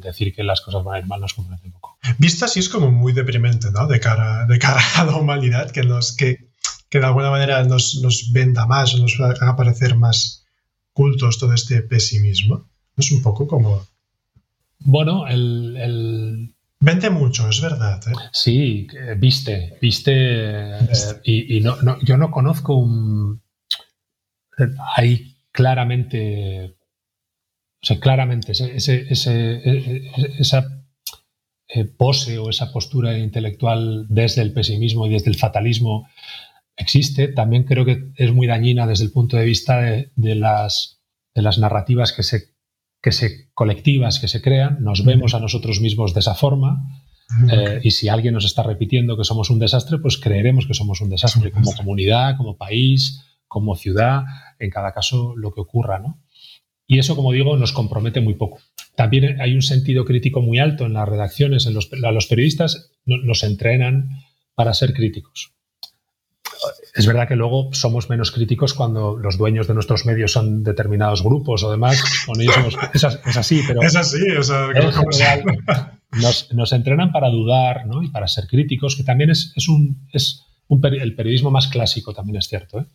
decir 0.00 0.34
que 0.34 0.44
las 0.44 0.60
cosas 0.60 0.84
van 0.84 0.96
a 0.96 0.98
ir 0.98 1.06
mal 1.06 1.20
nos 1.20 1.34
compromete 1.34 1.70
poco. 1.70 1.98
Visto 2.18 2.44
así 2.44 2.60
es 2.60 2.68
como 2.68 2.90
muy 2.90 3.12
deprimente, 3.12 3.70
¿no? 3.70 3.86
De 3.86 4.00
cara, 4.00 4.46
de 4.46 4.58
cara 4.58 4.80
a 4.96 5.04
la 5.04 5.16
humanidad, 5.16 5.70
que, 5.70 5.82
nos, 5.82 6.14
que, 6.14 6.48
que 6.88 6.98
de 6.98 7.06
alguna 7.06 7.30
manera 7.30 7.62
nos, 7.64 8.00
nos 8.02 8.32
venda 8.32 8.66
más 8.66 8.94
o 8.94 8.98
nos 8.98 9.18
haga 9.20 9.56
parecer 9.56 9.96
más 9.96 10.44
cultos 10.92 11.38
todo 11.38 11.52
este 11.52 11.82
pesimismo. 11.82 12.68
Es 12.96 13.10
un 13.12 13.22
poco 13.22 13.46
como... 13.46 13.86
Bueno, 14.80 15.26
el... 15.26 16.54
Vende 16.80 17.10
mucho, 17.10 17.48
es 17.48 17.60
verdad. 17.60 18.00
¿eh? 18.06 18.12
Sí, 18.32 18.86
viste, 19.16 19.76
viste, 19.80 20.12
eh, 20.14 21.20
y, 21.24 21.60
no, 21.60 21.76
yo 22.00 22.16
no 22.16 22.30
conozco 22.30 22.76
un... 22.76 23.40
Hay 24.96 25.36
claramente, 25.52 26.75
o 27.86 27.90
sea, 27.94 28.00
claramente 28.00 28.50
ese, 28.50 29.06
esa 29.08 30.66
eh, 31.68 31.84
pose 31.84 32.36
o 32.38 32.50
esa 32.50 32.72
postura 32.72 33.16
intelectual 33.16 34.06
desde 34.08 34.42
el 34.42 34.52
pesimismo 34.52 35.06
y 35.06 35.10
desde 35.10 35.30
el 35.30 35.36
fatalismo 35.36 36.08
existe, 36.76 37.28
también 37.28 37.62
creo 37.62 37.84
que 37.84 38.10
es 38.16 38.32
muy 38.32 38.48
dañina 38.48 38.88
desde 38.88 39.04
el 39.04 39.12
punto 39.12 39.36
de 39.36 39.44
vista 39.44 39.80
de, 39.80 40.34
las, 40.34 41.00
de 41.32 41.42
las, 41.42 41.58
narrativas 41.58 42.12
que 42.12 42.24
se, 42.24 42.56
que 43.00 43.12
se, 43.12 43.52
colectivas 43.54 44.18
que 44.18 44.26
se 44.26 44.42
crean. 44.42 44.78
Nos 44.80 45.04
vemos 45.04 45.34
a 45.34 45.40
nosotros 45.40 45.80
mismos 45.80 46.12
de 46.12 46.18
esa 46.18 46.34
forma. 46.34 46.88
Eh, 47.52 47.82
y 47.84 47.92
si 47.92 48.08
alguien 48.08 48.34
nos 48.34 48.46
está 48.46 48.64
repitiendo 48.64 49.16
que 49.16 49.22
somos 49.22 49.48
un 49.48 49.60
desastre, 49.60 49.98
pues 49.98 50.16
creeremos 50.16 50.66
que 50.66 50.74
somos 50.74 51.00
un 51.02 51.10
desastre 51.10 51.52
como 51.52 51.72
comunidad, 51.72 52.36
como 52.36 52.56
país, 52.56 53.22
como 53.46 53.76
ciudad, 53.76 54.24
en 54.58 54.70
cada 54.70 54.92
caso 54.92 55.36
lo 55.36 55.52
que 55.52 55.60
ocurra. 55.60 56.00
¿no? 56.00 56.20
Y 56.86 56.98
eso, 56.98 57.16
como 57.16 57.32
digo, 57.32 57.56
nos 57.56 57.72
compromete 57.72 58.20
muy 58.20 58.34
poco. 58.34 58.60
También 58.94 59.40
hay 59.40 59.54
un 59.54 59.62
sentido 59.62 60.04
crítico 60.04 60.40
muy 60.40 60.58
alto 60.58 60.86
en 60.86 60.94
las 60.94 61.08
redacciones, 61.08 61.66
en 61.66 61.74
los, 61.74 61.90
los 61.92 62.26
periodistas 62.26 62.90
nos 63.04 63.42
entrenan 63.42 64.10
para 64.54 64.72
ser 64.72 64.94
críticos. 64.94 65.52
Es 66.94 67.06
verdad 67.06 67.28
que 67.28 67.36
luego 67.36 67.70
somos 67.72 68.08
menos 68.08 68.30
críticos 68.30 68.72
cuando 68.72 69.16
los 69.16 69.36
dueños 69.36 69.68
de 69.68 69.74
nuestros 69.74 70.06
medios 70.06 70.32
son 70.32 70.62
determinados 70.62 71.22
grupos 71.22 71.62
o 71.62 71.70
demás. 71.70 72.02
Con 72.24 72.40
ellos 72.40 72.56
es, 72.94 73.04
así, 73.36 73.62
pero. 73.66 73.82
Es 73.82 73.94
así, 73.96 74.30
o 74.30 74.42
sea, 74.42 74.68
nos, 76.12 76.52
nos, 76.54 76.72
entrenan 76.72 77.12
para 77.12 77.28
dudar 77.28 77.86
¿no? 77.86 78.02
y 78.02 78.08
para 78.08 78.28
ser 78.28 78.46
críticos, 78.46 78.96
que 78.96 79.02
también 79.02 79.30
es, 79.30 79.52
es 79.56 79.68
un, 79.68 80.08
es 80.12 80.44
un 80.68 80.84
el 80.86 81.14
periodismo 81.14 81.50
más 81.50 81.68
clásico, 81.68 82.14
también 82.14 82.36
es 82.36 82.48
cierto. 82.48 82.80
¿eh? 82.80 82.86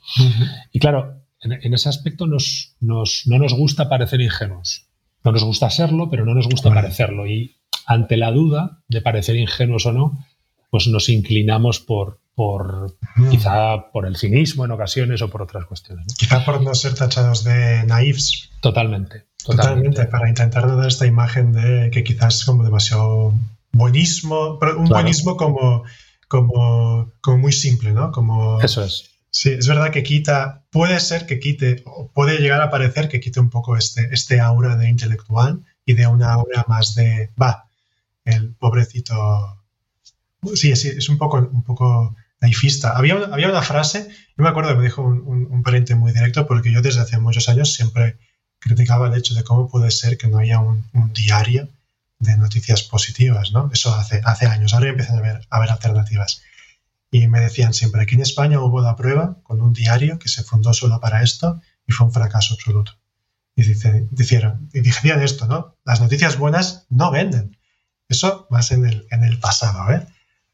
Y 0.71 0.79
claro, 0.79 1.21
en, 1.41 1.73
ese 1.73 1.89
aspecto 1.89 2.27
nos, 2.27 2.75
nos, 2.79 3.23
no 3.25 3.39
nos 3.39 3.53
gusta 3.53 3.89
parecer 3.89 4.21
ingenuos. 4.21 4.85
No 5.23 5.31
nos 5.31 5.43
gusta 5.43 5.69
serlo, 5.69 6.09
pero 6.09 6.25
no 6.25 6.33
nos 6.33 6.47
gusta 6.47 6.73
parecerlo. 6.73 7.27
Y 7.27 7.55
ante 7.85 8.17
la 8.17 8.31
duda 8.31 8.79
de 8.87 9.01
parecer 9.01 9.35
ingenuos 9.35 9.85
o 9.85 9.91
no, 9.91 10.25
pues 10.69 10.87
nos 10.87 11.09
inclinamos 11.09 11.79
por, 11.79 12.19
por 12.33 12.95
quizá 13.29 13.91
por 13.91 14.07
el 14.07 14.15
cinismo 14.15 14.65
en 14.65 14.71
ocasiones 14.71 15.21
o 15.21 15.29
por 15.29 15.41
otras 15.41 15.65
cuestiones. 15.65 16.15
Quizá 16.15 16.43
por 16.45 16.61
no 16.61 16.73
ser 16.73 16.95
tachados 16.95 17.43
de 17.43 17.83
naifs. 17.85 18.49
Totalmente, 18.61 19.25
totalmente. 19.43 20.05
para 20.05 20.29
intentar 20.29 20.67
dar 20.67 20.87
esta 20.87 21.05
imagen 21.05 21.51
de 21.51 21.89
que 21.91 22.03
quizás 22.03 22.39
es 22.39 22.45
como 22.45 22.63
demasiado 22.63 23.33
buenismo, 23.71 24.57
pero 24.59 24.79
un 24.79 24.89
buenismo 24.89 25.37
como, 25.37 25.83
como, 26.27 27.11
como 27.21 27.37
muy 27.37 27.51
simple, 27.51 27.91
¿no? 27.91 28.11
Como, 28.11 28.61
Eso 28.61 28.83
es. 28.83 29.10
Sí, 29.31 29.51
es 29.51 29.67
verdad 29.67 29.91
que 29.91 30.03
quita, 30.03 30.65
puede 30.71 30.99
ser 30.99 31.25
que 31.25 31.39
quite, 31.39 31.83
o 31.85 32.11
puede 32.11 32.39
llegar 32.39 32.61
a 32.61 32.69
parecer 32.69 33.07
que 33.07 33.21
quite 33.21 33.39
un 33.39 33.49
poco 33.49 33.77
este, 33.77 34.09
este 34.11 34.41
aura 34.41 34.75
de 34.75 34.89
intelectual 34.89 35.63
y 35.85 35.93
de 35.93 36.05
una 36.07 36.33
aura 36.33 36.65
más 36.67 36.95
de, 36.95 37.31
va, 37.41 37.69
el 38.25 38.53
pobrecito. 38.55 39.57
Sí, 40.55 40.75
sí, 40.75 40.89
es 40.89 41.07
un 41.09 41.17
poco, 41.17 41.37
un 41.37 41.63
poco 41.63 42.15
naifista. 42.41 42.97
Había 42.97 43.15
una, 43.15 43.33
había 43.33 43.49
una 43.49 43.61
frase, 43.61 44.09
no 44.35 44.43
me 44.43 44.49
acuerdo, 44.49 44.75
me 44.75 44.83
dijo 44.83 45.01
un, 45.01 45.47
un, 45.49 45.63
pariente 45.63 45.95
muy 45.95 46.11
directo, 46.11 46.45
porque 46.45 46.71
yo 46.71 46.81
desde 46.81 47.01
hace 47.01 47.17
muchos 47.19 47.47
años 47.47 47.73
siempre 47.73 48.17
criticaba 48.59 49.07
el 49.07 49.15
hecho 49.15 49.33
de 49.33 49.43
cómo 49.43 49.69
puede 49.69 49.91
ser 49.91 50.17
que 50.17 50.27
no 50.27 50.39
haya 50.39 50.59
un, 50.59 50.83
diario 51.13 51.69
de 52.19 52.37
noticias 52.37 52.83
positivas, 52.83 53.51
¿no? 53.51 53.69
Eso 53.73 53.95
hace, 53.95 54.21
hace 54.25 54.45
años, 54.45 54.73
ahora 54.73 54.89
empiezan 54.89 55.15
a 55.15 55.19
haber, 55.19 55.47
a 55.49 55.57
haber 55.57 55.71
alternativas. 55.71 56.41
Y 57.11 57.27
me 57.27 57.41
decían 57.41 57.73
siempre, 57.73 58.01
aquí 58.01 58.15
en 58.15 58.21
España 58.21 58.61
hubo 58.61 58.81
la 58.81 58.95
prueba 58.95 59.37
con 59.43 59.61
un 59.61 59.73
diario 59.73 60.17
que 60.17 60.29
se 60.29 60.43
fundó 60.43 60.73
solo 60.73 61.01
para 61.01 61.21
esto 61.21 61.61
y 61.85 61.91
fue 61.91 62.07
un 62.07 62.13
fracaso 62.13 62.53
absoluto. 62.53 62.93
Y 63.53 63.63
dijeron, 63.63 64.69
esto, 64.71 65.45
¿no? 65.45 65.75
Las 65.83 65.99
noticias 65.99 66.37
buenas 66.37 66.85
no 66.89 67.11
venden. 67.11 67.57
Eso 68.07 68.47
más 68.49 68.71
en 68.71 68.85
el, 68.85 69.07
en 69.11 69.25
el 69.25 69.39
pasado, 69.39 69.91
¿eh? 69.91 70.07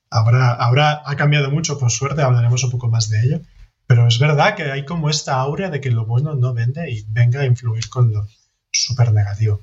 Ahora, 0.09 1.03
ha 1.05 1.15
cambiado 1.15 1.51
mucho, 1.51 1.77
por 1.77 1.91
suerte, 1.91 2.21
hablaremos 2.21 2.63
un 2.63 2.71
poco 2.71 2.87
más 2.87 3.09
de 3.09 3.23
ello, 3.23 3.41
pero 3.85 4.07
es 4.07 4.19
verdad 4.19 4.55
que 4.55 4.63
hay 4.71 4.85
como 4.85 5.09
esta 5.09 5.35
aura 5.35 5.69
de 5.69 5.79
que 5.81 5.91
lo 5.91 6.05
bueno 6.05 6.33
no 6.33 6.53
vende 6.53 6.89
y 6.89 7.05
venga 7.09 7.41
a 7.41 7.45
influir 7.45 7.89
con 7.89 8.11
lo 8.11 8.25
súper 8.71 9.13
negativo. 9.13 9.61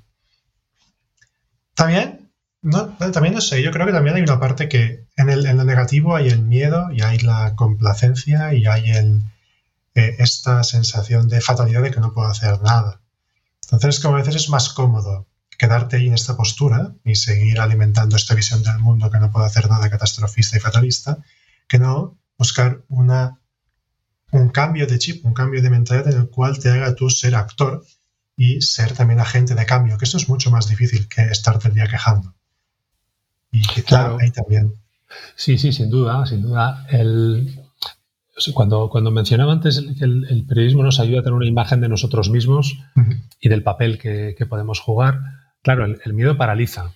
También, 1.74 2.30
no, 2.62 2.88
también 3.10 3.34
no 3.34 3.40
sé, 3.40 3.62
yo 3.62 3.70
creo 3.70 3.86
que 3.86 3.92
también 3.92 4.16
hay 4.16 4.22
una 4.22 4.38
parte 4.38 4.68
que 4.68 5.03
en, 5.16 5.30
el, 5.30 5.46
en 5.46 5.56
lo 5.56 5.64
negativo 5.64 6.16
hay 6.16 6.28
el 6.28 6.42
miedo 6.42 6.90
y 6.92 7.02
hay 7.02 7.18
la 7.18 7.54
complacencia 7.54 8.52
y 8.54 8.66
hay 8.66 8.90
el, 8.90 9.22
eh, 9.94 10.16
esta 10.18 10.64
sensación 10.64 11.28
de 11.28 11.40
fatalidad 11.40 11.82
de 11.82 11.90
que 11.90 12.00
no 12.00 12.12
puedo 12.12 12.28
hacer 12.28 12.60
nada. 12.62 13.00
Entonces, 13.70 14.00
como 14.00 14.16
a 14.16 14.18
veces 14.18 14.36
es 14.36 14.48
más 14.48 14.68
cómodo 14.70 15.26
quedarte 15.56 15.96
ahí 15.96 16.08
en 16.08 16.14
esta 16.14 16.36
postura 16.36 16.94
y 17.04 17.14
seguir 17.14 17.60
alimentando 17.60 18.16
esta 18.16 18.34
visión 18.34 18.62
del 18.62 18.78
mundo 18.80 19.10
que 19.10 19.18
no 19.18 19.30
puede 19.30 19.46
hacer 19.46 19.68
nada 19.70 19.88
catastrofista 19.88 20.56
y 20.56 20.60
fatalista, 20.60 21.18
que 21.68 21.78
no 21.78 22.18
buscar 22.36 22.82
una, 22.88 23.38
un 24.32 24.48
cambio 24.48 24.86
de 24.86 24.98
chip, 24.98 25.24
un 25.24 25.32
cambio 25.32 25.62
de 25.62 25.70
mentalidad 25.70 26.12
en 26.12 26.20
el 26.22 26.28
cual 26.28 26.58
te 26.58 26.70
haga 26.70 26.94
tú 26.94 27.08
ser 27.08 27.36
actor 27.36 27.84
y 28.36 28.60
ser 28.62 28.94
también 28.94 29.20
agente 29.20 29.54
de 29.54 29.64
cambio, 29.64 29.96
que 29.96 30.04
esto 30.04 30.16
es 30.16 30.28
mucho 30.28 30.50
más 30.50 30.68
difícil 30.68 31.08
que 31.08 31.22
estarte 31.22 31.68
el 31.68 31.74
día 31.74 31.86
quejando. 31.86 32.34
Y 33.52 33.62
claro, 33.82 34.18
ahí 34.20 34.32
también. 34.32 34.74
Sí, 35.36 35.58
sí, 35.58 35.72
sin 35.72 35.90
duda, 35.90 36.26
sin 36.26 36.42
duda. 36.42 36.86
El, 36.90 37.60
cuando, 38.52 38.88
cuando 38.88 39.10
mencionaba 39.10 39.52
antes 39.52 39.80
que 39.98 40.04
el, 40.04 40.44
periodismo 40.48 40.82
nos 40.82 41.00
ayuda 41.00 41.20
a 41.20 41.22
tener 41.22 41.36
una 41.36 41.46
imagen 41.46 41.80
de 41.80 41.88
nosotros 41.88 42.30
mismos 42.30 42.76
y 43.40 43.48
del 43.48 43.62
papel 43.62 43.98
que, 43.98 44.34
que 44.36 44.46
podemos 44.46 44.80
jugar, 44.80 45.20
Claro, 45.64 45.86
el, 45.86 46.12
miedo 46.12 46.36
paraliza. 46.36 46.92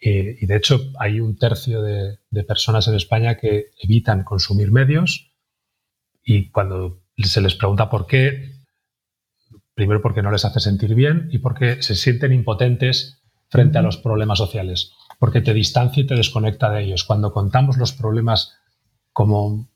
y 0.00 0.46
de 0.46 0.56
hecho 0.56 0.80
hay 0.98 1.20
un 1.20 1.36
tercio 1.36 1.82
de, 1.82 2.18
personas 2.44 2.88
en 2.88 2.94
España 2.94 3.36
que 3.36 3.66
evitan 3.78 4.24
consumir 4.24 4.72
medios 4.72 5.30
y 6.24 6.50
cuando 6.50 7.02
se 7.18 7.42
les 7.42 7.54
pregunta 7.54 7.90
por 7.90 8.06
qué, 8.06 8.54
primero 9.74 10.00
porque 10.00 10.22
no 10.22 10.30
les 10.30 10.46
hace 10.46 10.60
sentir 10.60 10.94
bien 10.94 11.28
y 11.30 11.38
porque 11.38 11.82
se 11.82 11.94
sienten 11.94 12.32
impotentes 12.32 13.22
frente 13.48 13.78
a 13.78 13.82
los 13.82 13.96
problemas 13.96 14.38
sociales, 14.38 14.92
porque 15.18 15.40
te 15.40 15.54
distancia 15.54 16.02
y 16.02 16.06
te 16.06 16.14
desconecta 16.14 16.70
de 16.70 16.84
ellos. 16.84 17.04
Cuando 17.04 17.32
contamos 17.32 17.76
los 17.76 17.92
problemas 17.92 18.54
como 19.12 19.68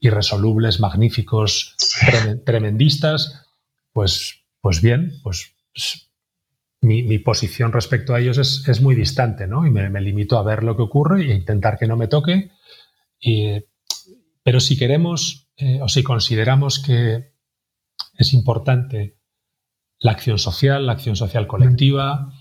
irresolubles, 0.00 0.80
magníficos, 0.80 1.76
tremendistas, 2.44 3.46
pues, 3.92 4.44
pues 4.60 4.80
bien, 4.80 5.14
pues 5.22 5.54
mi, 6.80 7.18
posición 7.18 7.72
respecto 7.72 8.14
a 8.14 8.20
ellos 8.20 8.38
es, 8.68 8.80
muy 8.80 8.94
distante, 8.94 9.46
¿no? 9.46 9.66
Y 9.66 9.70
me, 9.70 10.00
limito 10.00 10.38
a 10.38 10.42
ver 10.42 10.62
lo 10.62 10.76
que 10.76 10.82
ocurre 10.82 11.22
e 11.22 11.34
intentar 11.34 11.78
que 11.78 11.86
no 11.86 11.96
me 11.96 12.08
toque. 12.08 12.50
pero 14.44 14.60
si 14.60 14.78
queremos 14.78 15.48
eh, 15.56 15.80
o 15.82 15.88
si 15.88 16.04
consideramos 16.04 16.78
que 16.78 17.32
es 18.16 18.32
importante 18.32 19.18
la 19.98 20.12
acción 20.12 20.38
social, 20.38 20.86
la 20.86 20.92
acción 20.92 21.16
social 21.16 21.48
colectiva, 21.48 22.32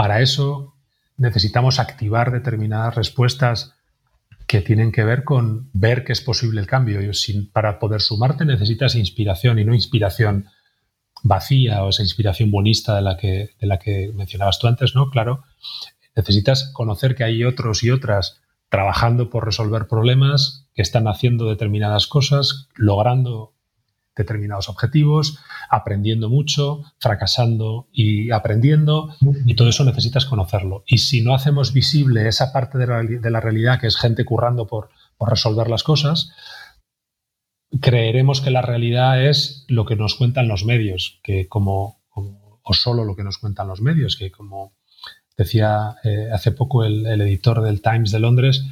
Para 0.00 0.22
eso 0.22 0.72
necesitamos 1.18 1.78
activar 1.78 2.32
determinadas 2.32 2.94
respuestas 2.94 3.74
que 4.46 4.62
tienen 4.62 4.92
que 4.92 5.04
ver 5.04 5.24
con 5.24 5.68
ver 5.74 6.04
que 6.04 6.14
es 6.14 6.22
posible 6.22 6.58
el 6.62 6.66
cambio. 6.66 7.00
para 7.52 7.78
poder 7.78 8.00
sumarte 8.00 8.46
necesitas 8.46 8.94
inspiración 8.94 9.58
y 9.58 9.64
no 9.66 9.74
inspiración 9.74 10.46
vacía 11.22 11.84
o 11.84 11.90
esa 11.90 12.00
inspiración 12.02 12.50
bonista 12.50 12.96
de 12.96 13.02
la 13.02 13.18
que, 13.18 13.50
de 13.60 13.66
la 13.66 13.78
que 13.78 14.10
mencionabas 14.14 14.58
tú 14.58 14.68
antes, 14.68 14.94
¿no? 14.94 15.10
Claro, 15.10 15.42
necesitas 16.16 16.72
conocer 16.72 17.14
que 17.14 17.24
hay 17.24 17.44
otros 17.44 17.84
y 17.84 17.90
otras 17.90 18.40
trabajando 18.70 19.28
por 19.28 19.44
resolver 19.44 19.86
problemas, 19.86 20.66
que 20.72 20.80
están 20.80 21.08
haciendo 21.08 21.46
determinadas 21.46 22.06
cosas, 22.06 22.68
logrando 22.74 23.52
determinados 24.20 24.68
objetivos, 24.68 25.38
aprendiendo 25.68 26.28
mucho, 26.28 26.82
fracasando 26.98 27.88
y 27.92 28.30
aprendiendo, 28.30 29.14
y 29.44 29.54
todo 29.54 29.68
eso 29.68 29.84
necesitas 29.84 30.26
conocerlo. 30.26 30.84
Y 30.86 30.98
si 30.98 31.22
no 31.22 31.34
hacemos 31.34 31.72
visible 31.72 32.28
esa 32.28 32.52
parte 32.52 32.78
de 32.78 32.86
la, 33.30 33.40
realidad, 33.40 33.80
que 33.80 33.86
es 33.86 33.96
gente 33.96 34.24
currando 34.24 34.66
por, 34.66 34.90
resolver 35.20 35.68
las 35.68 35.82
cosas, 35.82 36.32
creeremos 37.80 38.40
que 38.40 38.50
la 38.50 38.62
realidad 38.62 39.22
es 39.22 39.66
lo 39.68 39.84
que 39.84 39.96
nos 39.96 40.14
cuentan 40.14 40.48
los 40.48 40.64
medios, 40.64 41.20
que 41.22 41.46
como, 41.46 42.00
o 42.14 42.72
solo 42.72 43.04
lo 43.04 43.16
que 43.16 43.24
nos 43.24 43.36
cuentan 43.36 43.68
los 43.68 43.82
medios, 43.82 44.16
que 44.16 44.30
como 44.30 44.72
decía 45.36 45.96
eh, 46.04 46.28
hace 46.32 46.52
poco 46.52 46.84
el, 46.84 47.06
editor 47.06 47.62
del 47.62 47.80
Times 47.80 48.10
de 48.10 48.20
Londres, 48.20 48.64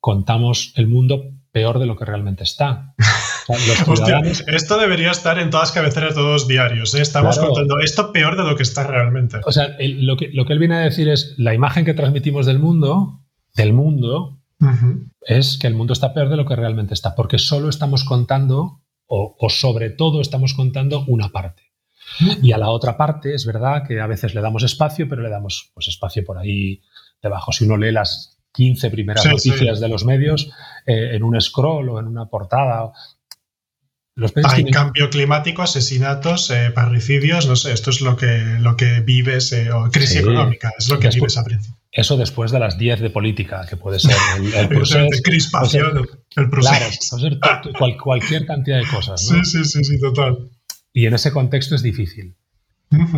contamos 0.00 0.72
el 0.76 0.86
mundo 0.86 1.32
peor 1.54 1.78
de 1.78 1.86
lo 1.86 1.96
que 1.96 2.04
realmente 2.04 2.42
está. 2.42 2.94
esto 4.48 4.76
debería 4.76 5.12
estar 5.12 5.38
en 5.38 5.50
todas 5.50 5.68
las 5.68 5.72
cabeceras 5.72 6.10
de 6.10 6.14
todos 6.16 6.32
los 6.32 6.48
diarios. 6.48 6.94
¿eh? 6.96 7.00
Estamos 7.00 7.38
contando 7.38 7.78
esto 7.78 8.12
peor 8.12 8.36
de 8.36 8.42
lo 8.42 8.56
que 8.56 8.64
está 8.64 8.84
realmente. 8.84 9.38
O 9.46 9.52
sea, 9.52 9.76
lo, 9.78 10.16
que, 10.16 10.30
lo 10.32 10.46
que 10.46 10.52
él 10.52 10.58
viene 10.58 10.74
a 10.74 10.80
decir 10.80 11.08
es 11.08 11.34
la 11.38 11.54
imagen 11.54 11.84
que 11.84 11.94
transmitimos 11.94 12.44
del 12.44 12.58
mundo, 12.58 13.20
del 13.54 13.72
mundo, 13.72 14.40
es 15.20 15.56
que 15.56 15.68
el 15.68 15.74
mundo 15.74 15.92
está 15.92 16.12
peor 16.12 16.28
de 16.28 16.36
lo 16.36 16.44
que 16.44 16.56
realmente 16.56 16.92
está, 16.92 17.14
porque 17.14 17.38
solo 17.38 17.68
estamos 17.68 18.02
contando, 18.02 18.82
o, 19.06 19.36
sobre 19.48 19.90
todo 19.90 20.20
estamos 20.20 20.54
contando 20.54 21.04
una 21.06 21.28
parte. 21.28 21.62
Y 22.42 22.50
a 22.50 22.58
la 22.58 22.70
otra 22.70 22.96
parte 22.96 23.32
es 23.32 23.46
verdad 23.46 23.86
que 23.86 24.00
a 24.00 24.08
veces 24.08 24.34
le 24.34 24.40
damos 24.40 24.64
espacio, 24.64 25.08
pero 25.08 25.22
le 25.22 25.30
damos 25.30 25.70
pues, 25.72 25.86
espacio 25.86 26.24
por 26.24 26.36
ahí 26.36 26.82
debajo. 27.22 27.52
Si 27.52 27.64
uno 27.64 27.76
lee 27.76 27.92
las 27.92 28.33
15 28.54 28.90
primeras 28.90 29.26
noticias 29.26 29.80
de 29.80 29.88
los 29.88 30.04
medios 30.04 30.50
eh, 30.86 31.10
en 31.14 31.22
un 31.22 31.38
scroll 31.40 31.88
o 31.90 31.98
en 31.98 32.06
una 32.06 32.26
portada, 32.26 32.92
hay 34.44 34.64
cambio 34.70 35.10
climático, 35.10 35.62
asesinatos, 35.62 36.48
eh, 36.50 36.70
parricidios, 36.72 37.48
no 37.48 37.56
sé, 37.56 37.72
esto 37.72 37.90
es 37.90 38.00
lo 38.00 38.16
que, 38.16 38.58
lo 38.60 38.76
que 38.76 39.00
vives, 39.00 39.50
eh, 39.52 39.72
o 39.72 39.90
crisis 39.90 40.18
económica, 40.18 40.70
es 40.78 40.88
lo 40.88 41.00
que 41.00 41.08
vives 41.08 41.36
a 41.36 41.42
principio. 41.42 41.76
Eso 41.90 42.16
después 42.16 42.52
de 42.52 42.60
las 42.60 42.78
10 42.78 43.00
de 43.00 43.10
política, 43.10 43.66
que 43.68 43.76
puede 43.76 43.98
ser 43.98 44.14
el, 44.38 44.54
el 44.54 44.68
proceso. 44.68 45.08
crispación, 45.22 46.06
el 46.36 46.48
proceso. 46.48 47.16
Claro, 47.40 47.72
ser 47.72 47.96
cualquier 47.98 48.46
cantidad 48.46 48.78
de 48.78 48.86
cosas. 48.86 49.28
¿no? 49.30 49.44
Sí, 49.44 49.50
sí, 49.50 49.64
sí, 49.64 49.84
sí, 49.84 50.00
total. 50.00 50.48
Y 50.92 51.06
en 51.06 51.14
ese 51.14 51.32
contexto 51.32 51.74
es 51.74 51.82
difícil. 51.82 52.36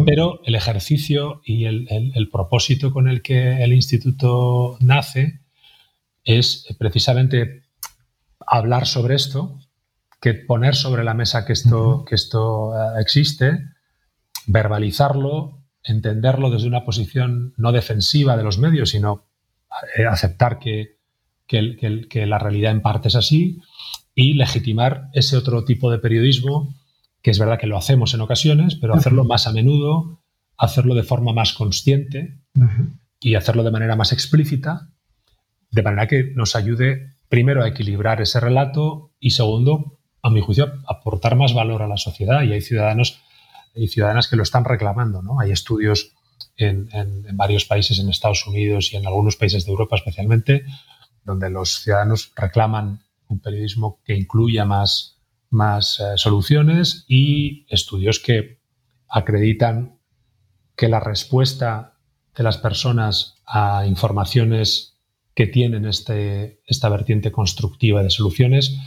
Pero 0.07 0.41
el 0.45 0.55
ejercicio 0.55 1.43
y 1.45 1.67
el, 1.67 1.87
el, 1.91 2.31
propósito 2.31 2.93
con 2.93 3.09
el 3.09 3.21
que 3.21 3.63
el 3.63 3.75
instituto 3.75 4.79
nace 4.81 5.41
es 6.25 6.75
precisamente 6.79 7.65
hablar 8.47 8.87
sobre 8.87 9.17
esto, 9.17 9.61
que 10.21 10.35
poner 10.35 10.75
sobre 10.75 11.05
la 11.05 11.15
mesa 11.15 11.45
que 11.45 11.53
esto, 11.53 12.05
que 12.09 12.15
esto 12.15 12.75
eh, 12.75 13.01
existe, 13.01 13.65
verbalizarlo, 14.47 15.63
entenderlo 15.83 16.51
desde 16.51 16.69
una 16.69 16.85
posición 16.85 17.55
no 17.57 17.73
defensiva 17.73 18.37
de 18.37 18.43
los 18.43 18.59
medios, 18.59 18.91
sino 18.91 19.27
eh, 19.97 20.07
aceptar 20.07 20.59
que, 20.59 20.97
que, 21.47 22.27
la 22.27 22.39
realidad 22.39 22.73
en 22.73 22.83
parte 22.83 23.09
es 23.09 23.15
así 23.15 23.61
y 24.15 24.35
legitimar 24.35 25.11
ese 25.13 25.37
otro 25.37 25.65
tipo 25.65 25.91
de 25.91 25.99
periodismo, 25.99 26.75
que 27.27 27.33
es 27.33 27.41
verdad 27.41 27.59
que 27.59 27.67
lo 27.67 27.77
hacemos 27.77 28.15
en 28.15 28.21
ocasiones, 28.21 28.77
pero 28.77 28.95
hacerlo 28.95 29.25
más 29.25 29.49
a 29.49 29.53
menudo, 29.53 30.23
hacerlo 30.57 30.95
de 30.95 31.03
forma 31.03 31.33
más 31.33 31.55
consciente 31.55 32.39
y 33.19 33.35
hacerlo 33.35 33.65
de 33.65 33.73
manera 33.73 33.97
más 33.97 34.13
explícita, 34.13 34.93
de 35.73 35.83
manera 35.83 36.07
que 36.07 36.33
nos 36.37 36.55
ayude 36.55 37.17
primero 37.29 37.65
a 37.65 37.69
equilibrar 37.69 38.21
ese 38.21 38.39
relato 38.39 39.11
y 39.19 39.31
segundo 39.33 39.99
a 40.23 40.31
mi 40.31 40.41
juicio, 40.41 40.73
aportar 40.87 41.35
más 41.35 41.53
valor 41.53 41.83
a 41.83 41.89
la 41.89 41.97
sociedad 41.97 42.43
y 42.45 42.53
hay 42.53 42.61
ciudadanos 42.61 43.21
y 43.75 43.89
ciudadanas 43.89 44.29
que 44.29 44.37
lo 44.37 44.45
están 44.45 44.65
reclamando. 44.65 45.21
¿no? 45.21 45.41
Hay 45.41 45.51
estudios 45.51 46.13
en, 46.57 46.89
varios 47.33 47.65
países, 47.65 47.99
en 47.99 48.09
Estados 48.09 48.47
Unidos 48.47 48.93
y 48.93 48.99
en 48.99 49.07
algunos 49.09 49.35
países 49.35 49.65
de 49.65 49.73
Europa 49.73 49.97
especialmente, 49.97 50.65
donde 51.25 51.51
los 51.51 51.83
ciudadanos 51.83 52.31
reclaman 52.37 53.01
un 53.27 53.41
periodismo 53.41 53.99
que 54.05 54.15
incluya 54.15 54.65
más, 54.65 55.16
más 55.57 55.99
eh, 55.99 56.17
soluciones 56.17 57.05
y 57.09 57.67
estudios 57.69 58.21
que 58.21 58.61
acreditan 59.09 59.99
que 60.77 60.89
la 60.89 61.01
respuesta 61.01 61.95
de 62.37 62.45
las 62.45 62.59
personas 62.59 63.43
a 63.47 63.87
informaciones 63.87 64.99
que 65.35 65.47
tienen 65.47 65.87
este, 65.87 66.61
esta 66.67 66.89
vertiente 66.89 67.33
constructiva 67.33 68.03
de 68.03 68.11
soluciones 68.11 68.79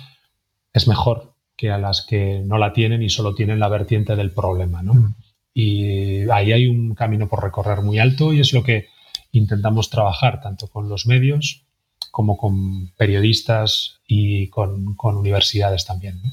es 0.73 0.87
mejor 0.87 1.35
que 1.57 1.71
a 1.71 1.77
las 1.77 2.05
que 2.05 2.41
no 2.45 2.57
la 2.57 2.71
tienen 2.73 3.01
y 3.01 3.09
solo 3.09 3.35
tienen 3.35 3.59
la 3.59 3.67
vertiente 3.67 4.15
del 4.15 4.31
problema. 4.31 4.81
¿no? 4.81 4.93
Mm. 4.93 5.15
Y 5.53 6.29
ahí 6.29 6.51
hay 6.51 6.67
un 6.67 6.95
camino 6.95 7.27
por 7.27 7.43
recorrer 7.43 7.81
muy 7.81 7.99
alto 7.99 8.31
y 8.31 8.39
es 8.39 8.53
lo 8.53 8.63
que 8.63 8.87
intentamos 9.31 9.89
trabajar 9.89 10.41
tanto 10.41 10.67
con 10.67 10.89
los 10.89 11.05
medios 11.05 11.65
como 12.11 12.37
con 12.37 12.89
periodistas 12.95 13.99
y 14.07 14.47
con, 14.47 14.95
universidades 15.03 15.85
también. 15.85 16.21
¿no? 16.23 16.31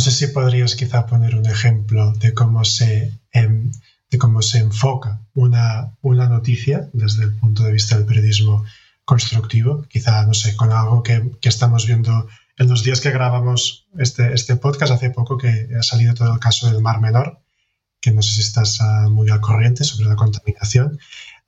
Sé 0.00 0.10
si 0.10 0.26
podrías 0.28 0.74
quizá 0.74 1.06
poner 1.06 1.34
un 1.34 1.46
ejemplo 1.46 2.12
de 2.12 2.34
cómo 2.34 2.64
se, 2.64 3.12
em, 3.32 3.70
de 4.10 4.18
cómo 4.18 4.42
se 4.42 4.58
enfoca 4.58 5.20
una, 5.34 5.94
una 6.02 6.28
noticia 6.28 6.88
desde 6.92 7.24
el 7.24 7.36
punto 7.36 7.62
de 7.62 7.72
vista 7.72 7.96
del 7.96 8.06
periodismo 8.06 8.64
constructivo, 9.04 9.84
quizá, 9.88 10.26
no 10.26 10.34
sé, 10.34 10.56
con 10.56 10.72
algo 10.72 11.02
que, 11.02 11.32
que 11.40 11.48
estamos 11.48 11.86
viendo 11.86 12.28
en 12.58 12.68
los 12.68 12.82
días 12.82 13.00
que 13.00 13.10
grabamos 13.10 13.86
este, 13.98 14.34
este 14.34 14.56
podcast, 14.56 14.92
hace 14.92 15.10
poco 15.10 15.38
que 15.38 15.68
ha 15.78 15.82
salido 15.82 16.14
todo 16.14 16.32
el 16.34 16.40
caso 16.40 16.70
del 16.70 16.82
Mar 16.82 17.00
Menor, 17.00 17.40
que 18.00 18.12
no 18.12 18.22
sé 18.22 18.34
si 18.34 18.40
estás 18.40 18.80
ah, 18.80 19.08
muy 19.10 19.30
al 19.30 19.40
corriente 19.40 19.84
sobre 19.84 20.08
la 20.08 20.16
contaminación 20.16 20.98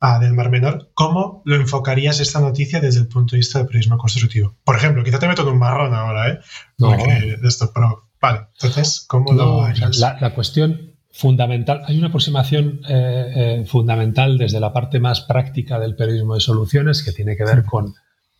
ah, 0.03 0.19
del 0.19 0.33
Mar 0.33 0.49
Menor. 0.49 0.91
¿Cómo 0.93 1.41
lo 1.45 1.55
enfocarías 1.55 2.19
esta 2.19 2.41
noticia 2.41 2.79
desde 2.81 2.99
el 2.99 3.07
punto 3.07 3.31
de 3.31 3.37
vista 3.37 3.59
del 3.59 3.67
periodismo 3.67 3.97
constructivo? 3.97 4.55
Por 4.63 4.75
ejemplo, 4.75 5.03
quizá 5.03 5.17
te 5.17 5.27
meto 5.27 5.43
en 5.43 5.47
un 5.47 5.59
marrón 5.59 5.93
ahora, 5.93 6.29
¿eh? 6.29 6.39
No. 6.77 6.91
de 6.91 7.39
esto, 7.43 7.71
pero 7.73 8.09
vale, 8.21 8.47
entonces, 8.53 9.05
¿cómo 9.07 9.31
lo 9.31 9.63
harías? 9.63 9.97
La, 9.97 10.33
cuestión 10.35 10.97
fundamental, 11.11 11.83
hay 11.87 11.97
una 11.97 12.07
aproximación 12.07 12.81
eh, 12.87 13.33
eh, 13.35 13.65
fundamental 13.65 14.37
desde 14.37 14.59
la 14.59 14.73
parte 14.73 14.99
más 14.99 15.21
práctica 15.21 15.79
del 15.79 15.95
periodismo 15.95 16.35
de 16.35 16.41
soluciones 16.41 17.01
que 17.01 17.13
tiene 17.13 17.37
que 17.37 17.45
ver 17.45 17.63
con 17.63 17.95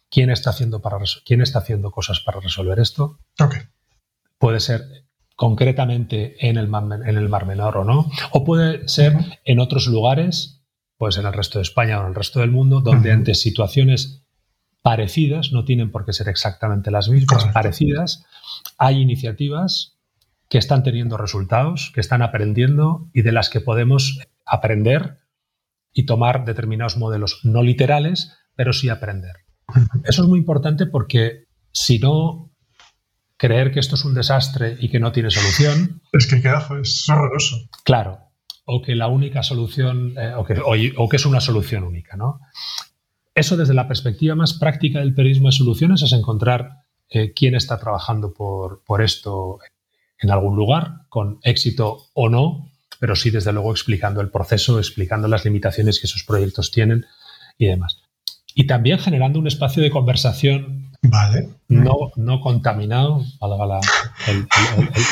quién 0.09 0.29
está 0.29 0.49
haciendo, 0.49 0.81
para, 0.81 0.97
quién 1.25 1.41
está 1.41 1.59
haciendo 1.59 1.91
cosas 1.91 2.19
para 2.19 2.39
resolver 2.39 2.79
esto. 2.79 3.19
Puede 4.37 4.59
ser 4.59 4.81
concretamente 5.35 6.47
en 6.47 6.57
el, 6.57 6.67
mar, 6.67 6.83
en 7.05 7.17
el 7.17 7.29
Mar 7.29 7.45
Menor 7.45 7.77
o 7.77 7.83
no, 7.83 8.09
o 8.31 8.43
puede 8.43 8.87
ser 8.87 9.15
en 9.45 9.59
otros 9.59 9.87
lugares, 9.87 10.62
pues 10.97 11.17
en 11.17 11.25
el 11.25 11.33
resto 11.33 11.59
de 11.59 11.63
España 11.63 11.99
o 11.99 12.01
en 12.03 12.09
el 12.09 12.15
resto 12.15 12.39
del 12.39 12.51
mundo, 12.51 12.81
donde 12.81 13.11
ante 13.11 13.35
situaciones 13.35 14.23
parecidas, 14.81 15.51
no 15.51 15.63
tienen 15.63 15.91
por 15.91 16.05
qué 16.05 16.13
ser 16.13 16.27
exactamente 16.27 16.91
las 16.91 17.09
mismas, 17.09 17.45
parecidas, 17.53 18.25
hay 18.77 19.01
iniciativas 19.01 19.97
que 20.49 20.57
están 20.57 20.83
teniendo 20.83 21.17
resultados, 21.17 21.91
que 21.95 22.01
están 22.01 22.21
aprendiendo 22.21 23.09
y 23.13 23.21
de 23.21 23.31
las 23.31 23.49
que 23.49 23.61
podemos 23.61 24.19
aprender 24.45 25.19
y 25.93 26.05
tomar 26.05 26.45
determinados 26.45 26.97
modelos 26.97 27.39
no 27.43 27.63
literales, 27.63 28.33
pero 28.55 28.73
sí 28.73 28.89
aprender. 28.89 29.37
Eso 30.03 30.23
es 30.23 30.27
muy 30.27 30.39
importante 30.39 30.85
porque 30.85 31.47
si 31.71 31.97
no, 31.99 32.51
creer 33.37 33.71
que 33.71 33.79
esto 33.79 33.95
es 33.95 34.05
un 34.05 34.13
desastre 34.13 34.77
y 34.79 34.89
que 34.89 34.99
no 34.99 35.11
tiene 35.11 35.29
solución. 35.29 36.01
Es 36.11 36.27
que 36.27 36.41
queda, 36.41 36.67
es 36.81 37.09
horroroso. 37.09 37.57
Claro. 37.83 38.19
O 38.65 38.81
que 38.81 38.95
la 38.95 39.07
única 39.07 39.43
solución, 39.43 40.15
eh, 40.17 40.33
o, 40.35 40.45
que, 40.45 40.59
o, 40.95 41.09
que, 41.09 41.17
es 41.17 41.25
una 41.25 41.41
solución 41.41 41.83
única, 41.83 42.15
¿no? 42.15 42.39
Eso 43.35 43.57
desde 43.57 43.73
la 43.73 43.87
perspectiva 43.87 44.35
más 44.35 44.53
práctica 44.53 44.99
del 44.99 45.13
periodismo 45.13 45.47
de 45.47 45.53
soluciones 45.53 46.01
es 46.01 46.13
encontrar 46.13 46.83
eh, 47.09 47.33
quién 47.33 47.55
está 47.55 47.79
trabajando 47.79 48.33
por, 48.33 48.83
por 48.85 49.01
esto 49.01 49.59
en 50.19 50.31
algún 50.31 50.55
lugar, 50.55 51.01
con 51.09 51.39
éxito 51.43 52.07
o 52.13 52.29
no, 52.29 52.69
pero 52.99 53.15
sí 53.15 53.31
desde 53.31 53.51
luego 53.51 53.71
explicando 53.71 54.21
el 54.21 54.29
proceso, 54.29 54.79
explicando 54.79 55.27
las 55.27 55.43
limitaciones 55.43 55.99
que 55.99 56.07
esos 56.07 56.23
proyectos 56.23 56.71
tienen 56.71 57.05
y 57.57 57.65
demás 57.65 58.03
y 58.55 58.67
también 58.67 58.99
generando 58.99 59.39
un 59.39 59.47
espacio 59.47 59.81
de 59.81 59.89
conversación 59.89 60.91
Vale. 61.03 61.49
No, 61.67 62.11
no 62.15 62.39
contaminado, 62.39 63.23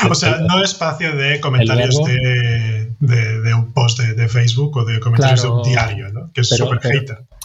o 0.10 0.15
sea, 0.15 0.38
no 0.39 0.63
espacio 0.63 1.15
de 1.15 1.41
comentarios 1.41 1.97
de, 1.97 3.54
un 3.54 3.73
post 3.73 3.99
de, 3.99 4.27
Facebook 4.30 4.77
o 4.77 4.86
de 4.86 4.99
comentarios 4.99 5.41
de 5.41 5.49
un 5.49 5.63
diario, 5.63 6.10
¿no? 6.13 6.32
Que 6.32 6.41
es 6.41 6.49
súper 6.49 6.80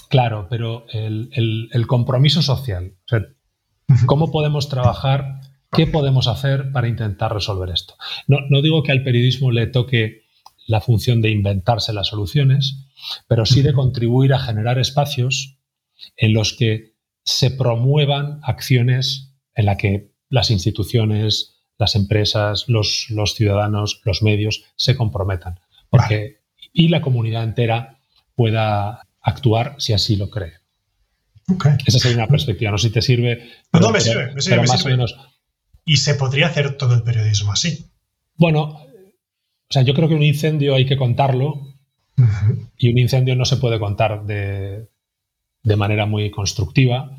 Claro, 0.08 0.46
pero 0.48 0.86
el, 0.92 1.86
compromiso 1.88 2.40
social. 2.40 2.94
¿Cómo 4.06 4.30
podemos 4.30 4.68
trabajar? 4.68 5.40
¿Qué 5.72 5.88
podemos 5.88 6.28
hacer 6.28 6.70
para 6.70 6.88
intentar 6.88 7.34
resolver 7.34 7.70
esto? 7.70 7.94
No, 8.28 8.38
no 8.48 8.62
digo 8.62 8.82
que 8.84 8.92
al 8.92 9.02
periodismo 9.02 9.50
le 9.50 9.66
toque 9.66 10.22
la 10.68 10.80
función 10.80 11.20
de 11.20 11.30
inventarse 11.30 11.92
las 11.92 12.08
soluciones, 12.08 12.86
pero 13.26 13.44
sí 13.44 13.62
de 13.62 13.72
contribuir 13.72 14.34
a 14.34 14.38
generar 14.38 14.78
espacios 14.78 15.58
en 16.16 16.32
los 16.32 16.56
que 16.56 16.95
se 17.26 17.50
promuevan 17.50 18.40
acciones 18.44 19.34
en 19.54 19.66
las 19.66 19.76
que 19.76 20.12
las 20.30 20.50
instituciones, 20.50 21.56
las 21.76 21.96
empresas, 21.96 22.66
los, 22.68 23.08
ciudadanos, 23.34 24.00
los 24.04 24.22
medios 24.22 24.64
se 24.76 24.96
comprometan. 24.96 25.60
Porque, 25.90 26.40
Y 26.72 26.88
la 26.88 27.02
comunidad 27.02 27.42
entera 27.42 27.98
pueda 28.34 29.08
actuar 29.20 29.74
si 29.78 29.92
así 29.92 30.16
lo 30.16 30.30
cree. 30.30 30.54
Esa 31.84 31.98
sería 31.98 32.18
una 32.18 32.28
perspectiva. 32.28 32.70
No 32.70 32.78
sé 32.78 32.88
si 32.88 32.94
te 32.94 33.02
sirve. 33.02 33.50
no, 33.72 33.90
me 33.90 34.00
sirve, 34.00 34.32
me 34.32 34.40
sirve, 34.40 34.66
más 34.66 34.84
O 34.84 34.88
menos. 34.88 35.16
Y 35.84 35.96
se 35.98 36.14
podría 36.14 36.46
hacer 36.46 36.76
todo 36.76 36.94
el 36.94 37.02
periodismo 37.02 37.52
así. 37.52 37.86
Bueno, 38.36 38.60
o 38.60 39.70
sea, 39.70 39.82
yo 39.82 39.94
creo 39.94 40.08
que 40.08 40.14
un 40.14 40.22
incendio 40.22 40.74
hay 40.74 40.86
que 40.86 40.96
contarlo 40.96 41.74
y 42.76 42.90
un 42.90 42.98
incendio 42.98 43.34
no 43.36 43.44
se 43.44 43.56
puede 43.56 43.78
contar 43.78 44.24
de, 44.26 44.88
de 45.66 45.76
manera 45.76 46.06
muy 46.06 46.30
constructiva. 46.30 47.10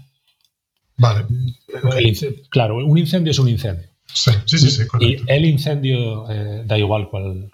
Vale. 0.95 1.25
claro, 2.49 2.77
un 2.77 2.97
incendio 2.97 3.31
es 3.31 3.39
un 3.39 3.49
incendio. 3.49 3.87
Sí, 4.11 4.31
sí, 4.45 4.57
sí. 4.57 4.83
y 5.01 5.17
el 5.27 5.45
incendio, 5.45 6.29
eh, 6.31 6.63
da 6.65 6.77
igual 6.77 7.09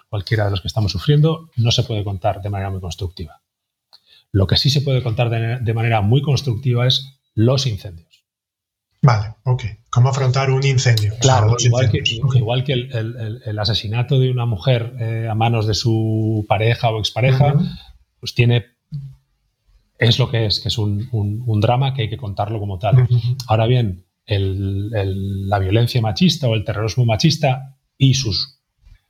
cualquiera 0.08 0.44
de 0.44 0.52
los 0.52 0.60
que 0.60 0.68
estamos 0.68 0.92
sufriendo, 0.92 1.50
no 1.56 1.72
se 1.72 1.82
puede 1.82 2.04
contar 2.04 2.40
de 2.40 2.48
manera 2.48 2.70
muy 2.70 2.80
constructiva. 2.80 3.42
Lo 4.30 4.46
que 4.46 4.56
sí 4.56 4.70
se 4.70 4.82
puede 4.82 5.02
contar 5.02 5.30
de, 5.30 5.74
manera 5.74 6.00
muy 6.00 6.22
constructiva 6.22 6.86
es 6.86 7.18
los 7.34 7.66
incendios. 7.66 8.24
Vale, 9.02 9.34
ok. 9.42 9.64
¿Cómo 9.90 10.08
afrontar 10.08 10.50
un 10.50 10.64
incendio? 10.64 11.14
Claro, 11.20 11.56
igual 11.58 11.90
que, 11.90 12.02
igual 12.34 12.64
que, 12.64 12.72
el, 12.72 13.58
asesinato 13.58 14.18
de 14.18 14.30
una 14.30 14.46
mujer 14.46 14.94
eh, 15.00 15.28
a 15.28 15.34
manos 15.34 15.66
de 15.66 15.74
su 15.74 16.46
pareja 16.48 16.90
o 16.90 17.00
expareja, 17.00 17.54
pues 18.20 18.34
tiene 18.34 18.73
es 19.98 20.18
lo 20.18 20.30
que 20.30 20.46
es, 20.46 20.60
que 20.60 20.68
es 20.68 20.78
un, 20.78 21.60
drama 21.60 21.94
que 21.94 22.02
hay 22.02 22.10
que 22.10 22.16
contarlo 22.16 22.58
como 22.58 22.78
tal. 22.78 23.08
Ahora 23.46 23.66
bien, 23.66 24.04
la 24.26 25.58
violencia 25.58 26.00
machista 26.00 26.48
o 26.48 26.54
el 26.54 26.64
terrorismo 26.64 27.04
machista 27.04 27.76
y 27.98 28.14
sus 28.14 28.60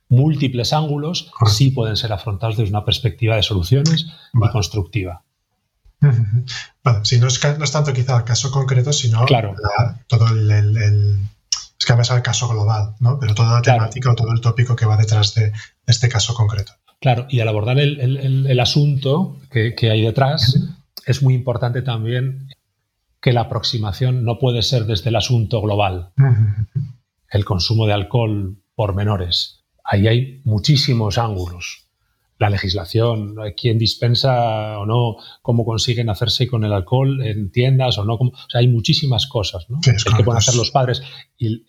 múltiples 0.09 0.73
ángulos 0.73 1.31
sí 1.47 1.71
pueden 1.71 1.97
ser 1.97 2.13
afrontados 2.13 2.57
desde 2.57 2.69
una 2.69 2.85
perspectiva 2.85 3.35
de 3.35 3.43
soluciones 3.43 4.07
y 4.33 4.49
constructiva. 4.49 5.23
si 7.03 7.19
no 7.19 7.27
es, 7.27 7.39
tanto 7.71 7.93
quizá 7.93 8.17
el 8.17 8.23
caso 8.23 8.51
concreto, 8.51 8.93
sino 8.93 9.25
claro. 9.25 9.55
todo 10.07 10.27
el, 10.27 10.51
Es 10.51 11.85
que 11.85 11.93
además 11.93 12.09
es 12.11 12.17
el 12.17 12.21
caso 12.21 12.47
global, 12.47 12.95
¿no? 12.99 13.19
Pero 13.19 13.33
toda 13.33 13.53
la 13.53 13.61
temática 13.61 14.11
o 14.11 14.15
todo 14.15 14.31
el 14.31 14.41
tópico 14.41 14.75
que 14.75 14.85
va 14.85 14.97
detrás 14.97 15.33
de 15.33 15.51
este 15.87 16.09
caso 16.09 16.35
concreto. 16.35 16.73
Claro, 16.99 17.27
y 17.29 17.39
al 17.39 17.47
abordar 17.47 17.77
el, 17.79 18.59
asunto 18.59 19.37
que, 19.51 19.75
hay 19.91 20.01
detrás, 20.01 20.59
es 21.05 21.21
muy 21.21 21.33
importante 21.33 21.81
también 21.81 22.49
que 23.21 23.33
la 23.33 23.41
aproximación 23.41 24.23
no 24.23 24.39
puede 24.39 24.61
ser 24.61 24.85
desde 24.85 25.09
el 25.09 25.15
asunto 25.15 25.61
global. 25.61 26.11
El 27.29 27.45
consumo 27.45 27.85
de 27.85 27.93
alcohol 27.93 28.57
por 28.75 28.95
menores. 28.95 29.63
Ahí 29.83 30.07
hay 30.07 30.41
muchísimos 30.45 31.17
ángulos. 31.17 31.84
La 32.37 32.49
legislación, 32.49 33.35
quién 33.55 33.77
dispensa 33.77 34.77
o 34.79 34.85
no, 34.85 35.15
cómo 35.41 35.63
consiguen 35.63 36.09
hacerse 36.09 36.47
con 36.47 36.65
el 36.65 36.73
alcohol 36.73 37.23
en 37.23 37.49
tiendas 37.49 37.97
o 37.97 38.03
no. 38.03 38.15
o 38.15 38.31
sea, 38.49 38.59
hay 38.59 38.67
muchísimas 38.67 39.25
cosas 39.27 39.69
¿no? 39.69 39.79
que 39.81 40.23
pueden 40.23 40.37
hacer 40.37 40.55
los 40.55 40.71
padres. 40.71 41.01
Y 41.37 41.63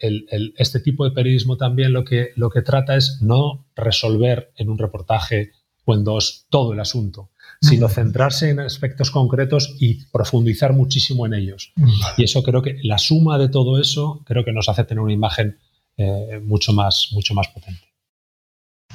este 0.56 0.80
tipo 0.80 1.04
de 1.04 1.12
periodismo 1.12 1.56
también 1.56 1.92
lo 1.92 2.04
que, 2.04 2.30
lo 2.34 2.50
que 2.50 2.62
trata 2.62 2.96
es 2.96 3.18
no 3.22 3.66
resolver 3.76 4.52
en 4.56 4.68
un 4.68 4.78
reportaje 4.78 5.52
o 5.86 5.94
en 5.94 6.04
dos 6.04 6.46
todo 6.50 6.72
el 6.72 6.80
asunto, 6.80 7.30
sino 7.60 7.88
centrarse 7.88 8.50
en 8.50 8.60
aspectos 8.60 9.10
concretos 9.10 9.76
y 9.78 10.04
profundizar 10.06 10.72
muchísimo 10.72 11.26
en 11.26 11.34
ellos. 11.34 11.72
Y 12.18 12.24
eso 12.24 12.42
creo 12.42 12.60
que 12.60 12.78
la 12.82 12.98
suma 12.98 13.38
de 13.38 13.48
todo 13.48 13.80
eso 13.80 14.22
creo 14.26 14.44
que 14.44 14.52
nos 14.52 14.68
hace 14.68 14.84
tener 14.84 15.00
una 15.00 15.12
imagen 15.12 15.58
eh, 15.96 16.40
mucho, 16.44 16.72
más, 16.72 17.08
mucho 17.12 17.34
más 17.34 17.48
potente. 17.48 17.80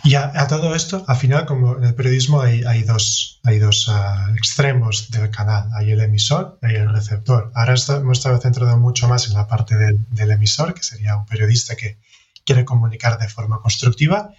Y 0.03 0.15
a, 0.15 0.47
todo 0.47 0.73
esto, 0.73 1.03
al 1.07 1.15
final, 1.15 1.45
como 1.45 1.77
en 1.77 1.83
el 1.83 1.93
periodismo 1.93 2.41
hay, 2.41 2.63
hay 2.63 2.83
dos, 2.83 3.39
hay 3.43 3.59
dos 3.59 3.87
ah, 3.89 4.31
extremos 4.35 5.11
del 5.11 5.29
canal. 5.29 5.69
Hay 5.75 5.91
el 5.91 6.01
emisor 6.01 6.57
y 6.63 6.73
el 6.75 6.91
receptor. 6.91 7.51
Ahora 7.53 7.75
hemos 7.89 8.17
estado 8.17 8.39
centrado 8.39 8.77
mucho 8.77 9.07
más 9.07 9.27
en 9.27 9.33
la 9.35 9.47
parte 9.47 9.75
del, 9.75 9.99
del 10.09 10.31
emisor, 10.31 10.73
que 10.73 10.81
sería 10.81 11.15
un 11.15 11.25
periodista 11.25 11.75
que 11.75 11.99
quiere 12.43 12.65
comunicar 12.65 13.19
de 13.19 13.29
forma 13.29 13.61
constructiva, 13.61 14.31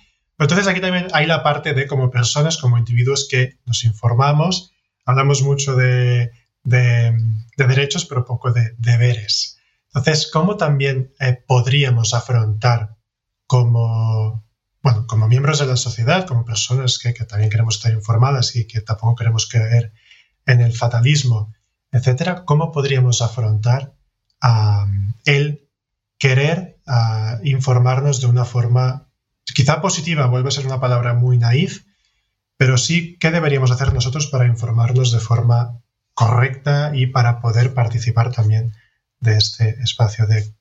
entonces 0.43 0.67
aquí 0.67 0.81
también 0.81 1.07
hay 1.13 1.27
la 1.27 1.43
parte 1.43 1.73
de 1.73 1.87
como 1.87 2.11
personas, 2.11 2.59
como 2.59 2.79
individuos 2.79 3.29
que 3.31 3.59
nos 3.65 3.85
informamos, 3.85 4.73
hablamos 5.05 5.43
mucho 5.43 5.77
de, 5.77 6.33
derechos, 6.65 8.07
pero 8.07 8.25
poco 8.25 8.53
de 8.53 8.75
deberes. 8.79 9.59
Entonces, 9.95 10.29
¿cómo 10.33 10.57
también 10.57 11.13
eh, 11.21 11.39
podríamos 11.47 12.13
afrontar 12.13 12.97
como, 13.47 14.45
bueno, 14.83 15.07
como 15.07 15.29
miembros 15.29 15.61
de 15.61 15.67
la 15.67 15.77
sociedad, 15.77 16.27
como 16.27 16.45
personas 16.45 16.99
que, 16.99 17.13
también 17.13 17.51
queremos 17.51 17.77
estar 17.77 17.93
informadas 17.93 18.57
y 18.57 18.67
que 18.67 18.81
tampoco 18.81 19.15
queremos 19.15 19.49
creer 19.49 19.93
en 20.45 20.61
el 20.61 20.73
fatalismo, 20.73 21.55
etcétera, 21.93 22.45
cómo 22.45 22.73
podríamos 22.73 23.23
afrontar 23.23 23.95
el 25.25 25.69
querer 26.19 26.81
informarnos 27.45 28.21
de 28.21 28.27
una 28.27 28.45
forma 28.45 29.09
quizá 29.55 29.81
positiva 29.81 30.27
vuelve 30.27 30.49
a 30.49 30.53
ser 30.53 30.67
una 30.67 30.81
palabra 30.81 31.15
muy 31.15 31.39
naif, 31.39 31.85
pero 32.57 32.79
sí, 32.79 33.17
¿qué 33.21 33.31
deberíamos 33.31 33.71
hacer 33.71 33.93
nosotros 33.93 34.27
para 34.27 34.47
informarnos 34.47 35.13
de 35.13 35.21
forma 35.21 35.81
correcta 36.15 36.93
y 36.95 37.07
para 37.07 37.41
poder 37.41 37.75
participar 37.75 38.33
también 38.33 38.73
de 39.21 39.37
este 39.37 39.81
espacio 39.83 40.27
de, 40.27 40.53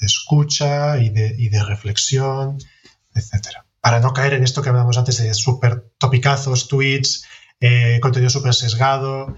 escucha 0.00 0.98
y 0.98 1.10
de, 1.10 1.64
reflexión, 1.64 2.58
etcétera? 3.14 3.66
Para 3.80 4.00
no 4.00 4.12
caer 4.12 4.34
en 4.34 4.44
esto 4.44 4.62
que 4.62 4.68
hablábamos 4.68 4.98
antes 4.98 5.18
de 5.18 5.34
súper 5.34 5.92
topicazos, 5.98 6.68
tweets, 6.68 7.24
eh, 7.60 7.98
contenido 8.00 8.30
súper 8.30 8.54
sesgado. 8.54 9.36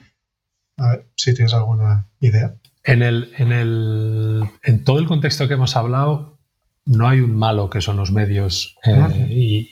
A 0.76 0.88
ver 0.88 1.06
si 1.16 1.34
tienes 1.34 1.54
alguna 1.54 2.08
idea. 2.20 2.54
En, 2.82 3.02
el, 3.02 3.32
en, 3.38 3.52
el, 3.52 4.44
en 4.62 4.84
todo 4.84 4.98
el 4.98 5.06
contexto 5.06 5.48
que 5.48 5.54
hemos 5.54 5.76
hablado, 5.76 6.38
no 6.84 7.08
hay 7.08 7.20
un 7.20 7.34
malo 7.34 7.70
que 7.70 7.80
son 7.80 7.96
los 7.96 8.12
medios 8.12 8.76
eh, 8.84 9.68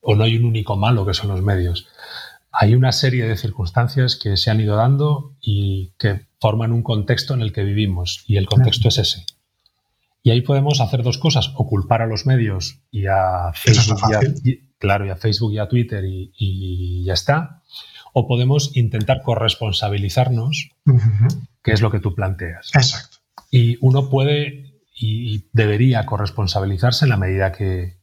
o 0.00 0.14
no 0.14 0.24
hay 0.24 0.36
un 0.36 0.46
único 0.46 0.76
malo 0.76 1.04
que 1.04 1.14
son 1.14 1.28
los 1.28 1.42
medios. 1.42 1.88
Hay 2.58 2.74
una 2.74 2.92
serie 2.92 3.26
de 3.26 3.36
circunstancias 3.36 4.16
que 4.16 4.36
se 4.36 4.50
han 4.50 4.60
ido 4.60 4.76
dando 4.76 5.36
y 5.40 5.92
que 5.98 6.26
forman 6.40 6.72
un 6.72 6.82
contexto 6.82 7.34
en 7.34 7.42
el 7.42 7.52
que 7.52 7.64
vivimos 7.64 8.24
y 8.26 8.36
el 8.36 8.46
contexto 8.46 8.88
es 8.88 8.98
ese. 8.98 9.26
Y 10.22 10.30
ahí 10.30 10.40
podemos 10.40 10.80
hacer 10.80 11.02
dos 11.02 11.18
cosas, 11.18 11.52
o 11.54 11.68
culpar 11.68 12.02
a 12.02 12.06
los 12.06 12.26
medios 12.26 12.80
y 12.90 13.06
a 13.06 13.52
Facebook, 13.54 14.00
y 14.10 14.14
a, 14.14 14.20
claro, 14.78 15.06
y 15.06 15.10
a, 15.10 15.16
Facebook 15.16 15.52
y 15.52 15.58
a 15.58 15.68
Twitter 15.68 16.02
y, 16.04 17.04
ya 17.04 17.12
está, 17.12 17.62
o 18.12 18.26
podemos 18.26 18.76
intentar 18.76 19.22
corresponsabilizarnos, 19.22 20.70
que 21.62 21.72
es 21.72 21.80
lo 21.80 21.92
que 21.92 22.00
tú 22.00 22.14
planteas. 22.14 22.70
Exacto. 22.74 23.18
Y 23.52 23.76
uno 23.80 24.10
puede 24.10 24.76
y 24.98 25.44
debería 25.52 26.06
corresponsabilizarse 26.06 27.04
en 27.04 27.10
la 27.10 27.18
medida 27.18 27.52
que, 27.52 27.94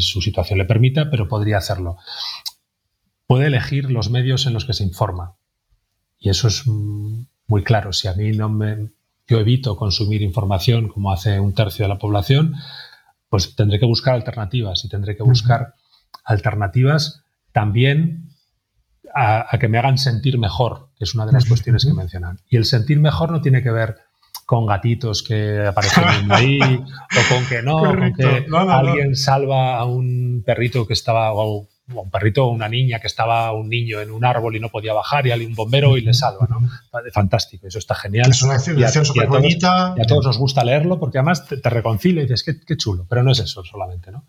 su 0.00 0.20
situación 0.20 0.58
le 0.58 0.66
permita, 0.66 1.10
pero 1.10 1.26
podría 1.26 1.56
hacerlo. 1.56 1.96
Puede 3.30 3.46
elegir 3.46 3.92
los 3.92 4.10
medios 4.10 4.46
en 4.46 4.54
los 4.54 4.64
que 4.64 4.72
se 4.72 4.82
informa. 4.82 5.36
Y 6.18 6.30
eso 6.30 6.48
es 6.48 6.66
muy 6.66 7.62
claro. 7.62 7.92
Si 7.92 8.08
a 8.08 8.14
mí 8.14 8.32
no 8.32 8.48
me. 8.48 8.88
Yo 9.28 9.38
evito 9.38 9.76
consumir 9.76 10.20
información 10.22 10.88
como 10.88 11.12
hace 11.12 11.38
un 11.38 11.54
tercio 11.54 11.84
de 11.84 11.90
la 11.90 11.98
población, 12.00 12.56
pues 13.28 13.54
tendré 13.54 13.78
que 13.78 13.86
buscar 13.86 14.14
alternativas 14.14 14.84
y 14.84 14.88
tendré 14.88 15.16
que 15.16 15.22
buscar 15.22 15.74
alternativas 16.24 17.22
también 17.52 18.30
a, 19.14 19.56
que 19.60 19.68
me 19.68 19.78
hagan 19.78 19.98
sentir 19.98 20.36
mejor, 20.36 20.88
que 20.98 21.04
es 21.04 21.14
una 21.14 21.24
de 21.24 21.30
las 21.30 21.44
cuestiones 21.44 21.84
que 21.84 21.94
mencionan. 21.94 22.40
Y 22.48 22.56
el 22.56 22.64
sentir 22.64 22.98
mejor 22.98 23.30
no 23.30 23.40
tiene 23.40 23.62
que 23.62 23.70
ver 23.70 23.98
con 24.44 24.66
gatitos 24.66 25.22
que 25.22 25.68
aparecen 25.68 26.02
ahí, 26.32 26.58
o 26.60 27.32
con 27.32 27.46
que 27.48 27.62
no, 27.62 27.78
con 27.78 28.12
que 28.12 28.48
alguien 28.50 29.14
salva 29.14 29.76
a 29.76 29.84
un 29.84 30.42
perrito 30.44 30.84
que 30.88 30.94
estaba, 30.94 31.32
o 31.32 31.68
un 31.94 32.10
perrito 32.10 32.46
o 32.46 32.50
una 32.50 32.68
niña 32.68 33.00
que 33.00 33.06
estaba 33.06 33.52
un 33.52 33.68
niño 33.68 34.00
en 34.00 34.10
un 34.10 34.24
árbol 34.24 34.56
y 34.56 34.60
no 34.60 34.68
podía 34.68 34.92
bajar 34.92 35.26
y 35.26 35.32
hay 35.32 35.44
un 35.44 35.54
bombero 35.54 35.96
y 35.96 36.02
le 36.02 36.14
salva, 36.14 36.46
¿no? 36.48 36.60
Fantástico, 37.12 37.66
eso 37.66 37.78
está 37.78 37.94
genial. 37.94 38.30
Es 38.30 38.42
una 38.42 38.54
acción, 38.54 39.04
súper 39.04 39.28
bonita. 39.28 39.94
Y 39.96 40.02
a 40.02 40.04
todos 40.04 40.26
nos 40.26 40.38
gusta 40.38 40.64
leerlo 40.64 40.98
porque 40.98 41.18
además 41.18 41.46
te, 41.46 41.70
reconcilia 41.70 42.22
y 42.22 42.26
dices, 42.26 42.44
qué, 42.44 42.60
qué, 42.60 42.76
chulo, 42.76 43.06
pero 43.08 43.22
no 43.22 43.32
es 43.32 43.38
eso 43.40 43.64
solamente, 43.64 44.10
¿no? 44.10 44.24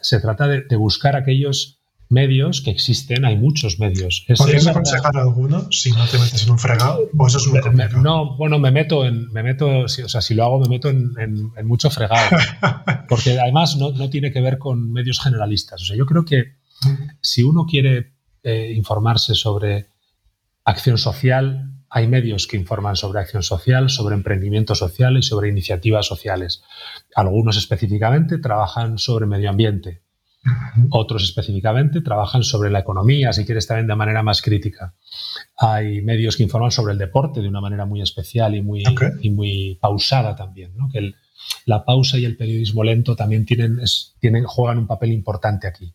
Se 0.00 0.20
trata 0.20 0.46
de, 0.46 0.62
de 0.62 0.76
buscar 0.76 1.16
aquellos 1.16 1.80
medios 2.08 2.60
que 2.60 2.70
existen, 2.70 3.24
hay 3.24 3.36
muchos 3.36 3.78
medios. 3.78 4.24
¿Podrías 4.36 4.66
aconsejar 4.66 5.16
alguno 5.16 5.70
si 5.70 5.90
no 5.92 6.06
te 6.06 6.18
metes 6.18 6.44
en 6.44 6.50
un 6.50 6.58
fregado? 6.58 7.10
¿O 7.16 7.26
eso 7.26 7.38
es 7.38 7.46
muy 7.48 7.60
complicado? 7.60 8.02
No, 8.02 8.36
bueno, 8.36 8.58
me 8.58 8.70
meto 8.70 9.04
en, 9.04 9.30
me 9.32 9.42
meto, 9.42 9.80
o 9.80 9.88
sea, 9.88 10.20
si 10.20 10.34
lo 10.34 10.44
hago 10.44 10.60
me 10.60 10.68
meto 10.68 10.88
en, 10.88 11.12
en, 11.18 11.66
mucho 11.66 11.90
fregado. 11.90 12.36
porque 13.08 13.38
además 13.38 13.76
no, 13.76 13.90
no, 13.92 14.10
tiene 14.10 14.32
que 14.32 14.40
ver 14.40 14.58
con 14.58 14.92
medios 14.92 15.20
generalistas. 15.20 15.82
O 15.82 15.84
sea, 15.84 15.96
yo 15.96 16.06
creo 16.06 16.24
que 16.24 16.54
si 17.20 17.42
uno 17.42 17.66
quiere 17.66 18.14
eh, 18.42 18.72
informarse 18.76 19.34
sobre 19.34 19.88
acción 20.64 20.98
social, 20.98 21.70
hay 21.88 22.08
medios 22.08 22.46
que 22.46 22.56
informan 22.56 22.96
sobre 22.96 23.20
acción 23.20 23.42
social, 23.42 23.88
sobre 23.88 24.14
emprendimiento 24.14 24.74
social 24.74 25.16
y 25.16 25.22
sobre 25.22 25.48
iniciativas 25.48 26.06
sociales. 26.06 26.62
Algunos 27.14 27.56
específicamente 27.56 28.38
trabajan 28.38 28.98
sobre 28.98 29.26
medio 29.26 29.50
ambiente, 29.50 30.02
otros 30.90 31.22
específicamente 31.22 32.00
trabajan 32.00 32.42
sobre 32.42 32.70
la 32.70 32.80
economía, 32.80 33.32
si 33.32 33.44
quieres 33.44 33.66
también 33.66 33.86
de 33.86 33.94
manera 33.94 34.22
más 34.22 34.42
crítica. 34.42 34.94
Hay 35.56 36.02
medios 36.02 36.36
que 36.36 36.42
informan 36.42 36.70
sobre 36.70 36.92
el 36.92 36.98
deporte 36.98 37.40
de 37.40 37.48
una 37.48 37.60
manera 37.60 37.86
muy 37.86 38.02
especial 38.02 38.54
y 38.54 38.62
muy, 38.62 38.82
y 39.20 39.30
muy 39.30 39.78
pausada 39.80 40.36
también. 40.36 40.72
Que 40.92 41.14
la 41.66 41.84
pausa 41.84 42.18
y 42.18 42.24
el 42.24 42.36
periodismo 42.36 42.84
lento 42.84 43.16
también 43.16 43.46
tienen, 43.46 43.80
tienen, 44.18 44.44
juegan 44.44 44.78
un 44.78 44.86
papel 44.86 45.12
importante 45.12 45.66
aquí. 45.66 45.94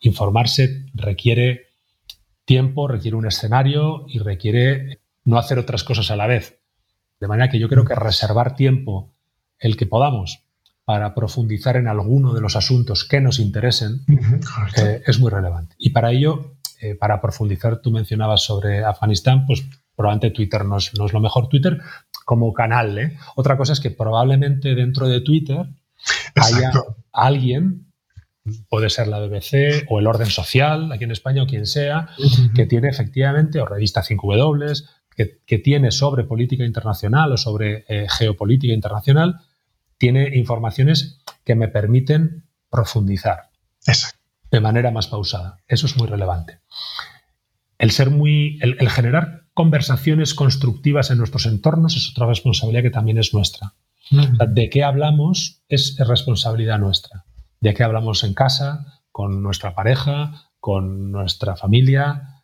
Informarse 0.00 0.86
requiere 0.94 1.66
tiempo, 2.44 2.88
requiere 2.88 3.16
un 3.16 3.26
escenario 3.26 4.06
y 4.08 4.18
requiere 4.18 5.00
no 5.24 5.38
hacer 5.38 5.58
otras 5.58 5.84
cosas 5.84 6.10
a 6.10 6.16
la 6.16 6.26
vez. 6.26 6.58
De 7.20 7.28
manera 7.28 7.50
que 7.50 7.58
yo 7.58 7.68
creo 7.68 7.84
que 7.84 7.94
reservar 7.94 8.56
tiempo, 8.56 9.12
el 9.58 9.76
que 9.76 9.86
podamos, 9.86 10.42
para 10.84 11.14
profundizar 11.14 11.76
en 11.76 11.86
alguno 11.86 12.32
de 12.34 12.40
los 12.40 12.56
asuntos 12.56 13.04
que 13.04 13.20
nos 13.20 13.38
interesen 13.38 14.04
eh, 14.76 15.02
es 15.06 15.20
muy 15.20 15.30
relevante. 15.30 15.76
Y 15.78 15.90
para 15.90 16.10
ello, 16.10 16.56
eh, 16.80 16.94
para 16.94 17.20
profundizar, 17.20 17.80
tú 17.80 17.90
mencionabas 17.90 18.42
sobre 18.42 18.84
Afganistán, 18.84 19.46
pues 19.46 19.62
probablemente 19.94 20.34
Twitter 20.34 20.64
no 20.64 20.78
es, 20.78 20.92
lo 20.94 21.20
mejor. 21.20 21.48
Twitter 21.48 21.78
como 22.24 22.52
canal. 22.52 22.98
¿eh? 22.98 23.18
Otra 23.36 23.56
cosa 23.56 23.74
es 23.74 23.80
que 23.80 23.90
probablemente 23.90 24.74
dentro 24.74 25.06
de 25.06 25.20
Twitter 25.20 25.66
haya 26.34 26.72
alguien 27.12 27.89
puede 28.68 28.90
ser 28.90 29.08
la 29.08 29.20
BBC 29.20 29.86
o 29.88 30.00
el 30.00 30.06
Orden 30.06 30.28
Social, 30.28 30.92
aquí 30.92 31.04
en 31.04 31.10
España 31.10 31.42
o 31.42 31.46
quien 31.46 31.66
sea, 31.66 32.08
que 32.54 32.66
tiene 32.66 32.88
efectivamente, 32.88 33.60
o 33.60 33.66
revista 33.66 34.02
5W, 34.02 34.84
que, 35.46 35.58
tiene 35.58 35.90
sobre 35.90 36.24
política 36.24 36.64
internacional 36.64 37.32
o 37.32 37.36
sobre 37.36 37.84
geopolítica 38.08 38.72
internacional, 38.72 39.40
tiene 39.98 40.36
informaciones 40.36 41.20
que 41.44 41.54
me 41.54 41.68
permiten 41.68 42.46
profundizar 42.70 43.50
de 44.50 44.60
manera 44.60 44.90
más 44.90 45.08
pausada. 45.08 45.58
Eso 45.68 45.86
es 45.86 45.96
muy 45.96 46.06
relevante. 46.06 46.60
El 47.78 47.90
ser 47.90 48.10
muy, 48.10 48.58
el, 48.62 48.90
generar 48.90 49.44
conversaciones 49.54 50.34
constructivas 50.34 51.10
en 51.10 51.18
nuestros 51.18 51.46
entornos 51.46 51.96
es 51.96 52.10
otra 52.10 52.26
responsabilidad 52.26 52.82
que 52.82 52.90
también 52.90 53.18
es 53.18 53.32
nuestra. 53.34 53.74
de 54.10 54.70
qué 54.70 54.82
hablamos 54.82 55.62
es 55.68 55.96
responsabilidad 55.98 56.78
nuestra. 56.78 57.24
De 57.60 57.74
qué 57.74 57.82
hablamos 57.82 58.24
en 58.24 58.34
casa, 58.34 59.00
con 59.12 59.42
nuestra 59.42 59.74
pareja, 59.74 60.50
con 60.60 61.10
nuestra 61.12 61.56
familia, 61.56 62.42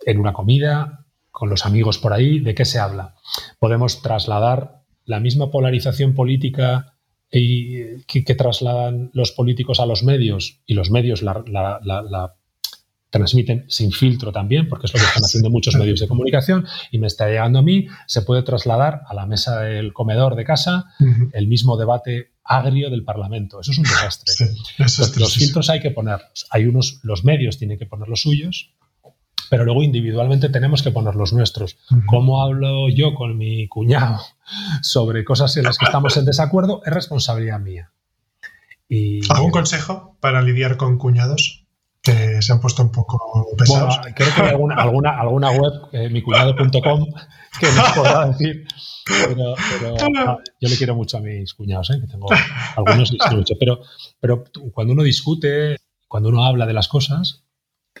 en 0.00 0.18
una 0.18 0.32
comida, 0.32 1.06
con 1.30 1.50
los 1.50 1.66
amigos 1.66 1.98
por 1.98 2.12
ahí, 2.12 2.38
de 2.38 2.54
qué 2.54 2.64
se 2.64 2.78
habla. 2.78 3.14
Podemos 3.58 4.02
trasladar 4.02 4.82
la 5.04 5.20
misma 5.20 5.50
polarización 5.50 6.14
política 6.14 6.94
y, 7.30 8.02
que, 8.06 8.34
trasladan 8.34 9.10
los 9.12 9.32
políticos 9.32 9.80
a 9.80 9.86
los 9.86 10.04
medios 10.04 10.60
y 10.66 10.74
los 10.74 10.90
medios 10.90 11.22
la, 11.22 12.34
transmiten 13.10 13.64
sin 13.68 13.92
filtro 13.92 14.32
también, 14.32 14.68
porque 14.68 14.86
es 14.86 14.94
lo 14.94 14.98
que 14.98 15.06
están 15.06 15.24
haciendo 15.24 15.50
muchos 15.50 15.76
medios 15.76 16.00
de 16.00 16.08
comunicación 16.08 16.66
y 16.90 16.98
me 16.98 17.06
está 17.06 17.28
llegando 17.28 17.60
a 17.60 17.62
mí, 17.62 17.86
se 18.06 18.22
puede 18.22 18.42
trasladar 18.42 19.02
a 19.06 19.14
la 19.14 19.26
mesa 19.26 19.60
del 19.60 19.92
comedor 19.92 20.34
de 20.34 20.44
casa 20.44 20.86
el 21.32 21.46
mismo 21.46 21.76
debate 21.76 22.33
agrio 22.44 22.90
del 22.90 23.04
Parlamento. 23.04 23.60
Eso 23.60 23.72
es 23.72 23.78
un 23.78 23.84
desastre. 23.84 24.34
los 25.20 25.34
filtros 25.34 25.70
hay 25.70 25.80
que 25.80 25.90
ponerlos. 25.90 26.46
Hay 26.50 26.66
unos, 26.66 27.00
los 27.02 27.24
medios 27.24 27.58
tienen 27.58 27.78
que 27.78 27.86
poner 27.86 28.08
los 28.08 28.22
suyos 28.22 28.74
pero 29.50 29.64
luego 29.64 29.82
individualmente 29.82 30.48
tenemos 30.48 30.82
que 30.82 30.90
poner 30.90 31.14
los 31.14 31.32
nuestros. 31.32 31.76
¿Cómo 32.06 32.42
hablo 32.42 32.88
yo 32.88 33.14
con 33.14 33.36
mi 33.36 33.68
cuñado 33.68 34.20
sobre 34.82 35.24
cosas 35.24 35.56
en 35.56 35.64
las 35.64 35.78
que 35.78 35.84
estamos 35.84 36.16
en 36.16 36.24
desacuerdo? 36.24 36.82
Es 36.84 36.92
responsabilidad 36.92 37.60
mía. 37.60 37.92
Y, 38.88 39.20
¿Algún 39.30 39.50
consejo 39.50 40.16
para 40.20 40.42
lidiar 40.42 40.76
con 40.76 40.98
cuñados 40.98 41.63
que 42.04 42.42
se 42.42 42.52
han 42.52 42.60
puesto 42.60 42.82
un 42.82 42.92
poco 42.92 43.18
pesados? 43.56 43.96
Bueno, 43.98 44.14
creo 44.14 44.34
que 44.34 44.42
hay 44.42 44.48
alguna, 44.50 44.74
alguna, 44.76 45.18
alguna 45.18 45.50
web, 45.50 45.72
eh, 45.92 46.10
micuñado.com, 46.10 47.06
que 47.60 47.66
nos 47.66 47.92
podrá 47.92 48.26
decir. 48.28 48.66
Pero, 49.06 49.54
ah, 50.18 50.38
yo 50.60 50.68
le 50.68 50.76
quiero 50.76 50.94
mucho 50.94 51.16
a 51.16 51.20
mis 51.20 51.54
cuñados, 51.54 51.90
¿eh? 51.90 52.00
que 52.00 52.06
tengo 52.06 52.26
algunos 52.76 53.10
mucho. 53.32 53.54
Pero, 53.58 53.80
pero 54.20 54.44
cuando 54.72 54.92
uno 54.92 55.02
discute, 55.02 55.78
cuando 56.06 56.28
uno 56.28 56.44
habla 56.44 56.66
de 56.66 56.74
las 56.74 56.88
cosas, 56.88 57.44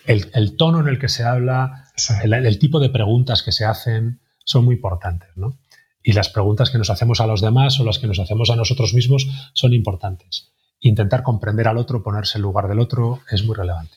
el, 0.06 0.56
tono 0.56 0.80
en 0.80 0.88
el 0.88 0.98
que 0.98 1.08
se 1.08 1.24
habla, 1.24 1.86
el, 2.22 2.58
tipo 2.58 2.80
de 2.80 2.90
preguntas 2.90 3.42
que 3.42 3.52
se 3.52 3.64
hacen 3.64 4.20
son 4.44 4.66
muy 4.66 4.74
importantes, 4.74 5.30
¿no? 5.36 5.58
Y 6.02 6.12
las 6.12 6.28
preguntas 6.28 6.68
que 6.68 6.76
nos 6.76 6.90
hacemos 6.90 7.20
a 7.20 7.26
los 7.26 7.40
demás 7.40 7.80
o 7.80 7.84
las 7.84 7.98
que 7.98 8.06
nos 8.06 8.18
hacemos 8.18 8.50
a 8.50 8.56
nosotros 8.56 8.92
mismos 8.92 9.26
son 9.54 9.72
importantes. 9.72 10.52
Intentar 10.84 11.22
comprender 11.22 11.68
al 11.68 11.78
otro, 11.78 12.02
ponerse 12.02 12.38
en 12.38 12.42
lugar 12.42 12.68
del 12.68 12.78
otro, 12.78 13.20
es 13.30 13.44
muy 13.44 13.54
relevante. 13.54 13.94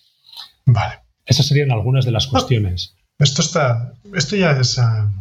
Vale. 0.66 1.00
Esas 1.26 1.46
serían 1.46 1.72
algunas 1.72 2.06
de 2.06 2.12
las 2.12 2.28
cuestiones. 2.28 2.96
Esto 3.20 3.42
está, 3.42 3.94
esto 4.14 4.36
ya 4.36 4.52
es, 4.52 4.80
ah, 4.80 5.12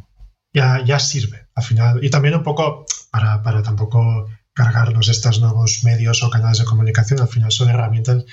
ya, 0.53 0.83
ya, 0.85 0.99
sirve 0.99 1.49
al 1.55 1.65
final. 1.65 2.05
Y 2.05 2.11
también 2.11 2.35
un 2.35 2.43
poco 2.43 2.87
para, 3.11 3.43
para 3.43 3.63
tampoco 3.63 4.29
cargarnos 4.53 5.09
estos 5.09 5.41
nuevos 5.41 5.81
medios 5.85 6.23
o 6.23 6.31
canales 6.31 6.59
de 6.59 6.65
comunicación, 6.65 7.21
al 7.21 7.29
final 7.29 7.53
son 7.53 7.69
herramientas 7.69 8.25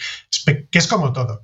que 0.45 0.79
es 0.79 0.87
como 0.87 1.11
todo 1.11 1.43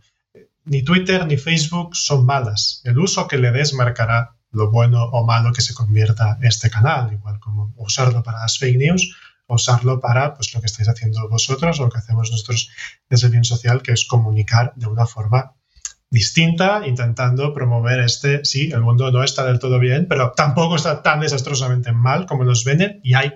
ni 0.70 0.84
Twitter 0.84 1.26
ni 1.26 1.38
Facebook 1.38 1.96
son 1.96 2.26
malas. 2.26 2.82
El 2.84 3.00
uso 3.00 3.28
que 3.28 3.38
le 3.38 3.52
des 3.52 3.74
marcará 3.74 4.36
lo 4.52 4.72
bueno 4.72 5.04
o 5.04 5.26
malo 5.26 5.52
que 5.52 5.62
se 5.62 5.74
convierta 5.74 6.38
este 6.42 6.70
canal, 6.70 7.12
igual 7.12 7.40
como 7.40 7.74
usarlo 7.78 8.24
para 8.24 8.40
las 8.40 8.58
fake 8.58 8.78
news, 8.78 9.16
usarlo 9.56 10.00
para 10.00 10.34
pues, 10.36 10.54
lo 10.54 10.62
que 10.62 10.68
estáis 10.68 10.90
haciendo 10.90 11.28
vosotros 11.30 11.80
o 11.80 11.84
lo 11.84 11.90
que 11.90 12.00
hacemos 12.00 12.32
nosotros 12.32 12.70
desde 13.10 13.28
el 13.28 13.32
bien 13.32 13.44
social, 13.44 13.82
que 13.82 13.94
es 13.94 14.06
comunicar 14.06 14.74
de 14.76 14.88
una 14.88 15.06
forma 15.06 15.56
distinta, 16.10 16.88
intentando 16.88 17.54
promover 17.54 18.00
este, 18.00 18.44
sí, 18.44 18.72
el 18.72 18.82
mundo 18.82 19.12
no 19.12 19.24
está 19.24 19.46
del 19.46 19.60
todo 19.60 19.80
bien, 19.80 20.08
pero 20.08 20.32
tampoco 20.36 20.76
está 20.76 21.04
tan 21.04 21.20
desastrosamente 21.20 21.92
mal 21.92 22.26
como 22.26 22.44
nos 22.44 22.64
venden 22.64 23.00
y 23.04 23.14
hay 23.14 23.32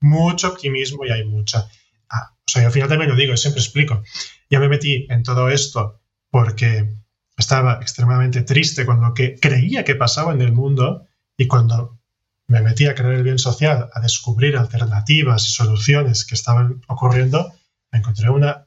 mucho 0.00 0.48
optimismo 0.48 1.04
y 1.04 1.10
hay 1.10 1.24
mucha... 1.24 1.68
Ah, 2.08 2.30
o 2.34 2.50
sea, 2.50 2.62
yo 2.62 2.68
al 2.68 2.72
final 2.72 2.88
también 2.88 3.10
lo 3.10 3.16
digo, 3.16 3.36
siempre 3.36 3.62
explico. 3.62 4.02
Ya 4.50 4.60
me 4.60 4.68
metí 4.68 5.06
en 5.10 5.22
todo 5.22 5.48
esto 5.48 6.00
porque 6.30 6.94
estaba 7.36 7.74
extremadamente 7.80 8.42
triste 8.42 8.86
con 8.86 9.00
lo 9.00 9.12
que 9.14 9.38
creía 9.38 9.84
que 9.84 9.94
pasaba 9.94 10.32
en 10.32 10.40
el 10.40 10.52
mundo 10.52 11.06
y 11.36 11.46
cuando 11.46 11.98
me 12.46 12.60
metí 12.60 12.86
a 12.86 12.94
creer 12.94 13.14
el 13.14 13.22
bien 13.22 13.38
social, 13.38 13.88
a 13.92 14.00
descubrir 14.00 14.56
alternativas 14.56 15.48
y 15.48 15.52
soluciones 15.52 16.24
que 16.24 16.34
estaban 16.34 16.82
ocurriendo, 16.88 17.52
me 17.90 18.00
encontré 18.00 18.28
una 18.30 18.66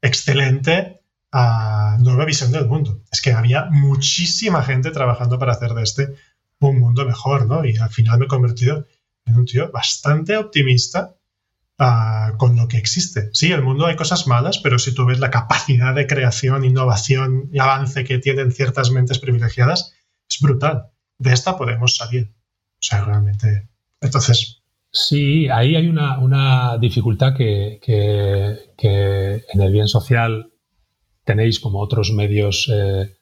excelente 0.00 1.00
ah, 1.32 1.96
nueva 2.00 2.24
visión 2.24 2.52
del 2.52 2.66
mundo. 2.66 3.02
Es 3.12 3.20
que 3.20 3.32
había 3.32 3.66
muchísima 3.66 4.62
gente 4.62 4.90
trabajando 4.90 5.38
para 5.38 5.52
hacer 5.52 5.74
de 5.74 5.82
este 5.82 6.14
un 6.60 6.78
mundo 6.78 7.04
mejor, 7.04 7.46
¿no? 7.46 7.64
Y 7.64 7.76
al 7.76 7.90
final 7.90 8.18
me 8.18 8.24
he 8.24 8.28
convertido 8.28 8.86
en 9.26 9.36
un 9.36 9.46
tío 9.46 9.70
bastante 9.70 10.36
optimista 10.36 11.14
con 12.38 12.56
lo 12.56 12.66
que 12.66 12.76
existe. 12.76 13.30
Sí, 13.32 13.52
el 13.52 13.62
mundo 13.62 13.86
hay 13.86 13.94
cosas 13.94 14.26
malas, 14.26 14.58
pero 14.58 14.80
si 14.80 14.92
tú 14.92 15.06
ves 15.06 15.20
la 15.20 15.30
capacidad 15.30 15.94
de 15.94 16.08
creación, 16.08 16.64
innovación 16.64 17.48
y 17.52 17.60
avance 17.60 18.02
que 18.02 18.18
tienen 18.18 18.50
ciertas 18.50 18.90
mentes 18.90 19.20
privilegiadas, 19.20 19.94
es 20.28 20.40
brutal. 20.40 20.90
De 21.18 21.32
esta 21.32 21.56
podemos 21.56 21.94
salir. 21.94 22.32
O 22.80 22.82
sea, 22.82 23.04
realmente. 23.04 23.68
Entonces. 24.00 24.62
Sí, 24.90 25.48
ahí 25.48 25.76
hay 25.76 25.86
una, 25.86 26.78
dificultad 26.78 27.34
que, 27.36 27.80
en 28.78 29.60
el 29.60 29.72
bien 29.72 29.88
social 29.88 30.50
tenéis 31.24 31.60
como 31.60 31.80
otros 31.80 32.12
medios 32.12 32.70
eh, 32.72 33.14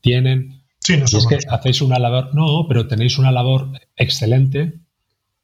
tienen. 0.00 0.62
Sí, 0.78 0.96
no 0.96 1.04
es 1.04 1.26
que 1.26 1.38
hacéis 1.50 1.82
una 1.82 1.98
labor, 1.98 2.34
no, 2.34 2.64
pero 2.66 2.86
tenéis 2.88 3.18
una 3.18 3.30
labor 3.30 3.68
excelente. 3.96 4.80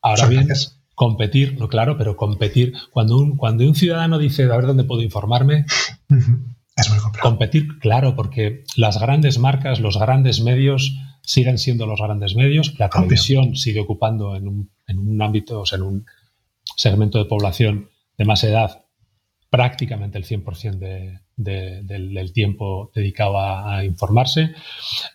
Ahora 0.00 0.26
bien, 0.26 0.48
competir, 0.94 1.58
no 1.58 1.68
claro, 1.68 1.98
pero 1.98 2.16
competir. 2.16 2.72
Cuando 2.90 3.18
un, 3.18 3.36
cuando 3.36 3.64
un 3.64 3.74
ciudadano 3.74 4.18
dice, 4.18 4.44
a 4.44 4.56
ver 4.56 4.66
dónde 4.66 4.84
puedo 4.84 5.02
informarme, 5.02 5.66
es 6.08 6.90
muy 6.90 6.98
complicado. 6.98 7.30
Competir, 7.30 7.78
claro, 7.78 8.16
porque 8.16 8.64
las 8.76 8.98
grandes 8.98 9.38
marcas, 9.38 9.80
los 9.80 9.98
grandes 9.98 10.40
medios 10.40 10.96
siguen 11.26 11.58
siendo 11.58 11.86
los 11.86 12.00
grandes 12.00 12.34
medios. 12.36 12.78
La 12.78 12.88
televisión 12.88 13.56
sigue 13.56 13.80
ocupando 13.80 14.36
en 14.36 14.48
un, 14.48 14.70
en 14.86 14.98
un 14.98 15.20
ámbito, 15.20 15.60
o 15.60 15.66
sea, 15.66 15.76
en 15.76 15.82
un 15.82 16.06
segmento 16.76 17.18
de 17.18 17.26
población 17.26 17.90
de 18.16 18.24
más 18.24 18.42
edad 18.44 18.86
prácticamente 19.50 20.18
el 20.18 20.24
100% 20.24 21.20
del, 21.36 22.32
tiempo 22.32 22.90
dedicado 22.94 23.40
a, 23.40 23.84
informarse, 23.84 24.54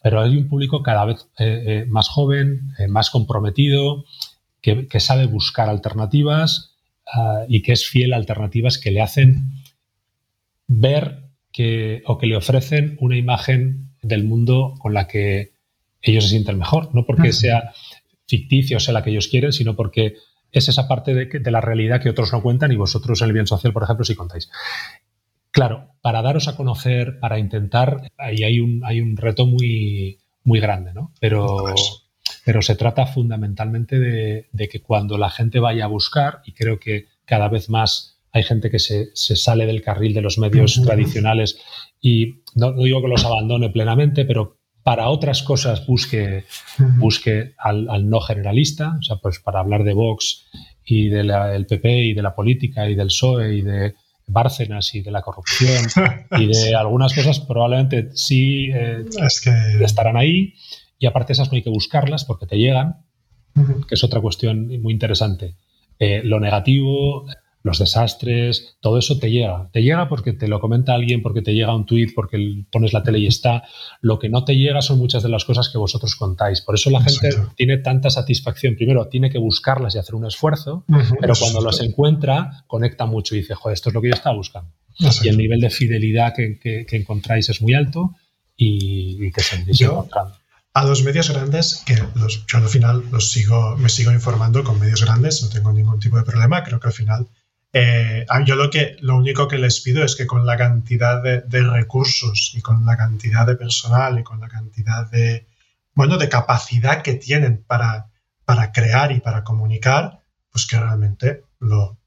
pero 0.01 0.21
hay 0.21 0.37
un 0.37 0.47
público 0.47 0.81
cada 0.81 1.05
vez 1.05 1.27
eh, 1.37 1.63
eh, 1.65 1.85
más 1.87 2.07
joven, 2.09 2.73
eh, 2.79 2.87
más 2.87 3.09
comprometido, 3.09 4.05
que, 4.61 4.99
sabe 4.99 5.25
buscar 5.25 5.69
alternativas 5.69 6.75
ah, 7.13 7.45
y 7.47 7.61
que 7.61 7.73
es 7.73 7.87
fiel 7.87 8.13
a 8.13 8.17
alternativas 8.17 8.77
que 8.77 8.91
le 8.91 9.01
hacen 9.01 9.51
ver 10.67 11.29
que, 11.51 12.03
o 12.05 12.17
que 12.17 12.27
le 12.27 12.37
ofrecen 12.37 12.97
una 12.99 13.17
imagen 13.17 13.91
del 14.01 14.23
mundo 14.23 14.75
con 14.79 14.93
la 14.93 15.07
que 15.07 15.50
ellos 16.01 16.23
se 16.23 16.31
sienten 16.31 16.57
mejor, 16.57 16.93
no 16.93 17.05
porque 17.05 17.33
sea 17.33 17.73
ficticio 18.27 18.77
o 18.77 18.79
sea 18.79 18.93
la 18.93 19.03
que 19.03 19.09
ellos 19.09 19.27
quieren, 19.27 19.51
sino 19.51 19.75
porque 19.75 20.15
es 20.51 20.67
esa 20.67 20.87
parte 20.87 21.13
de, 21.13 21.51
la 21.51 21.61
realidad 21.61 22.01
que 22.01 22.09
otros 22.09 22.31
no 22.33 22.41
cuentan 22.41 22.71
y 22.71 22.75
vosotros 22.75 23.21
en 23.21 23.27
el 23.27 23.33
bien 23.33 23.47
social, 23.47 23.73
por 23.73 23.83
ejemplo, 23.83 24.03
sí 24.03 24.15
contáis. 24.15 24.49
Claro, 25.51 25.95
para 26.01 26.21
daros 26.21 26.47
a 26.47 26.55
conocer, 26.55 27.19
para 27.19 27.39
intentar, 27.39 28.11
ahí 28.17 28.43
hay 28.43 28.59
un, 28.59 28.83
hay 28.85 29.01
un 29.01 29.17
reto 29.17 29.45
muy, 29.45 30.19
muy 30.43 30.59
grande, 30.59 30.93
¿no? 30.93 31.13
Pero, 31.19 31.73
pero 32.45 32.61
se 32.61 32.75
trata 32.75 33.05
fundamentalmente 33.05 33.99
de, 33.99 34.69
que 34.69 34.81
cuando 34.81 35.17
la 35.17 35.29
gente 35.29 35.59
vaya 35.59 35.85
a 35.85 35.89
buscar, 35.89 36.41
y 36.45 36.53
creo 36.53 36.79
que 36.79 37.07
cada 37.25 37.47
vez 37.47 37.69
más 37.69 38.19
hay 38.33 38.43
gente 38.43 38.69
que 38.69 38.79
se, 38.79 39.13
sale 39.13 39.65
del 39.65 39.81
carril 39.81 40.13
de 40.13 40.21
los 40.21 40.37
medios 40.37 40.81
tradicionales 40.83 41.59
y 41.99 42.43
no, 42.55 42.71
no, 42.71 42.83
digo 42.83 43.01
que 43.01 43.09
los 43.09 43.25
abandone 43.25 43.69
plenamente, 43.69 44.23
pero 44.23 44.60
para 44.83 45.09
otras 45.09 45.43
cosas 45.43 45.85
busque, 45.85 46.45
busque 46.97 47.53
al, 47.57 48.09
no 48.09 48.19
generalista, 48.19 48.95
o 48.99 49.03
sea, 49.03 49.17
pues 49.17 49.39
para 49.39 49.59
hablar 49.59 49.83
de 49.83 49.93
Vox 49.93 50.47
y 50.83 51.09
del 51.09 51.65
PP 51.67 52.05
y 52.05 52.13
de 52.13 52.21
la 52.21 52.33
política 52.33 52.89
y 52.89 52.95
del 52.95 53.07
PSOE 53.07 53.55
y 53.55 53.61
de 53.61 53.93
Bárcenas 54.27 54.95
y 54.95 55.01
de 55.01 55.11
la 55.11 55.21
corrupción 55.21 55.85
y 56.39 56.47
de 56.47 56.75
algunas 56.75 57.13
cosas 57.13 57.39
probablemente 57.39 58.09
sí 58.13 58.71
eh, 58.73 59.05
estarán 59.81 60.17
ahí. 60.17 60.53
Y 60.97 61.07
aparte 61.07 61.33
esas 61.33 61.51
no 61.51 61.55
hay 61.55 61.63
que 61.63 61.69
buscarlas 61.69 62.25
porque 62.25 62.45
te 62.45 62.57
llegan, 62.57 62.97
que 63.55 63.95
es 63.95 64.03
otra 64.03 64.21
cuestión 64.21 64.67
muy 64.81 64.93
interesante. 64.93 65.55
Eh, 65.99 66.21
lo 66.23 66.39
negativo 66.39 67.25
los 67.63 67.79
desastres, 67.79 68.77
todo 68.79 68.97
eso 68.97 69.19
te 69.19 69.29
llega. 69.29 69.69
Te 69.71 69.83
llega 69.83 70.09
porque 70.09 70.33
te 70.33 70.47
lo 70.47 70.59
comenta 70.59 70.93
alguien, 70.93 71.21
porque 71.21 71.41
te 71.41 71.53
llega 71.53 71.75
un 71.75 71.85
tuit, 71.85 72.13
porque 72.15 72.65
pones 72.71 72.93
la 72.93 73.03
tele 73.03 73.19
y 73.19 73.27
está. 73.27 73.63
Lo 74.01 74.19
que 74.19 74.29
no 74.29 74.43
te 74.45 74.55
llega 74.55 74.81
son 74.81 74.97
muchas 74.97 75.23
de 75.23 75.29
las 75.29 75.45
cosas 75.45 75.69
que 75.69 75.77
vosotros 75.77 76.15
contáis. 76.15 76.61
Por 76.61 76.75
eso 76.75 76.89
la 76.89 77.01
gente 77.01 77.29
tiene 77.55 77.77
tanta 77.77 78.09
satisfacción. 78.09 78.75
Primero, 78.75 79.07
tiene 79.07 79.29
que 79.29 79.37
buscarlas 79.37 79.95
y 79.95 79.99
hacer 79.99 80.15
un 80.15 80.25
esfuerzo, 80.25 80.85
pero 81.19 81.33
cuando 81.39 81.61
las 81.61 81.79
encuentra, 81.81 82.63
conecta 82.67 83.05
mucho 83.05 83.35
y 83.35 83.39
dice, 83.39 83.55
joder, 83.55 83.73
esto 83.73 83.89
es 83.89 83.95
lo 83.95 84.01
que 84.01 84.09
yo 84.09 84.15
estaba 84.15 84.35
buscando. 84.35 84.71
Y 85.23 85.27
el 85.27 85.37
nivel 85.37 85.61
de 85.61 85.69
fidelidad 85.69 86.33
que, 86.33 86.85
encontráis 86.91 87.49
es 87.49 87.61
muy 87.61 87.73
alto 87.73 88.15
y, 88.57 89.31
que 89.31 89.41
se 89.41 89.55
encontrando 89.85 90.41
a 90.73 90.85
los 90.85 91.03
medios 91.03 91.29
grandes, 91.29 91.83
que 91.85 91.97
los, 92.15 92.45
yo 92.47 92.57
al 92.57 92.67
final 92.69 93.03
los 93.11 93.29
sigo, 93.29 93.75
me 93.77 93.89
sigo 93.89 94.11
informando 94.11 94.63
con 94.63 94.79
medios 94.79 95.03
grandes, 95.03 95.43
no 95.43 95.49
tengo 95.49 95.73
ningún 95.73 95.99
tipo 95.99 96.17
de 96.17 96.23
problema, 96.23 96.63
creo 96.63 96.79
que 96.79 96.87
al 96.87 96.93
final 96.93 97.27
eh, 97.73 98.25
yo 98.45 98.55
lo, 98.55 98.69
que, 98.69 98.97
lo 99.01 99.15
único 99.15 99.47
que 99.47 99.57
les 99.57 99.79
pido 99.81 100.03
es 100.03 100.15
que 100.15 100.27
con 100.27 100.45
la 100.45 100.57
cantidad 100.57 101.21
de, 101.21 101.63
recursos 101.63 102.51
y 102.53 102.61
con 102.61 102.85
la 102.85 102.97
cantidad 102.97 103.45
de 103.47 103.55
personal 103.55 104.19
y 104.19 104.23
con 104.23 104.39
la 104.39 104.49
cantidad 104.49 105.09
de, 105.09 105.47
bueno, 105.93 106.17
de 106.17 106.29
capacidad 106.29 107.01
que 107.01 107.13
tienen 107.13 107.63
para, 107.65 108.07
para 108.45 108.71
crear 108.71 109.11
y 109.11 109.19
para 109.19 109.43
comunicar, 109.43 110.19
pues 110.51 110.67
que 110.67 110.77
realmente 110.77 111.43
lo, 111.59 111.97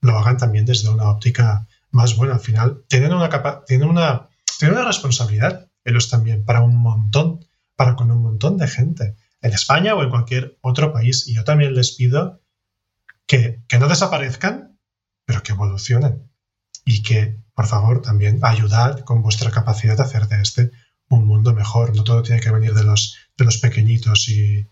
lo 0.00 0.18
hagan 0.18 0.36
también 0.36 0.66
desde 0.66 0.90
una 0.90 1.10
óptica 1.10 1.66
más 1.90 2.16
buena. 2.16 2.34
Al 2.34 2.40
final, 2.40 2.82
tienen 2.88 3.12
una, 3.12 3.30
tienen 3.66 3.88
una, 3.88 4.28
tienen 4.58 4.76
una 4.76 4.86
responsabilidad 4.86 5.68
ellos 5.88 6.10
también 6.10 6.44
para 6.44 6.60
un 6.60 6.76
montón, 6.76 7.46
para 7.76 7.96
con 7.96 8.10
un 8.10 8.22
montón 8.22 8.58
de 8.58 8.68
gente 8.68 9.16
en 9.40 9.52
España 9.52 9.94
o 9.94 10.02
en 10.02 10.10
cualquier 10.10 10.58
otro 10.60 10.92
país. 10.92 11.26
Y 11.26 11.34
yo 11.34 11.44
también 11.44 11.74
les 11.74 11.92
pido 11.92 12.40
que, 13.26 13.62
que 13.68 13.78
no 13.78 13.88
desaparezcan, 13.88 14.67
pero 15.28 15.42
que 15.42 15.52
evolucionen 15.52 16.32
y 16.86 17.02
que, 17.02 17.36
por 17.54 17.66
favor, 17.66 18.00
también 18.00 18.38
ayudad 18.42 19.00
con 19.00 19.20
vuestra 19.20 19.50
capacidad 19.50 19.94
de 19.94 20.02
hacer 20.02 20.26
de 20.26 20.40
este 20.40 20.70
un 21.10 21.26
mundo 21.26 21.52
mejor. 21.52 21.94
No 21.94 22.02
todo 22.02 22.22
tiene 22.22 22.40
que 22.40 22.50
venir 22.50 22.72
de 22.72 22.82
los, 22.82 23.14
de 23.36 23.44
los 23.44 23.58
pequeñitos 23.58 24.26
y, 24.30 24.66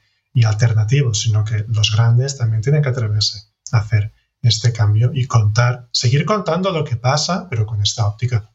alternativos, 0.45 1.21
sino 1.21 1.45
que 1.45 1.67
los 1.69 1.95
grandes 1.95 2.39
también 2.39 2.63
tienen 2.63 2.83
que 2.83 2.89
atreverse 2.89 3.39
a 3.73 3.79
hacer 3.79 4.15
este 4.41 4.73
cambio 4.73 5.11
y 5.13 5.27
contar, 5.27 5.89
seguir 5.93 6.25
contando 6.25 6.73
lo 6.73 6.85
que 6.85 6.97
pasa, 6.97 7.49
pero 7.51 7.67
con 7.67 7.83
esta 7.83 8.07
óptica 8.07 8.51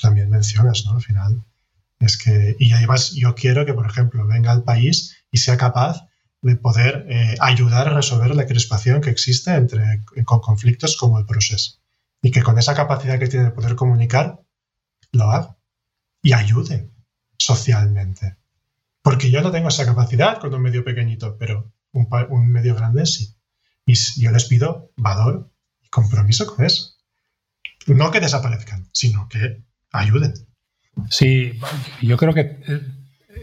también 0.00 0.30
mencionas, 0.30 0.84
¿no? 0.86 0.92
Al 0.92 1.02
final 1.02 1.44
es 2.00 2.18
que, 2.18 2.56
y 2.58 2.72
además 2.72 3.12
yo 3.12 3.36
quiero 3.36 3.64
que, 3.64 3.74
por 3.74 3.86
ejemplo, 3.86 4.26
venga 4.26 4.50
al 4.50 4.64
país 4.64 5.16
y 5.30 5.38
sea 5.38 5.56
capaz 5.56 6.08
de 6.44 6.56
poder 6.56 7.06
eh, 7.08 7.36
ayudar 7.40 7.88
a 7.88 7.94
resolver 7.94 8.34
la 8.36 8.46
crispación 8.46 9.00
que 9.00 9.08
existe 9.08 9.54
entre, 9.54 10.04
con 10.26 10.40
conflictos 10.40 10.96
como 10.98 11.18
el 11.18 11.24
proceso. 11.24 11.78
Y 12.20 12.30
que 12.30 12.42
con 12.42 12.58
esa 12.58 12.74
capacidad 12.74 13.18
que 13.18 13.28
tiene 13.28 13.46
de 13.46 13.50
poder 13.50 13.76
comunicar, 13.76 14.42
lo 15.12 15.30
haga. 15.30 15.56
Y 16.22 16.34
ayude 16.34 16.90
socialmente. 17.38 18.36
Porque 19.00 19.30
yo 19.30 19.40
no 19.40 19.50
tengo 19.50 19.68
esa 19.68 19.86
capacidad 19.86 20.38
con 20.38 20.52
un 20.52 20.60
medio 20.60 20.84
pequeñito, 20.84 21.38
pero 21.38 21.72
un, 21.92 22.08
un 22.28 22.52
medio 22.52 22.74
grande 22.74 23.06
sí. 23.06 23.34
Y 23.86 23.94
yo 24.20 24.30
les 24.30 24.44
pido 24.44 24.92
valor 24.96 25.50
y 25.82 25.88
compromiso 25.88 26.46
con 26.46 26.66
eso. 26.66 26.94
No 27.86 28.10
que 28.10 28.20
desaparezcan, 28.20 28.88
sino 28.92 29.28
que 29.30 29.62
ayuden. 29.92 30.34
Sí, 31.08 31.58
yo 32.02 32.18
creo 32.18 32.34
que 32.34 32.40
eh, 32.40 32.80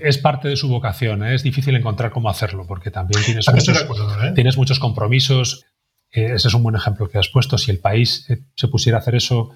es 0.02 0.18
parte 0.18 0.48
de 0.48 0.56
su 0.56 0.68
vocación. 0.68 1.24
¿eh? 1.24 1.36
Es 1.36 1.44
difícil 1.44 1.76
encontrar 1.76 2.12
cómo 2.12 2.30
hacerlo 2.30 2.66
porque 2.68 2.92
también 2.92 3.24
tienes, 3.24 3.48
muchos, 3.52 3.88
¿eh? 4.24 4.32
tienes 4.36 4.58
muchos 4.58 4.80
compromisos. 4.80 5.66
Eh, 6.12 6.34
ese 6.36 6.48
es 6.48 6.54
un 6.54 6.64
buen 6.64 6.76
ejemplo 6.76 7.10
que 7.10 7.18
has 7.18 7.30
puesto. 7.30 7.58
Si 7.58 7.72
el 7.72 7.80
país 7.80 8.28
se 8.56 8.68
pusiera 8.68 8.98
a 8.98 9.02
hacer 9.02 9.16
eso, 9.16 9.52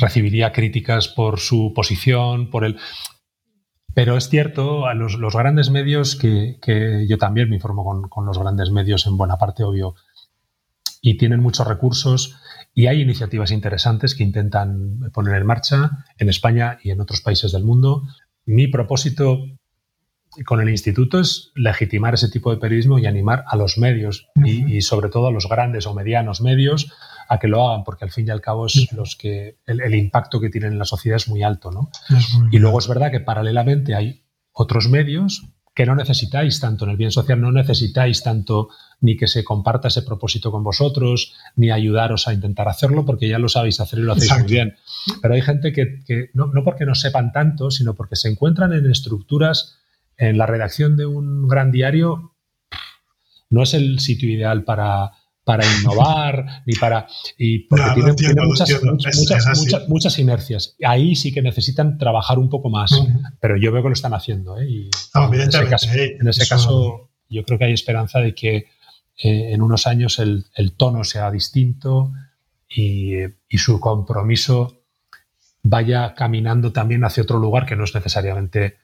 recibiría 0.00 0.52
críticas 0.52 1.08
por 1.08 1.40
su 1.40 1.72
posición, 1.74 2.50
por 2.50 2.64
el... 2.64 2.76
Pero 3.94 4.16
es 4.16 4.28
cierto, 4.28 4.86
a 4.86 4.94
los, 4.94 5.16
grandes 5.34 5.70
medios, 5.70 6.14
que, 6.14 7.06
yo 7.08 7.18
también 7.18 7.48
me 7.48 7.56
informo 7.56 7.84
con, 7.84 8.08
con 8.08 8.26
los 8.26 8.38
grandes 8.38 8.70
medios 8.70 9.06
en 9.06 9.16
buena 9.16 9.38
parte, 9.38 9.64
obvio, 9.64 9.94
y 11.00 11.16
tienen 11.16 11.40
muchos 11.40 11.66
recursos 11.66 12.36
y 12.74 12.86
hay 12.86 13.00
iniciativas 13.00 13.50
interesantes 13.50 14.14
que 14.14 14.22
intentan 14.22 15.10
poner 15.12 15.34
en 15.34 15.46
marcha 15.46 16.04
en 16.16 16.28
España 16.28 16.78
y 16.82 16.90
en 16.90 17.00
otros 17.00 17.22
países 17.22 17.50
del 17.50 17.64
mundo 17.64 18.04
mi 18.48 18.66
propósito 18.66 19.44
con 20.46 20.60
el 20.60 20.70
instituto 20.70 21.20
es 21.20 21.52
legitimar 21.54 22.14
ese 22.14 22.30
tipo 22.30 22.50
de 22.50 22.56
periodismo 22.56 22.98
y 22.98 23.04
animar 23.04 23.44
a 23.46 23.56
los 23.56 23.76
medios 23.76 24.28
y, 24.42 24.80
sobre 24.80 25.10
todo 25.10 25.26
a 25.26 25.30
los 25.30 25.48
grandes 25.48 25.86
o 25.86 25.94
medianos 25.94 26.40
medios 26.40 26.90
a 27.28 27.38
que 27.38 27.46
lo 27.46 27.68
hagan, 27.68 27.84
porque 27.84 28.06
al 28.06 28.10
fin 28.10 28.26
y 28.26 28.30
al 28.30 28.40
cabo 28.40 28.64
es 28.64 28.90
los 28.92 29.16
que 29.16 29.58
el, 29.66 29.94
impacto 29.94 30.40
que 30.40 30.48
tienen 30.48 30.72
en 30.72 30.78
la 30.78 30.86
sociedad 30.86 31.16
es 31.16 31.28
muy 31.28 31.42
alto. 31.42 31.70
¿no? 31.70 31.90
y 32.50 32.58
luego 32.58 32.78
es 32.78 32.88
verdad 32.88 33.10
que 33.10 33.20
paralelamente 33.20 33.94
hay 33.94 34.22
otros 34.52 34.88
medios 34.88 35.44
que 35.78 35.86
no 35.86 35.94
necesitáis 35.94 36.58
tanto 36.58 36.84
en 36.84 36.90
el 36.90 36.96
bien 36.96 37.12
social, 37.12 37.40
no 37.40 37.52
necesitáis 37.52 38.20
tanto 38.24 38.68
ni 39.00 39.16
que 39.16 39.28
se 39.28 39.44
comparta 39.44 39.86
ese 39.86 40.02
propósito 40.02 40.50
con 40.50 40.64
vosotros, 40.64 41.36
ni 41.54 41.70
ayudaros 41.70 42.26
a 42.26 42.34
intentar 42.34 42.66
hacerlo, 42.66 43.06
porque 43.06 43.28
ya 43.28 43.38
lo 43.38 43.48
sabéis 43.48 43.78
hacer 43.78 44.00
y 44.00 44.02
lo 44.02 44.14
hacéis 44.14 44.36
muy 44.40 44.50
bien. 44.50 44.74
Pero 45.22 45.34
hay 45.34 45.40
gente 45.40 45.72
que, 45.72 46.30
no, 46.34 46.50
porque 46.64 46.84
no 46.84 46.96
sepan 46.96 47.30
tanto, 47.30 47.70
sino 47.70 47.94
porque 47.94 48.16
se 48.16 48.28
encuentran 48.28 48.72
en 48.72 48.90
estructuras, 48.90 49.78
en 50.16 50.36
la 50.36 50.46
redacción 50.46 50.96
de 50.96 51.06
un 51.06 51.46
gran 51.46 51.70
diario, 51.70 52.34
no 53.48 53.62
es 53.62 53.72
el 53.72 54.00
sitio 54.00 54.28
ideal 54.28 54.64
para, 54.64 55.12
para 55.48 55.64
innovar 55.80 56.62
ni 56.66 56.74
para 56.74 57.06
y 57.38 57.60
porque 57.60 58.12
tiene, 58.18 58.34
muchas, 58.44 58.68
muchas, 59.14 59.88
muchas, 59.88 60.18
inercias 60.18 60.76
ahí 60.84 61.16
sí 61.16 61.32
que 61.32 61.40
necesitan 61.40 61.96
trabajar 61.96 62.38
un 62.38 62.50
poco 62.50 62.68
más 62.68 62.90
pero 63.40 63.56
yo 63.56 63.72
veo 63.72 63.82
que 63.82 63.88
lo 63.88 63.94
están 63.94 64.12
haciendo 64.12 64.60
¿eh? 64.60 64.68
y 64.68 64.90
en 65.14 66.28
ese, 66.28 66.46
caso, 66.46 67.08
yo 67.30 67.46
creo 67.46 67.58
que 67.58 67.64
hay 67.64 67.72
esperanza 67.72 68.18
de 68.18 68.34
que 68.34 68.56
eh, 68.56 69.52
en 69.54 69.62
unos 69.62 69.86
años 69.86 70.18
el, 70.18 70.44
tono 70.76 71.02
sea 71.02 71.30
distinto 71.30 72.12
y, 72.68 73.14
su 73.56 73.80
compromiso 73.80 74.82
vaya 75.62 76.12
caminando 76.14 76.72
también 76.72 77.04
hacia 77.04 77.22
otro 77.22 77.38
lugar 77.38 77.64
que 77.64 77.74
no 77.74 77.84
es 77.84 77.94
necesariamente 77.94 78.76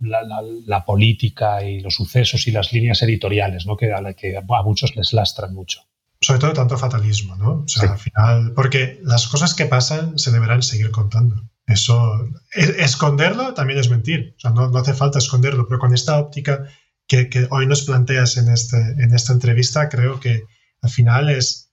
la, 0.00 0.82
política 0.86 1.62
y 1.62 1.80
los 1.80 1.94
sucesos 1.94 2.46
y 2.46 2.52
las 2.52 2.72
líneas 2.72 3.02
editoriales, 3.02 3.66
¿no? 3.66 3.76
que, 3.76 3.92
a, 3.92 4.14
que 4.14 4.38
a 4.38 4.62
muchos 4.62 4.96
les 4.96 5.12
lastran 5.12 5.52
mucho. 5.52 5.82
Sobre 6.20 6.40
todo 6.40 6.52
tanto 6.52 6.76
fatalismo, 6.76 7.36
¿no? 7.36 7.62
O 7.64 7.68
sea, 7.68 7.92
al 7.92 7.98
final, 7.98 8.52
porque 8.54 9.00
las 9.02 9.26
cosas 9.26 9.54
que 9.54 9.66
pasan 9.66 10.18
se 10.18 10.30
deberán 10.30 10.62
seguir 10.62 10.90
contando. 10.90 11.48
Eso, 11.66 12.28
e, 12.54 12.82
esconderlo 12.84 13.54
también 13.54 13.78
es 13.78 13.88
mentir, 13.88 14.34
o 14.36 14.40
sea, 14.40 14.50
no, 14.50 14.68
no 14.68 14.78
hace 14.78 14.92
falta 14.92 15.18
esconderlo, 15.18 15.66
pero 15.66 15.78
con 15.78 15.94
esta 15.94 16.18
óptica 16.18 16.68
que, 17.06 17.30
que, 17.30 17.46
hoy 17.50 17.66
nos 17.66 17.82
planteas 17.82 18.36
en, 18.36 18.48
este, 18.48 18.76
en 18.76 19.14
esta 19.14 19.32
entrevista, 19.32 19.88
creo 19.88 20.20
que 20.20 20.44
al 20.82 20.90
final 20.90 21.30
es... 21.30 21.72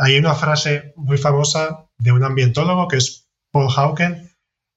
Hay 0.00 0.18
una 0.18 0.34
frase 0.34 0.92
muy 0.96 1.16
famosa 1.16 1.86
de 1.98 2.12
un 2.12 2.22
ambientólogo 2.22 2.88
que 2.88 2.98
es 2.98 3.28
Paul 3.50 3.72
Hawken, 3.74 4.30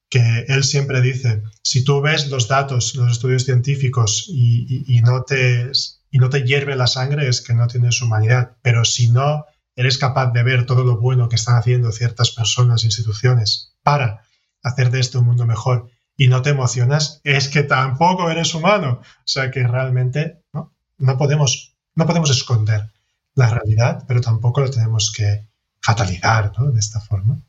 que 0.10 0.46
él 0.48 0.64
siempre 0.64 1.02
dice, 1.02 1.44
si 1.64 1.84
tú 1.84 2.02
ves 2.02 2.30
los 2.30 2.48
datos, 2.48 2.96
los 2.96 3.12
estudios 3.12 3.44
científicos 3.46 4.26
y, 4.30 4.66
y, 4.70 4.98
y 4.98 5.02
no 5.02 5.24
te 5.24 5.72
y 6.12 6.20
no 6.20 6.30
te 6.30 6.44
hierve 6.44 6.76
la 6.76 6.88
sangre 6.88 7.28
es 7.28 7.42
que 7.42 7.54
no 7.54 7.68
tienes 7.68 8.02
humanidad. 8.02 8.58
Pero 8.62 8.84
si 8.84 9.10
no 9.10 9.46
eres 9.76 9.98
capaz 9.98 10.32
de 10.34 10.44
ver 10.44 10.66
todo 10.66 10.84
lo 10.84 10.98
bueno 10.98 11.30
que 11.30 11.38
están 11.38 11.56
haciendo 11.56 11.92
ciertas 11.92 12.32
personas, 12.32 12.84
instituciones, 12.84 13.74
para 13.82 14.22
hacer 14.62 14.92
de 14.92 15.00
este 15.00 15.18
un 15.18 15.26
mundo 15.26 15.46
mejor 15.46 15.90
y 16.18 16.28
no 16.28 16.42
te 16.42 16.50
emocionas, 16.50 17.22
es 17.24 17.48
que 17.48 17.64
tampoco 17.64 18.30
eres 18.30 18.54
humano. 18.54 19.00
O 19.02 19.24
sea 19.26 19.50
que 19.50 19.66
realmente 19.66 20.44
no, 20.54 20.76
no, 20.98 21.18
podemos, 21.18 21.78
no 21.96 22.06
podemos 22.06 22.30
esconder 22.30 22.92
la 23.34 23.50
realidad, 23.50 24.04
pero 24.06 24.20
tampoco 24.20 24.60
lo 24.60 24.70
tenemos 24.70 25.12
que 25.16 25.48
fatalizar 25.82 26.52
¿no? 26.60 26.72
de 26.72 26.80
esta 26.80 27.00
forma. 27.00 27.42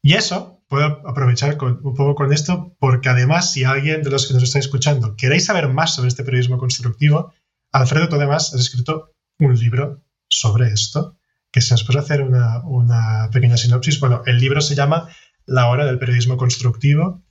Y 0.00 0.14
eso, 0.14 0.62
puedo 0.68 1.06
aprovechar 1.06 1.56
con, 1.56 1.80
un 1.82 1.94
poco 1.94 2.14
con 2.14 2.32
esto, 2.32 2.74
porque 2.78 3.08
además, 3.08 3.52
si 3.52 3.64
alguien 3.64 4.02
de 4.02 4.10
los 4.10 4.26
que 4.26 4.34
nos 4.34 4.44
está 4.44 4.60
escuchando 4.60 5.16
queréis 5.16 5.46
saber 5.46 5.68
más 5.68 5.94
sobre 5.94 6.08
este 6.08 6.24
periodismo 6.24 6.56
constructivo, 6.56 7.34
Alfredo, 7.72 8.08
tú 8.08 8.16
además 8.16 8.52
has 8.54 8.60
escrito 8.60 9.12
un 9.38 9.58
libro 9.58 10.02
sobre 10.28 10.68
esto, 10.68 11.16
que 11.50 11.60
si 11.60 11.72
nos 11.72 11.84
puede 11.84 12.00
hacer 12.00 12.22
una, 12.22 13.28
pequeña 13.32 13.56
sinopsis. 13.56 14.00
Bueno, 14.00 14.22
el 14.26 14.38
libro 14.38 14.60
se 14.60 14.74
llama 14.74 15.08
La 15.46 15.68
hora 15.68 15.84
del 15.84 15.98
periodismo 15.98 16.36
constructivo, 16.36 17.22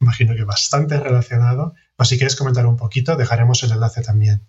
imagino 0.00 0.34
que 0.34 0.44
bastante 0.44 0.98
relacionado. 0.98 1.74
O 1.96 2.04
si 2.04 2.16
quieres 2.16 2.36
comentar 2.36 2.66
un 2.66 2.76
poquito, 2.76 3.16
dejaremos 3.16 3.62
el 3.62 3.72
enlace 3.72 4.02
también 4.02 4.46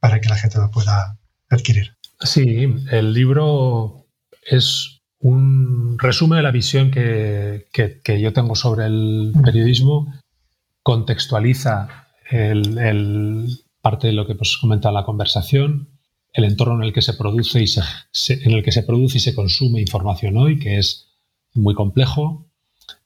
para 0.00 0.20
que 0.20 0.28
la 0.28 0.36
gente 0.36 0.58
lo 0.58 0.70
pueda 0.70 1.18
adquirir. 1.48 1.96
Sí, 2.20 2.74
el 2.90 3.12
libro 3.14 4.06
es 4.42 5.00
un 5.18 5.98
resumen 5.98 6.36
de 6.36 6.42
la 6.42 6.50
visión 6.50 6.90
que, 6.90 7.66
que 7.72 8.20
yo 8.20 8.32
tengo 8.34 8.54
sobre 8.54 8.86
el 8.86 9.32
periodismo, 9.42 10.12
contextualiza 10.82 11.88
el, 12.30 13.63
parte 13.84 14.06
de 14.06 14.14
lo 14.14 14.26
que 14.26 14.32
hemos 14.32 14.56
comentado 14.56 14.94
en 14.94 15.00
la 15.00 15.04
conversación, 15.04 15.90
el 16.32 16.44
entorno 16.44 16.76
en 16.76 16.84
el 16.84 16.94
que 16.94 17.02
se 17.02 17.12
produce 17.12 17.62
y 17.62 17.66
se, 17.66 17.82
en 18.28 18.52
el 18.52 18.62
que 18.62 18.72
se 18.72 18.82
produce 18.82 19.18
y 19.18 19.20
se 19.20 19.34
consume 19.34 19.82
información 19.82 20.38
hoy, 20.38 20.58
que 20.58 20.78
es 20.78 21.10
muy 21.52 21.74
complejo, 21.74 22.48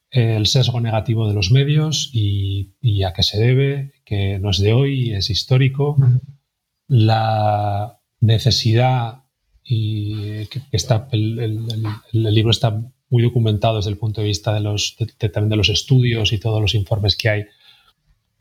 el 0.09 0.47
sesgo 0.47 0.79
negativo 0.79 1.27
de 1.27 1.33
los 1.33 1.51
medios 1.51 2.09
y, 2.13 3.03
a 3.03 3.11
qué 3.11 3.23
se 3.23 3.37
debe, 3.37 3.91
que 4.05 4.39
no 4.39 4.51
es 4.51 4.59
de 4.59 4.71
hoy, 4.71 5.11
es 5.11 5.29
histórico, 5.29 5.97
la 6.87 7.99
necesidad 8.21 9.25
y 9.61 10.45
que 10.45 10.61
está 10.71 11.09
el, 11.11 11.67
libro 12.13 12.51
está 12.51 12.81
muy 13.09 13.21
documentado 13.21 13.75
desde 13.75 13.89
el 13.89 13.97
punto 13.97 14.21
de 14.21 14.27
vista 14.27 14.53
de 14.53 14.61
los 14.61 14.95
también 15.19 15.49
de 15.49 15.57
los 15.57 15.69
estudios 15.69 16.31
y 16.31 16.39
todos 16.39 16.61
los 16.61 16.73
informes 16.73 17.17
que 17.17 17.29
hay 17.29 17.45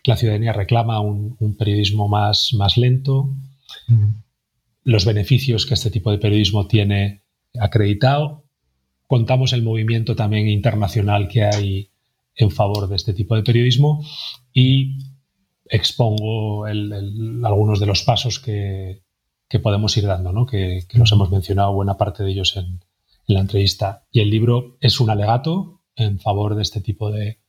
la 0.04 0.16
ciudadanía 0.16 0.52
reclama 0.52 1.00
un, 1.00 1.56
periodismo 1.58 2.08
más, 2.08 2.54
más 2.54 2.76
lento, 2.76 3.28
mm. 3.88 4.08
los 4.84 5.04
beneficios 5.04 5.66
que 5.66 5.74
este 5.74 5.90
tipo 5.90 6.10
de 6.10 6.18
periodismo 6.18 6.66
tiene 6.66 7.22
acreditado. 7.58 8.44
Contamos 9.06 9.52
el 9.52 9.62
movimiento 9.62 10.14
también 10.16 10.48
internacional 10.48 11.28
que 11.28 11.44
hay 11.44 11.90
en 12.34 12.50
favor 12.50 12.88
de 12.88 12.96
este 12.96 13.14
tipo 13.14 13.34
de 13.34 13.42
periodismo 13.42 14.04
y 14.52 14.98
expongo 15.66 16.64
algunos 16.64 17.80
de 17.80 17.86
los 17.86 18.02
pasos 18.02 18.38
que, 18.38 19.02
podemos 19.62 19.96
ir 19.96 20.06
dando, 20.06 20.32
¿no? 20.32 20.46
que, 20.46 20.84
que, 20.88 20.98
nos 20.98 21.10
hemos 21.12 21.30
mencionado 21.30 21.72
buena 21.72 21.96
parte 21.96 22.22
de 22.22 22.30
ellos 22.30 22.56
en, 22.56 22.66
en, 23.26 23.34
la 23.34 23.40
entrevista. 23.40 24.06
Y 24.12 24.20
el 24.20 24.30
libro 24.30 24.76
es 24.80 25.00
un 25.00 25.10
alegato 25.10 25.80
en 25.96 26.18
favor 26.20 26.54
de 26.54 26.62
este 26.62 26.80
tipo 26.80 27.10
de, 27.10 27.40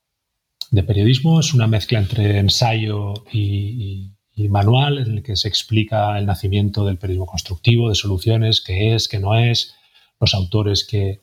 de 0.72 0.84
periodismo. 0.84 1.40
Es 1.40 1.54
una 1.54 1.68
mezcla 1.68 2.00
entre 2.00 2.38
ensayo 2.38 3.14
y, 3.32 4.12
manual 4.50 5.00
en 5.00 5.18
el 5.18 5.24
que 5.24 5.36
se 5.36 5.50
explica 5.50 6.18
el 6.18 6.26
nacimiento 6.26 6.86
del 6.86 6.98
periodismo 6.98 7.26
constructivo, 7.26 7.90
de 7.90 7.96
soluciones, 7.96 8.62
qué 8.62 8.96
es, 8.96 9.10
qué 9.10 9.20
no 9.20 9.38
es, 9.38 9.76
los 10.20 10.34
autores 10.34 10.88
que, 10.88 11.22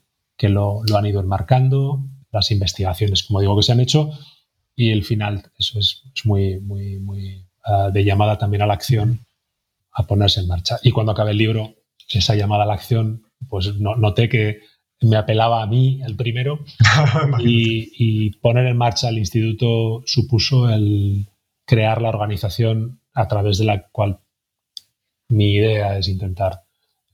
lo, 0.48 0.82
han 0.94 1.06
ido 1.06 1.20
enmarcando, 1.20 2.04
las 2.30 2.50
investigaciones, 2.50 3.22
como 3.22 3.40
digo, 3.40 3.56
que 3.56 3.62
se 3.62 3.72
han 3.72 3.80
hecho 3.80 4.10
y 4.74 4.90
el 4.90 5.02
final, 5.02 5.50
eso 5.58 5.78
es, 5.78 6.02
muy, 6.24 6.60
muy, 6.60 6.98
muy 6.98 7.46
ah, 7.64 7.88
de 7.90 8.04
llamada 8.04 8.36
también 8.36 8.60
a 8.60 8.66
la 8.66 8.74
acción, 8.74 9.26
a 9.92 10.06
ponerse 10.06 10.40
en 10.40 10.48
marcha. 10.48 10.78
Y 10.82 10.90
cuando 10.90 11.12
acabe 11.12 11.30
el 11.30 11.38
libro, 11.38 11.74
esa 12.10 12.34
llamada 12.34 12.64
a 12.64 12.66
la 12.66 12.74
acción, 12.74 13.22
pues 13.48 13.74
noté 13.76 14.28
que 14.28 14.60
me 15.00 15.16
apelaba 15.16 15.62
a 15.62 15.66
mí 15.66 16.00
el 16.04 16.16
primero. 16.16 16.60
Y, 17.38 18.30
poner 18.40 18.66
en 18.66 18.76
marcha 18.76 19.08
el 19.08 19.18
instituto 19.18 20.02
supuso 20.06 20.68
el 20.68 21.28
crear 21.64 22.00
la 22.00 22.08
organización 22.08 23.00
a 23.14 23.28
través 23.28 23.58
de 23.58 23.64
la 23.64 23.88
cual 23.88 24.20
mi 25.28 25.54
idea 25.54 25.98
es 25.98 26.08
intentar 26.08 26.62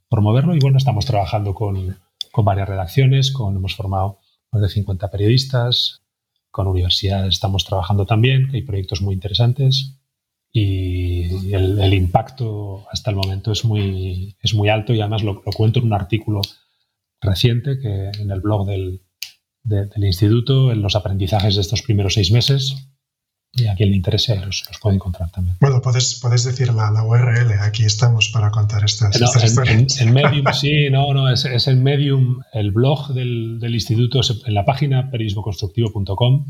promoverlo. 0.09 0.55
Y 0.55 0.59
bueno, 0.59 0.79
estamos 0.79 1.07
trabajando 1.07 1.55
con, 1.55 1.97
varias 2.37 2.69
redacciones, 2.69 3.31
con, 3.31 3.57
hemos 3.57 3.75
formado 3.75 4.19
más 4.51 4.63
de 4.63 4.69
50 4.69 5.11
periodistas, 5.11 6.03
con 6.51 6.67
universidades 6.67 7.35
estamos 7.35 7.65
trabajando 7.65 8.05
también, 8.05 8.51
hay 8.53 8.63
proyectos 8.63 9.01
muy 9.01 9.15
interesantes. 9.15 9.99
Y 10.55 11.55
el, 11.55 11.95
impacto 11.95 12.85
hasta 12.91 13.11
el 13.11 13.17
momento 13.17 13.53
es 13.53 13.65
muy, 13.65 14.37
es 14.43 14.53
muy 14.53 14.69
alto 14.69 14.93
y 14.93 15.01
además 15.01 15.23
lo, 15.23 15.43
lo 15.47 15.53
cuento 15.53 15.79
en 15.79 15.87
un 15.87 15.95
artículo 15.95 16.43
reciente 17.23 17.79
que 17.79 18.11
en 18.21 18.31
el 18.31 18.41
blog 18.41 18.67
del, 18.67 19.01
del 19.63 20.05
instituto, 20.05 20.73
en 20.73 20.83
los 20.83 20.97
aprendizajes 20.97 21.55
de 21.55 21.61
estos 21.61 21.83
primeros 21.83 22.15
seis 22.15 22.31
meses. 22.33 22.89
Y 23.55 23.67
a 23.67 23.75
quien 23.75 23.91
le 23.91 23.97
interese 23.97 24.35
los, 24.37 24.65
los 24.67 24.79
puede 24.81 24.97
encontrar 24.97 25.31
también. 25.31 25.59
Bueno, 25.61 25.83
puedes, 25.83 26.19
puedes 26.23 26.43
decir 26.45 26.73
la, 26.73 26.91
la 26.91 27.05
URL, 27.05 27.53
aquí 27.61 27.85
estamos 27.85 28.31
para 28.31 28.51
contar 28.51 28.83
estas, 28.83 29.15
historias. 29.15 30.01
En, 30.01 30.15
Medium, 30.15 30.47
sí, 30.55 30.89
no, 30.91 31.13
no, 31.13 31.31
es, 31.31 31.45
es 31.45 31.69
en 31.69 31.83
Medium, 31.83 32.41
el 32.55 32.71
blog 32.71 33.13
del, 33.13 33.59
del 33.61 33.75
instituto, 33.75 34.21
en 34.47 34.55
la 34.55 34.65
página 34.65 35.11
periodismoconstructivo.com, 35.11 36.47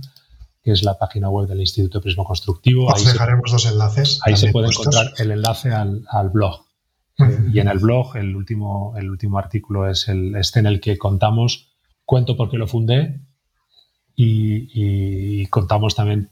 que 0.62 0.70
es 0.70 0.84
la 0.84 0.96
página 0.96 1.28
web 1.28 1.48
del 1.48 1.60
Instituto 1.60 1.98
de 1.98 2.02
Periodismo 2.02 2.24
Constructivo. 2.24 2.86
Os 2.86 3.04
dejaremos 3.04 3.50
dos 3.50 3.66
enlaces. 3.66 4.20
Ahí 4.24 4.36
se 4.36 4.52
puede 4.52 4.68
encontrar 4.68 5.12
el 5.18 5.32
enlace 5.32 5.72
al, 5.72 6.04
al 6.08 6.30
blog 6.30 6.64
y 7.18 7.58
en 7.58 7.68
el 7.68 7.78
blog, 7.78 8.16
el 8.16 8.34
último, 8.34 8.94
el 8.96 9.10
último 9.10 9.38
artículo 9.38 9.88
es 9.88 10.08
el, 10.08 10.34
este 10.36 10.60
en 10.60 10.66
el 10.66 10.80
que 10.80 10.98
contamos, 10.98 11.72
cuento 12.04 12.36
por 12.36 12.50
qué 12.50 12.58
lo 12.58 12.66
fundé 12.66 13.20
y, 14.16 15.46
contamos 15.46 15.94
también 15.94 16.30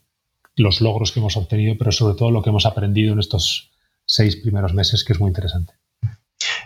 los 0.57 0.81
logros 0.81 1.12
que 1.12 1.20
hemos 1.20 1.37
obtenido, 1.37 1.76
pero 1.78 1.93
sobre 1.93 2.14
todo 2.14 2.31
lo 2.31 2.43
que 2.43 2.51
hemos 2.51 2.66
aprendido 2.66 3.12
en 3.12 3.18
estos 3.18 3.72
seis 4.05 4.37
primeros 4.37 4.74
meses, 4.74 5.05
que 5.05 5.12
es 5.12 5.20
muy 5.20 5.28
interesante. 5.28 5.74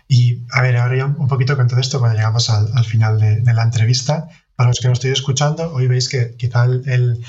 Y 0.08 0.42
a 0.52 0.62
ver, 0.62 0.76
ahora 0.76 0.96
ya 0.96 1.06
un 1.06 1.28
poquito 1.28 1.56
con 1.56 1.68
todo 1.68 1.80
esto, 1.80 1.98
cuando 1.98 2.16
llegamos 2.16 2.50
al, 2.50 2.84
final 2.84 3.18
de, 3.18 3.54
la 3.54 3.62
entrevista, 3.62 4.28
para 4.56 4.68
los 4.68 4.80
que 4.80 4.88
nos 4.88 4.98
estoy 4.98 5.10
escuchando, 5.10 5.72
hoy 5.72 5.86
veis 5.86 6.08
que 6.08 6.36
quizá 6.36 6.64
el, 6.64 7.20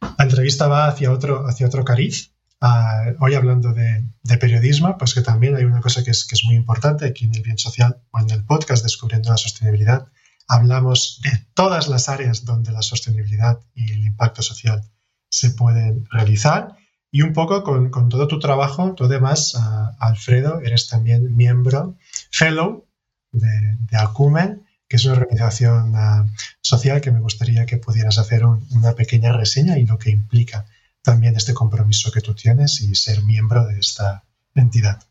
la 0.00 0.24
entrevista 0.24 0.68
va 0.68 0.86
hacia 0.86 1.12
otro, 1.12 1.46
hacia 1.46 1.66
otro 1.66 1.84
cariz, 1.84 2.32
Ah, 2.62 3.14
hoy 3.20 3.34
hablando 3.34 3.72
de, 3.72 4.04
periodismo, 4.38 4.98
pues 4.98 5.14
que 5.14 5.22
también 5.22 5.56
hay 5.56 5.64
una 5.64 5.80
cosa 5.80 6.04
que 6.04 6.10
es, 6.10 6.26
que 6.26 6.34
es 6.34 6.44
muy 6.44 6.56
importante 6.56 7.06
aquí 7.06 7.24
en 7.24 7.34
el 7.34 7.42
bien 7.42 7.56
social 7.56 8.02
o 8.10 8.20
en 8.20 8.30
el 8.30 8.44
podcast 8.44 8.82
Descubriendo 8.82 9.30
la 9.30 9.38
Sostenibilidad. 9.38 10.08
Hablamos 10.46 11.20
de 11.22 11.46
todas 11.54 11.88
las 11.88 12.10
áreas 12.10 12.44
donde 12.44 12.70
la 12.70 12.82
sostenibilidad 12.82 13.60
y 13.74 13.92
el 13.92 14.04
impacto 14.04 14.42
social 14.42 14.82
se 15.30 15.50
pueden 15.52 16.04
realizar. 16.10 16.76
Y 17.10 17.22
un 17.22 17.32
poco 17.32 17.64
con, 17.64 17.90
con 17.90 18.10
todo 18.10 18.28
tu 18.28 18.38
trabajo, 18.38 18.94
tú 18.94 19.04
además, 19.04 19.54
uh, 19.54 19.96
Alfredo, 19.98 20.60
eres 20.60 20.86
también 20.88 21.34
miembro, 21.34 21.96
fellow 22.30 22.86
de, 23.32 23.78
de 23.90 23.96
Acumen, 23.96 24.66
que 24.86 24.96
es 24.96 25.04
una 25.06 25.14
organización 25.14 25.94
uh, 25.94 26.28
social 26.60 27.00
que 27.00 27.10
me 27.10 27.20
gustaría 27.20 27.64
que 27.64 27.78
pudieras 27.78 28.18
hacer 28.18 28.44
un, 28.44 28.66
una 28.72 28.94
pequeña 28.94 29.32
reseña 29.32 29.78
y 29.78 29.86
lo 29.86 29.98
que 29.98 30.10
implica 30.10 30.66
también 31.02 31.36
este 31.36 31.54
compromiso 31.54 32.10
que 32.10 32.20
tú 32.20 32.34
tienes 32.34 32.80
y 32.80 32.94
ser 32.94 33.22
miembro 33.24 33.66
de 33.66 33.78
esta 33.78 34.24
entidad. 34.54 35.02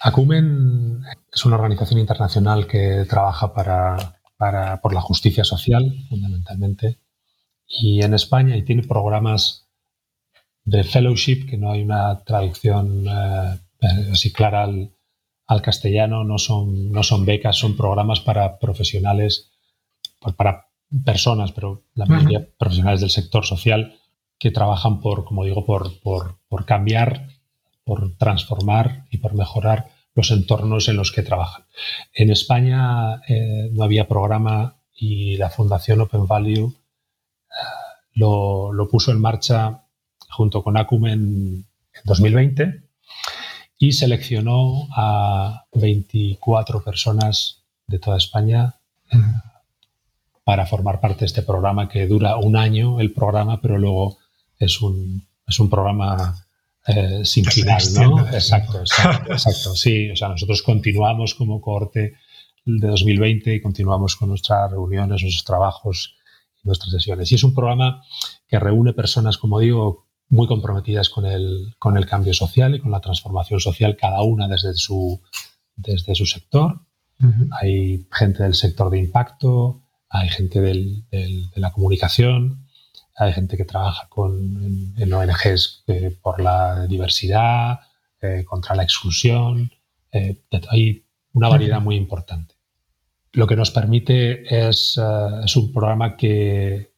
Acumen 0.00 1.02
es 1.32 1.44
una 1.44 1.56
organización 1.56 2.00
internacional 2.00 2.66
que 2.66 3.04
trabaja 3.08 3.52
para, 3.52 4.20
para, 4.36 4.80
por 4.80 4.94
la 4.94 5.00
justicia 5.00 5.44
social, 5.44 5.92
fundamentalmente, 6.08 6.98
y 7.66 8.02
en 8.02 8.14
España 8.14 8.56
y 8.56 8.64
tiene 8.64 8.82
programas 8.82 9.66
de 10.64 10.84
fellowship, 10.84 11.46
que 11.48 11.56
no 11.56 11.72
hay 11.72 11.82
una 11.82 12.22
traducción 12.24 13.06
eh, 13.06 13.58
así 14.12 14.32
clara 14.32 14.64
al, 14.64 14.92
al 15.48 15.62
castellano 15.62 16.24
no 16.24 16.38
son, 16.38 16.92
no 16.92 17.02
son 17.02 17.24
becas, 17.24 17.56
son 17.56 17.76
programas 17.76 18.20
para 18.20 18.58
profesionales, 18.58 19.50
para 20.36 20.68
personas, 21.04 21.52
pero 21.52 21.84
la 21.94 22.04
mayoría 22.04 22.46
profesionales 22.58 23.00
del 23.00 23.10
sector 23.10 23.44
social 23.46 23.98
que 24.38 24.50
trabajan 24.50 25.00
por, 25.00 25.24
como 25.24 25.44
digo, 25.44 25.64
por, 25.64 26.64
cambiar, 26.64 27.28
por 27.84 28.16
transformar 28.16 29.06
y 29.10 29.18
por 29.18 29.34
mejorar 29.34 29.90
los 30.14 30.30
entornos 30.30 30.88
en 30.88 30.96
los 30.96 31.12
que 31.12 31.22
trabajan. 31.22 31.64
En 32.12 32.30
España 32.30 33.22
eh, 33.28 33.70
no 33.72 33.84
había 33.84 34.08
programa 34.08 34.76
y 34.94 35.36
la 35.36 35.50
Fundación 35.50 36.00
Open 36.00 36.26
Value 36.26 36.68
eh, 36.68 37.54
lo, 38.14 38.72
lo, 38.72 38.88
puso 38.88 39.12
en 39.12 39.20
marcha 39.20 39.84
junto 40.30 40.62
con 40.62 40.76
Acumen 40.76 41.66
en 41.92 42.02
2020 42.04 42.82
y 43.78 43.92
seleccionó 43.92 44.88
a 44.96 45.66
24 45.72 46.82
personas 46.82 47.62
de 47.86 47.98
toda 47.98 48.18
España 48.18 48.74
eh, 49.12 49.16
para 50.44 50.66
formar 50.66 51.00
parte 51.00 51.20
de 51.20 51.26
este 51.26 51.42
programa 51.42 51.88
que 51.88 52.06
dura 52.06 52.36
un 52.36 52.56
año 52.56 53.00
el 53.00 53.12
programa, 53.12 53.60
pero 53.60 53.78
luego 53.78 54.18
es 54.58 54.80
un, 54.80 55.26
es 55.46 55.60
un 55.60 55.70
programa 55.70 56.34
eh, 56.86 57.24
sin 57.24 57.44
final, 57.44 57.82
¿no? 57.94 58.26
Exacto, 58.28 58.80
exacto, 58.80 59.32
exacto. 59.32 59.76
Sí, 59.76 60.10
o 60.10 60.16
sea, 60.16 60.28
nosotros 60.28 60.62
continuamos 60.62 61.34
como 61.34 61.60
cohorte 61.60 62.14
de 62.64 62.86
2020 62.86 63.54
y 63.54 63.60
continuamos 63.60 64.16
con 64.16 64.30
nuestras 64.30 64.70
reuniones, 64.70 65.22
nuestros 65.22 65.44
trabajos 65.44 66.16
y 66.62 66.66
nuestras 66.66 66.90
sesiones. 66.90 67.30
Y 67.30 67.34
es 67.34 67.44
un 67.44 67.54
programa 67.54 68.02
que 68.46 68.58
reúne 68.58 68.92
personas, 68.92 69.38
como 69.38 69.60
digo, 69.60 70.06
muy 70.30 70.46
comprometidas 70.46 71.08
con 71.08 71.24
el, 71.24 71.74
con 71.78 71.96
el 71.96 72.06
cambio 72.06 72.34
social 72.34 72.74
y 72.74 72.80
con 72.80 72.90
la 72.90 73.00
transformación 73.00 73.60
social, 73.60 73.96
cada 73.96 74.22
una 74.22 74.48
desde 74.48 74.74
su, 74.74 75.20
desde 75.76 76.14
su 76.14 76.26
sector. 76.26 76.80
Hay 77.60 78.06
gente 78.12 78.44
del 78.44 78.54
sector 78.54 78.90
de 78.90 78.98
impacto, 78.98 79.82
hay 80.08 80.28
gente 80.28 80.60
del, 80.60 81.04
de 81.10 81.50
la 81.56 81.72
comunicación, 81.72 82.67
hay 83.18 83.32
gente 83.32 83.56
que 83.56 83.64
trabaja 83.64 84.08
con, 84.08 84.94
en, 84.96 85.12
ONGs 85.12 85.84
eh, 85.88 86.16
por 86.22 86.40
la 86.40 86.86
diversidad, 86.86 87.80
eh, 88.20 88.44
contra 88.44 88.76
la 88.76 88.84
exclusión. 88.84 89.70
Eh, 90.12 90.42
hay 90.70 91.04
una 91.32 91.48
variedad 91.48 91.80
muy 91.80 91.96
importante. 91.96 92.54
Lo 93.32 93.46
que 93.46 93.56
nos 93.56 93.70
permite 93.70 94.68
es, 94.68 94.98
es 95.44 95.56
un 95.56 95.72
programa 95.72 96.16
que 96.16 96.92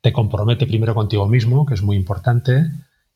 te 0.00 0.12
compromete 0.12 0.66
primero 0.66 0.94
contigo 0.94 1.26
mismo, 1.26 1.66
que 1.66 1.74
es 1.74 1.82
muy 1.82 1.96
importante, 1.96 2.66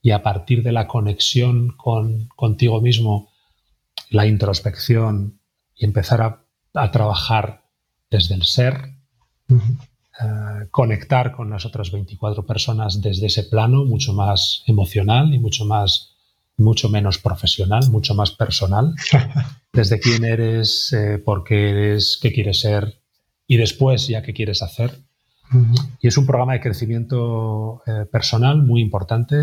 y 0.02 0.10
a 0.10 0.22
partir 0.22 0.62
de 0.62 0.72
la 0.72 0.86
conexión 0.86 1.68
con, 1.76 2.28
contigo 2.28 2.80
mismo, 2.80 3.30
la 4.10 4.26
introspección 4.26 5.38
y 5.74 5.84
empezar 5.84 6.22
a, 6.74 6.90
trabajar 6.90 7.64
desde 8.10 8.34
el 8.34 8.44
ser, 8.44 8.94
eh, 10.20 10.66
conectar 10.70 11.32
con 11.32 11.50
las 11.50 11.64
otras 11.64 11.92
24 11.92 12.44
personas 12.44 13.00
desde 13.00 13.26
ese 13.26 13.44
plano 13.44 13.84
mucho 13.84 14.12
más 14.12 14.62
emocional 14.66 15.32
y 15.32 15.38
mucho 15.38 15.64
más 15.64 16.14
mucho 16.56 16.88
menos 16.88 17.18
profesional, 17.18 17.88
mucho 17.90 18.14
más 18.14 18.32
personal, 18.32 18.94
desde 19.72 20.00
quién 20.00 20.24
eres, 20.24 20.92
eh, 20.92 21.18
por 21.18 21.44
qué 21.44 21.70
eres, 21.70 22.18
qué 22.20 22.32
quieres 22.32 22.60
ser 22.60 23.00
y 23.46 23.56
después 23.56 24.08
ya 24.08 24.22
qué 24.22 24.34
quieres 24.34 24.60
hacer. 24.62 24.98
Y 26.00 26.08
es 26.08 26.18
un 26.18 26.26
programa 26.26 26.52
de 26.54 26.60
crecimiento 26.60 27.82
eh, 27.86 28.04
personal 28.10 28.62
muy 28.62 28.82
importante 28.82 29.36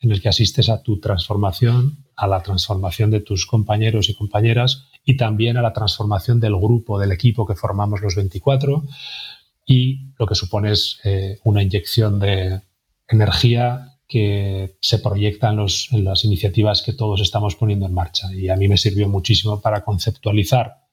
en 0.00 0.10
el 0.10 0.20
que 0.20 0.28
asistes 0.28 0.68
a 0.68 0.82
tu 0.82 1.00
transformación, 1.00 2.04
a 2.16 2.26
la 2.26 2.42
transformación 2.42 3.10
de 3.10 3.20
tus 3.20 3.46
compañeros 3.46 4.10
y 4.10 4.14
compañeras 4.14 4.88
y 5.04 5.16
también 5.16 5.56
a 5.56 5.62
la 5.62 5.72
transformación 5.72 6.40
del 6.40 6.56
grupo, 6.56 6.98
del 6.98 7.12
equipo 7.12 7.46
que 7.46 7.54
formamos 7.54 8.02
los 8.02 8.16
24 8.16 8.82
y 9.66 10.12
lo 10.18 10.26
que 10.26 10.36
supone 10.36 10.72
es 10.72 11.00
eh, 11.04 11.40
una 11.44 11.62
inyección 11.62 12.20
de 12.20 12.62
energía 13.08 13.96
que 14.08 14.76
se 14.80 15.00
proyecta 15.00 15.50
en, 15.50 16.04
las 16.04 16.24
iniciativas 16.24 16.82
que 16.82 16.92
todos 16.92 17.20
estamos 17.20 17.56
poniendo 17.56 17.86
en 17.86 17.92
marcha. 17.94 18.32
Y 18.32 18.48
a 18.48 18.56
mí 18.56 18.68
me 18.68 18.76
sirvió 18.76 19.08
muchísimo 19.08 19.60
para 19.60 19.82
conceptualizar 19.82 20.84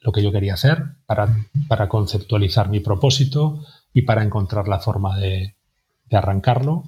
lo 0.00 0.12
que 0.12 0.22
yo 0.22 0.32
quería 0.32 0.54
hacer, 0.54 0.82
para, 1.06 1.88
conceptualizar 1.88 2.68
mi 2.68 2.80
propósito 2.80 3.64
y 3.94 4.02
para 4.02 4.22
encontrar 4.22 4.68
la 4.68 4.80
forma 4.80 5.18
de, 5.18 5.56
arrancarlo. 6.10 6.84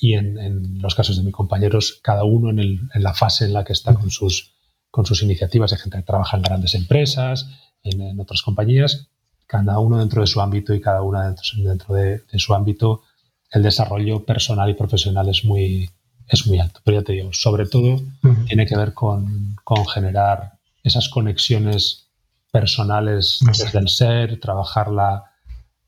Y 0.00 0.14
en, 0.14 0.80
los 0.82 0.96
casos 0.96 1.16
de 1.16 1.22
mis 1.22 1.34
compañeros, 1.34 2.00
cada 2.02 2.24
uno 2.24 2.50
en, 2.50 2.90
la 2.94 3.14
fase 3.14 3.44
en 3.44 3.52
la 3.52 3.62
que 3.62 3.72
está 3.72 3.94
con 3.94 4.10
sus, 4.10 4.54
con 4.90 5.06
sus 5.06 5.22
iniciativas. 5.22 5.72
Hay 5.72 5.78
gente 5.78 5.98
que 5.98 6.02
trabaja 6.02 6.36
en 6.36 6.42
grandes 6.42 6.74
empresas, 6.74 7.46
en, 7.84 8.18
otras 8.18 8.42
compañías, 8.42 9.08
cada 9.52 9.78
uno 9.78 9.98
dentro 9.98 10.22
de 10.22 10.26
su 10.26 10.40
ámbito 10.40 10.72
y 10.72 10.80
cada 10.80 11.02
una 11.02 11.26
dentro, 11.26 11.44
dentro 11.58 11.94
de, 11.94 12.22
de, 12.32 12.38
su 12.38 12.54
ámbito, 12.54 13.02
el 13.50 13.62
desarrollo 13.62 14.24
personal 14.24 14.70
y 14.70 14.74
profesional 14.74 15.28
es 15.28 15.44
muy, 15.44 15.90
es 16.26 16.46
muy 16.46 16.58
alto. 16.58 16.80
Pero 16.82 17.00
ya 17.00 17.04
te 17.04 17.12
digo, 17.12 17.34
sobre 17.34 17.66
todo 17.66 18.00
tiene 18.46 18.64
que 18.64 18.78
ver 18.78 18.94
con, 18.94 19.56
con 19.62 19.86
generar 19.86 20.54
esas 20.82 21.10
conexiones 21.10 22.06
personales 22.50 23.40
desde 23.46 23.78
el 23.78 23.88
ser, 23.88 24.40
trabajar 24.40 24.88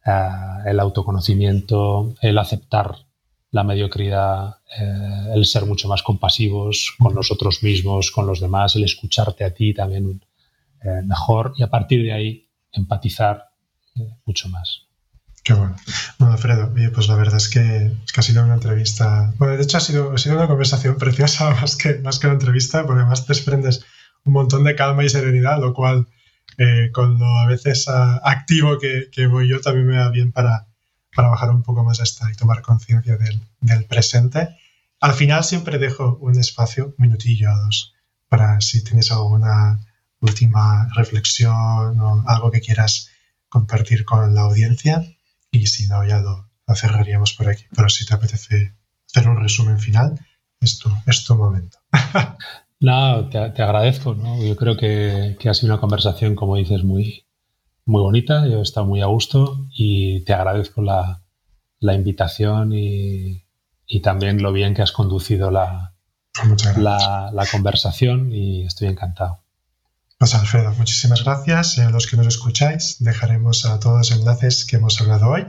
eh, 0.05 0.11
el 0.67 0.79
autoconocimiento, 0.79 2.15
el 2.21 2.37
aceptar 2.37 2.97
la 3.51 3.65
mediocridad, 3.65 4.59
eh, 4.79 5.33
el 5.35 5.47
ser 5.47 5.65
mucho 5.65 5.89
más 5.89 6.03
compasivos 6.03 6.95
con 6.99 7.15
nosotros 7.15 7.62
mismos, 7.62 8.11
con 8.11 8.27
los 8.27 8.41
demás, 8.41 8.77
el 8.77 8.85
escucharte 8.85 9.43
a 9.43 9.55
ti 9.55 9.73
también 9.73 10.21
eh, 10.83 11.01
mejor. 11.03 11.55
Y 11.57 11.62
a 11.62 11.71
partir 11.71 12.03
de 12.03 12.12
ahí 12.12 12.51
empatizar 12.73 13.53
mucho 14.24 14.49
más. 14.49 14.86
Qué 15.45 15.53
bueno. 15.53 15.76
Bueno, 16.18 16.32
Alfredo, 16.32 16.72
pues 16.95 17.07
la 17.07 17.16
verdad 17.16 17.36
es 17.36 17.51
que, 17.51 17.92
ha 18.16 18.22
sido 18.22 18.45
una 18.45 18.55
entrevista. 18.55 19.34
Bueno, 19.36 19.57
de 19.57 19.62
hecho 19.62 19.76
ha 19.76 19.80
sido, 19.80 20.12
ha 20.12 20.18
sido 20.18 20.36
una 20.36 20.49
conversación 20.49 20.97
preciosa 20.99 21.51
más 21.51 21.76
que, 21.76 21.97
más 21.97 22.18
que 22.18 22.26
una 22.26 22.34
entrevista, 22.34 22.86
porque 22.86 23.01
además 23.01 23.26
desprendes 23.26 23.84
un 24.24 24.32
montón 24.32 24.64
de 24.64 24.74
calma 24.74 25.05
y 25.05 25.11
serenidad, 25.11 25.61
lo 25.61 25.74
cual 25.74 26.07
eh, 26.57 26.90
con 26.92 27.18
lo 27.18 27.26
a 27.26 27.47
veces 27.47 27.86
activo 27.88 28.78
que, 28.78 29.09
que, 29.12 29.26
voy 29.26 29.49
yo, 29.49 29.61
también 29.61 29.86
me 29.86 29.99
va 29.99 30.09
bien 30.09 30.32
para, 30.32 30.66
para 31.14 31.28
bajar 31.28 31.51
un 31.51 31.62
poco 31.62 31.84
más 31.84 32.01
esta 32.01 32.30
y 32.32 32.36
tomar 32.36 32.62
conciencia 32.62 33.18
del, 33.18 33.40
del, 33.61 33.84
presente. 33.84 34.57
Al 35.01 35.12
final 35.12 35.45
siempre 35.45 35.78
dejo 35.78 36.16
un 36.22 36.38
espacio, 36.38 36.86
un 36.86 36.95
minutillo 36.97 37.53
o 37.53 37.64
dos, 37.66 37.95
para 38.30 38.62
si 38.62 38.82
tienes 38.82 39.12
alguna 39.12 39.78
última 40.20 40.88
reflexión 40.95 42.01
o 42.01 42.24
algo 42.26 42.51
que 42.51 42.62
quieras 42.62 43.11
compartir 43.55 44.05
con 44.05 44.34
la 44.34 44.42
audiencia. 44.42 45.00
Y 45.52 45.68
si 45.68 45.86
no, 45.86 46.05
ya 46.05 46.18
lo, 46.18 46.50
lo 46.66 46.74
cerraríamos 46.74 47.34
por 47.34 47.48
aquí. 47.48 47.64
Pero 47.74 47.88
si 47.88 48.05
te 48.05 48.12
apetece 48.14 48.74
hacer 49.09 49.28
un 49.28 49.40
resumen 49.40 49.78
final, 49.78 50.18
es 50.61 50.78
tu, 50.80 50.90
es 51.07 51.24
tu 51.24 51.36
momento. 51.36 51.78
No, 52.80 53.30
te, 53.30 53.38
agradezco. 53.38 54.14
¿no? 54.14 54.44
Yo 54.44 54.57
creo 54.57 54.76
que, 54.76 55.38
ha 55.48 55.55
sido 55.55 55.72
una 55.72 55.80
conversación, 55.80 56.34
como 56.34 56.57
dices, 56.57 56.84
muy, 56.84 57.24
muy 57.86 58.02
bonita. 58.02 58.46
Yo 58.46 58.59
he 58.59 58.62
estado 58.62 58.84
muy 58.84 59.00
a 59.00 59.07
gusto 59.07 59.68
y 59.74 60.20
te 60.24 60.34
agradezco 60.34 60.82
la, 60.82 61.22
invitación 61.80 62.72
y, 62.74 63.42
también 64.02 64.42
lo 64.42 64.52
bien 64.52 64.74
que 64.74 64.82
has 64.82 64.92
conducido 64.92 65.50
la, 65.50 65.94
la, 66.76 67.30
la, 67.32 67.46
conversación 67.46 68.30
y 68.34 68.66
estoy 68.66 68.88
encantado. 68.88 69.43
Pues 70.19 70.35
Alfredo, 70.35 70.73
muchísimas 70.73 71.25
gracias. 71.25 71.79
A 71.79 71.91
los 71.91 72.07
que 72.07 72.17
nos 72.17 72.27
escucháis, 72.27 72.97
dejaremos 73.01 73.67
a 73.67 73.79
todos 73.81 74.11
los 74.11 74.19
enlaces 74.19 74.65
que 74.65 74.77
hemos 74.77 75.01
hablado 75.01 75.29
hoy 75.29 75.45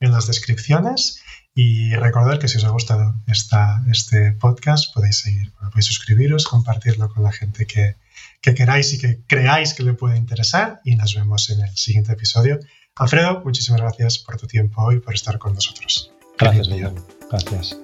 en 0.00 0.12
las 0.12 0.26
descripciones. 0.26 1.22
Y 1.54 1.94
recordar 1.94 2.38
que 2.38 2.46
si 2.46 2.58
os 2.58 2.64
ha 2.64 2.70
gustado 2.70 3.14
esta, 3.26 3.82
este 3.90 4.32
podcast, 4.32 4.94
podéis 4.94 5.18
seguir, 5.18 5.52
podéis 5.54 5.86
suscribiros, 5.86 6.46
compartirlo 6.46 7.08
con 7.08 7.24
la 7.24 7.32
gente 7.32 7.66
que, 7.66 7.96
que 8.40 8.54
queráis 8.54 8.92
y 8.92 8.98
que 8.98 9.22
creáis 9.26 9.74
que 9.74 9.82
le 9.82 9.94
puede 9.94 10.16
interesar. 10.16 10.80
Y 10.84 10.94
nos 10.94 11.14
vemos 11.14 11.50
en 11.50 11.60
el 11.60 11.76
siguiente 11.76 12.12
episodio. 12.12 12.60
Alfredo, 12.94 13.42
muchísimas 13.44 13.80
gracias 13.80 14.18
por 14.18 14.36
tu 14.36 14.46
tiempo 14.46 14.92
y 14.92 15.00
por 15.00 15.14
estar 15.14 15.38
con 15.38 15.54
nosotros. 15.54 16.12
Gracias, 16.38 16.68
Miguel. 16.68 16.94
Gracias. 17.30 17.76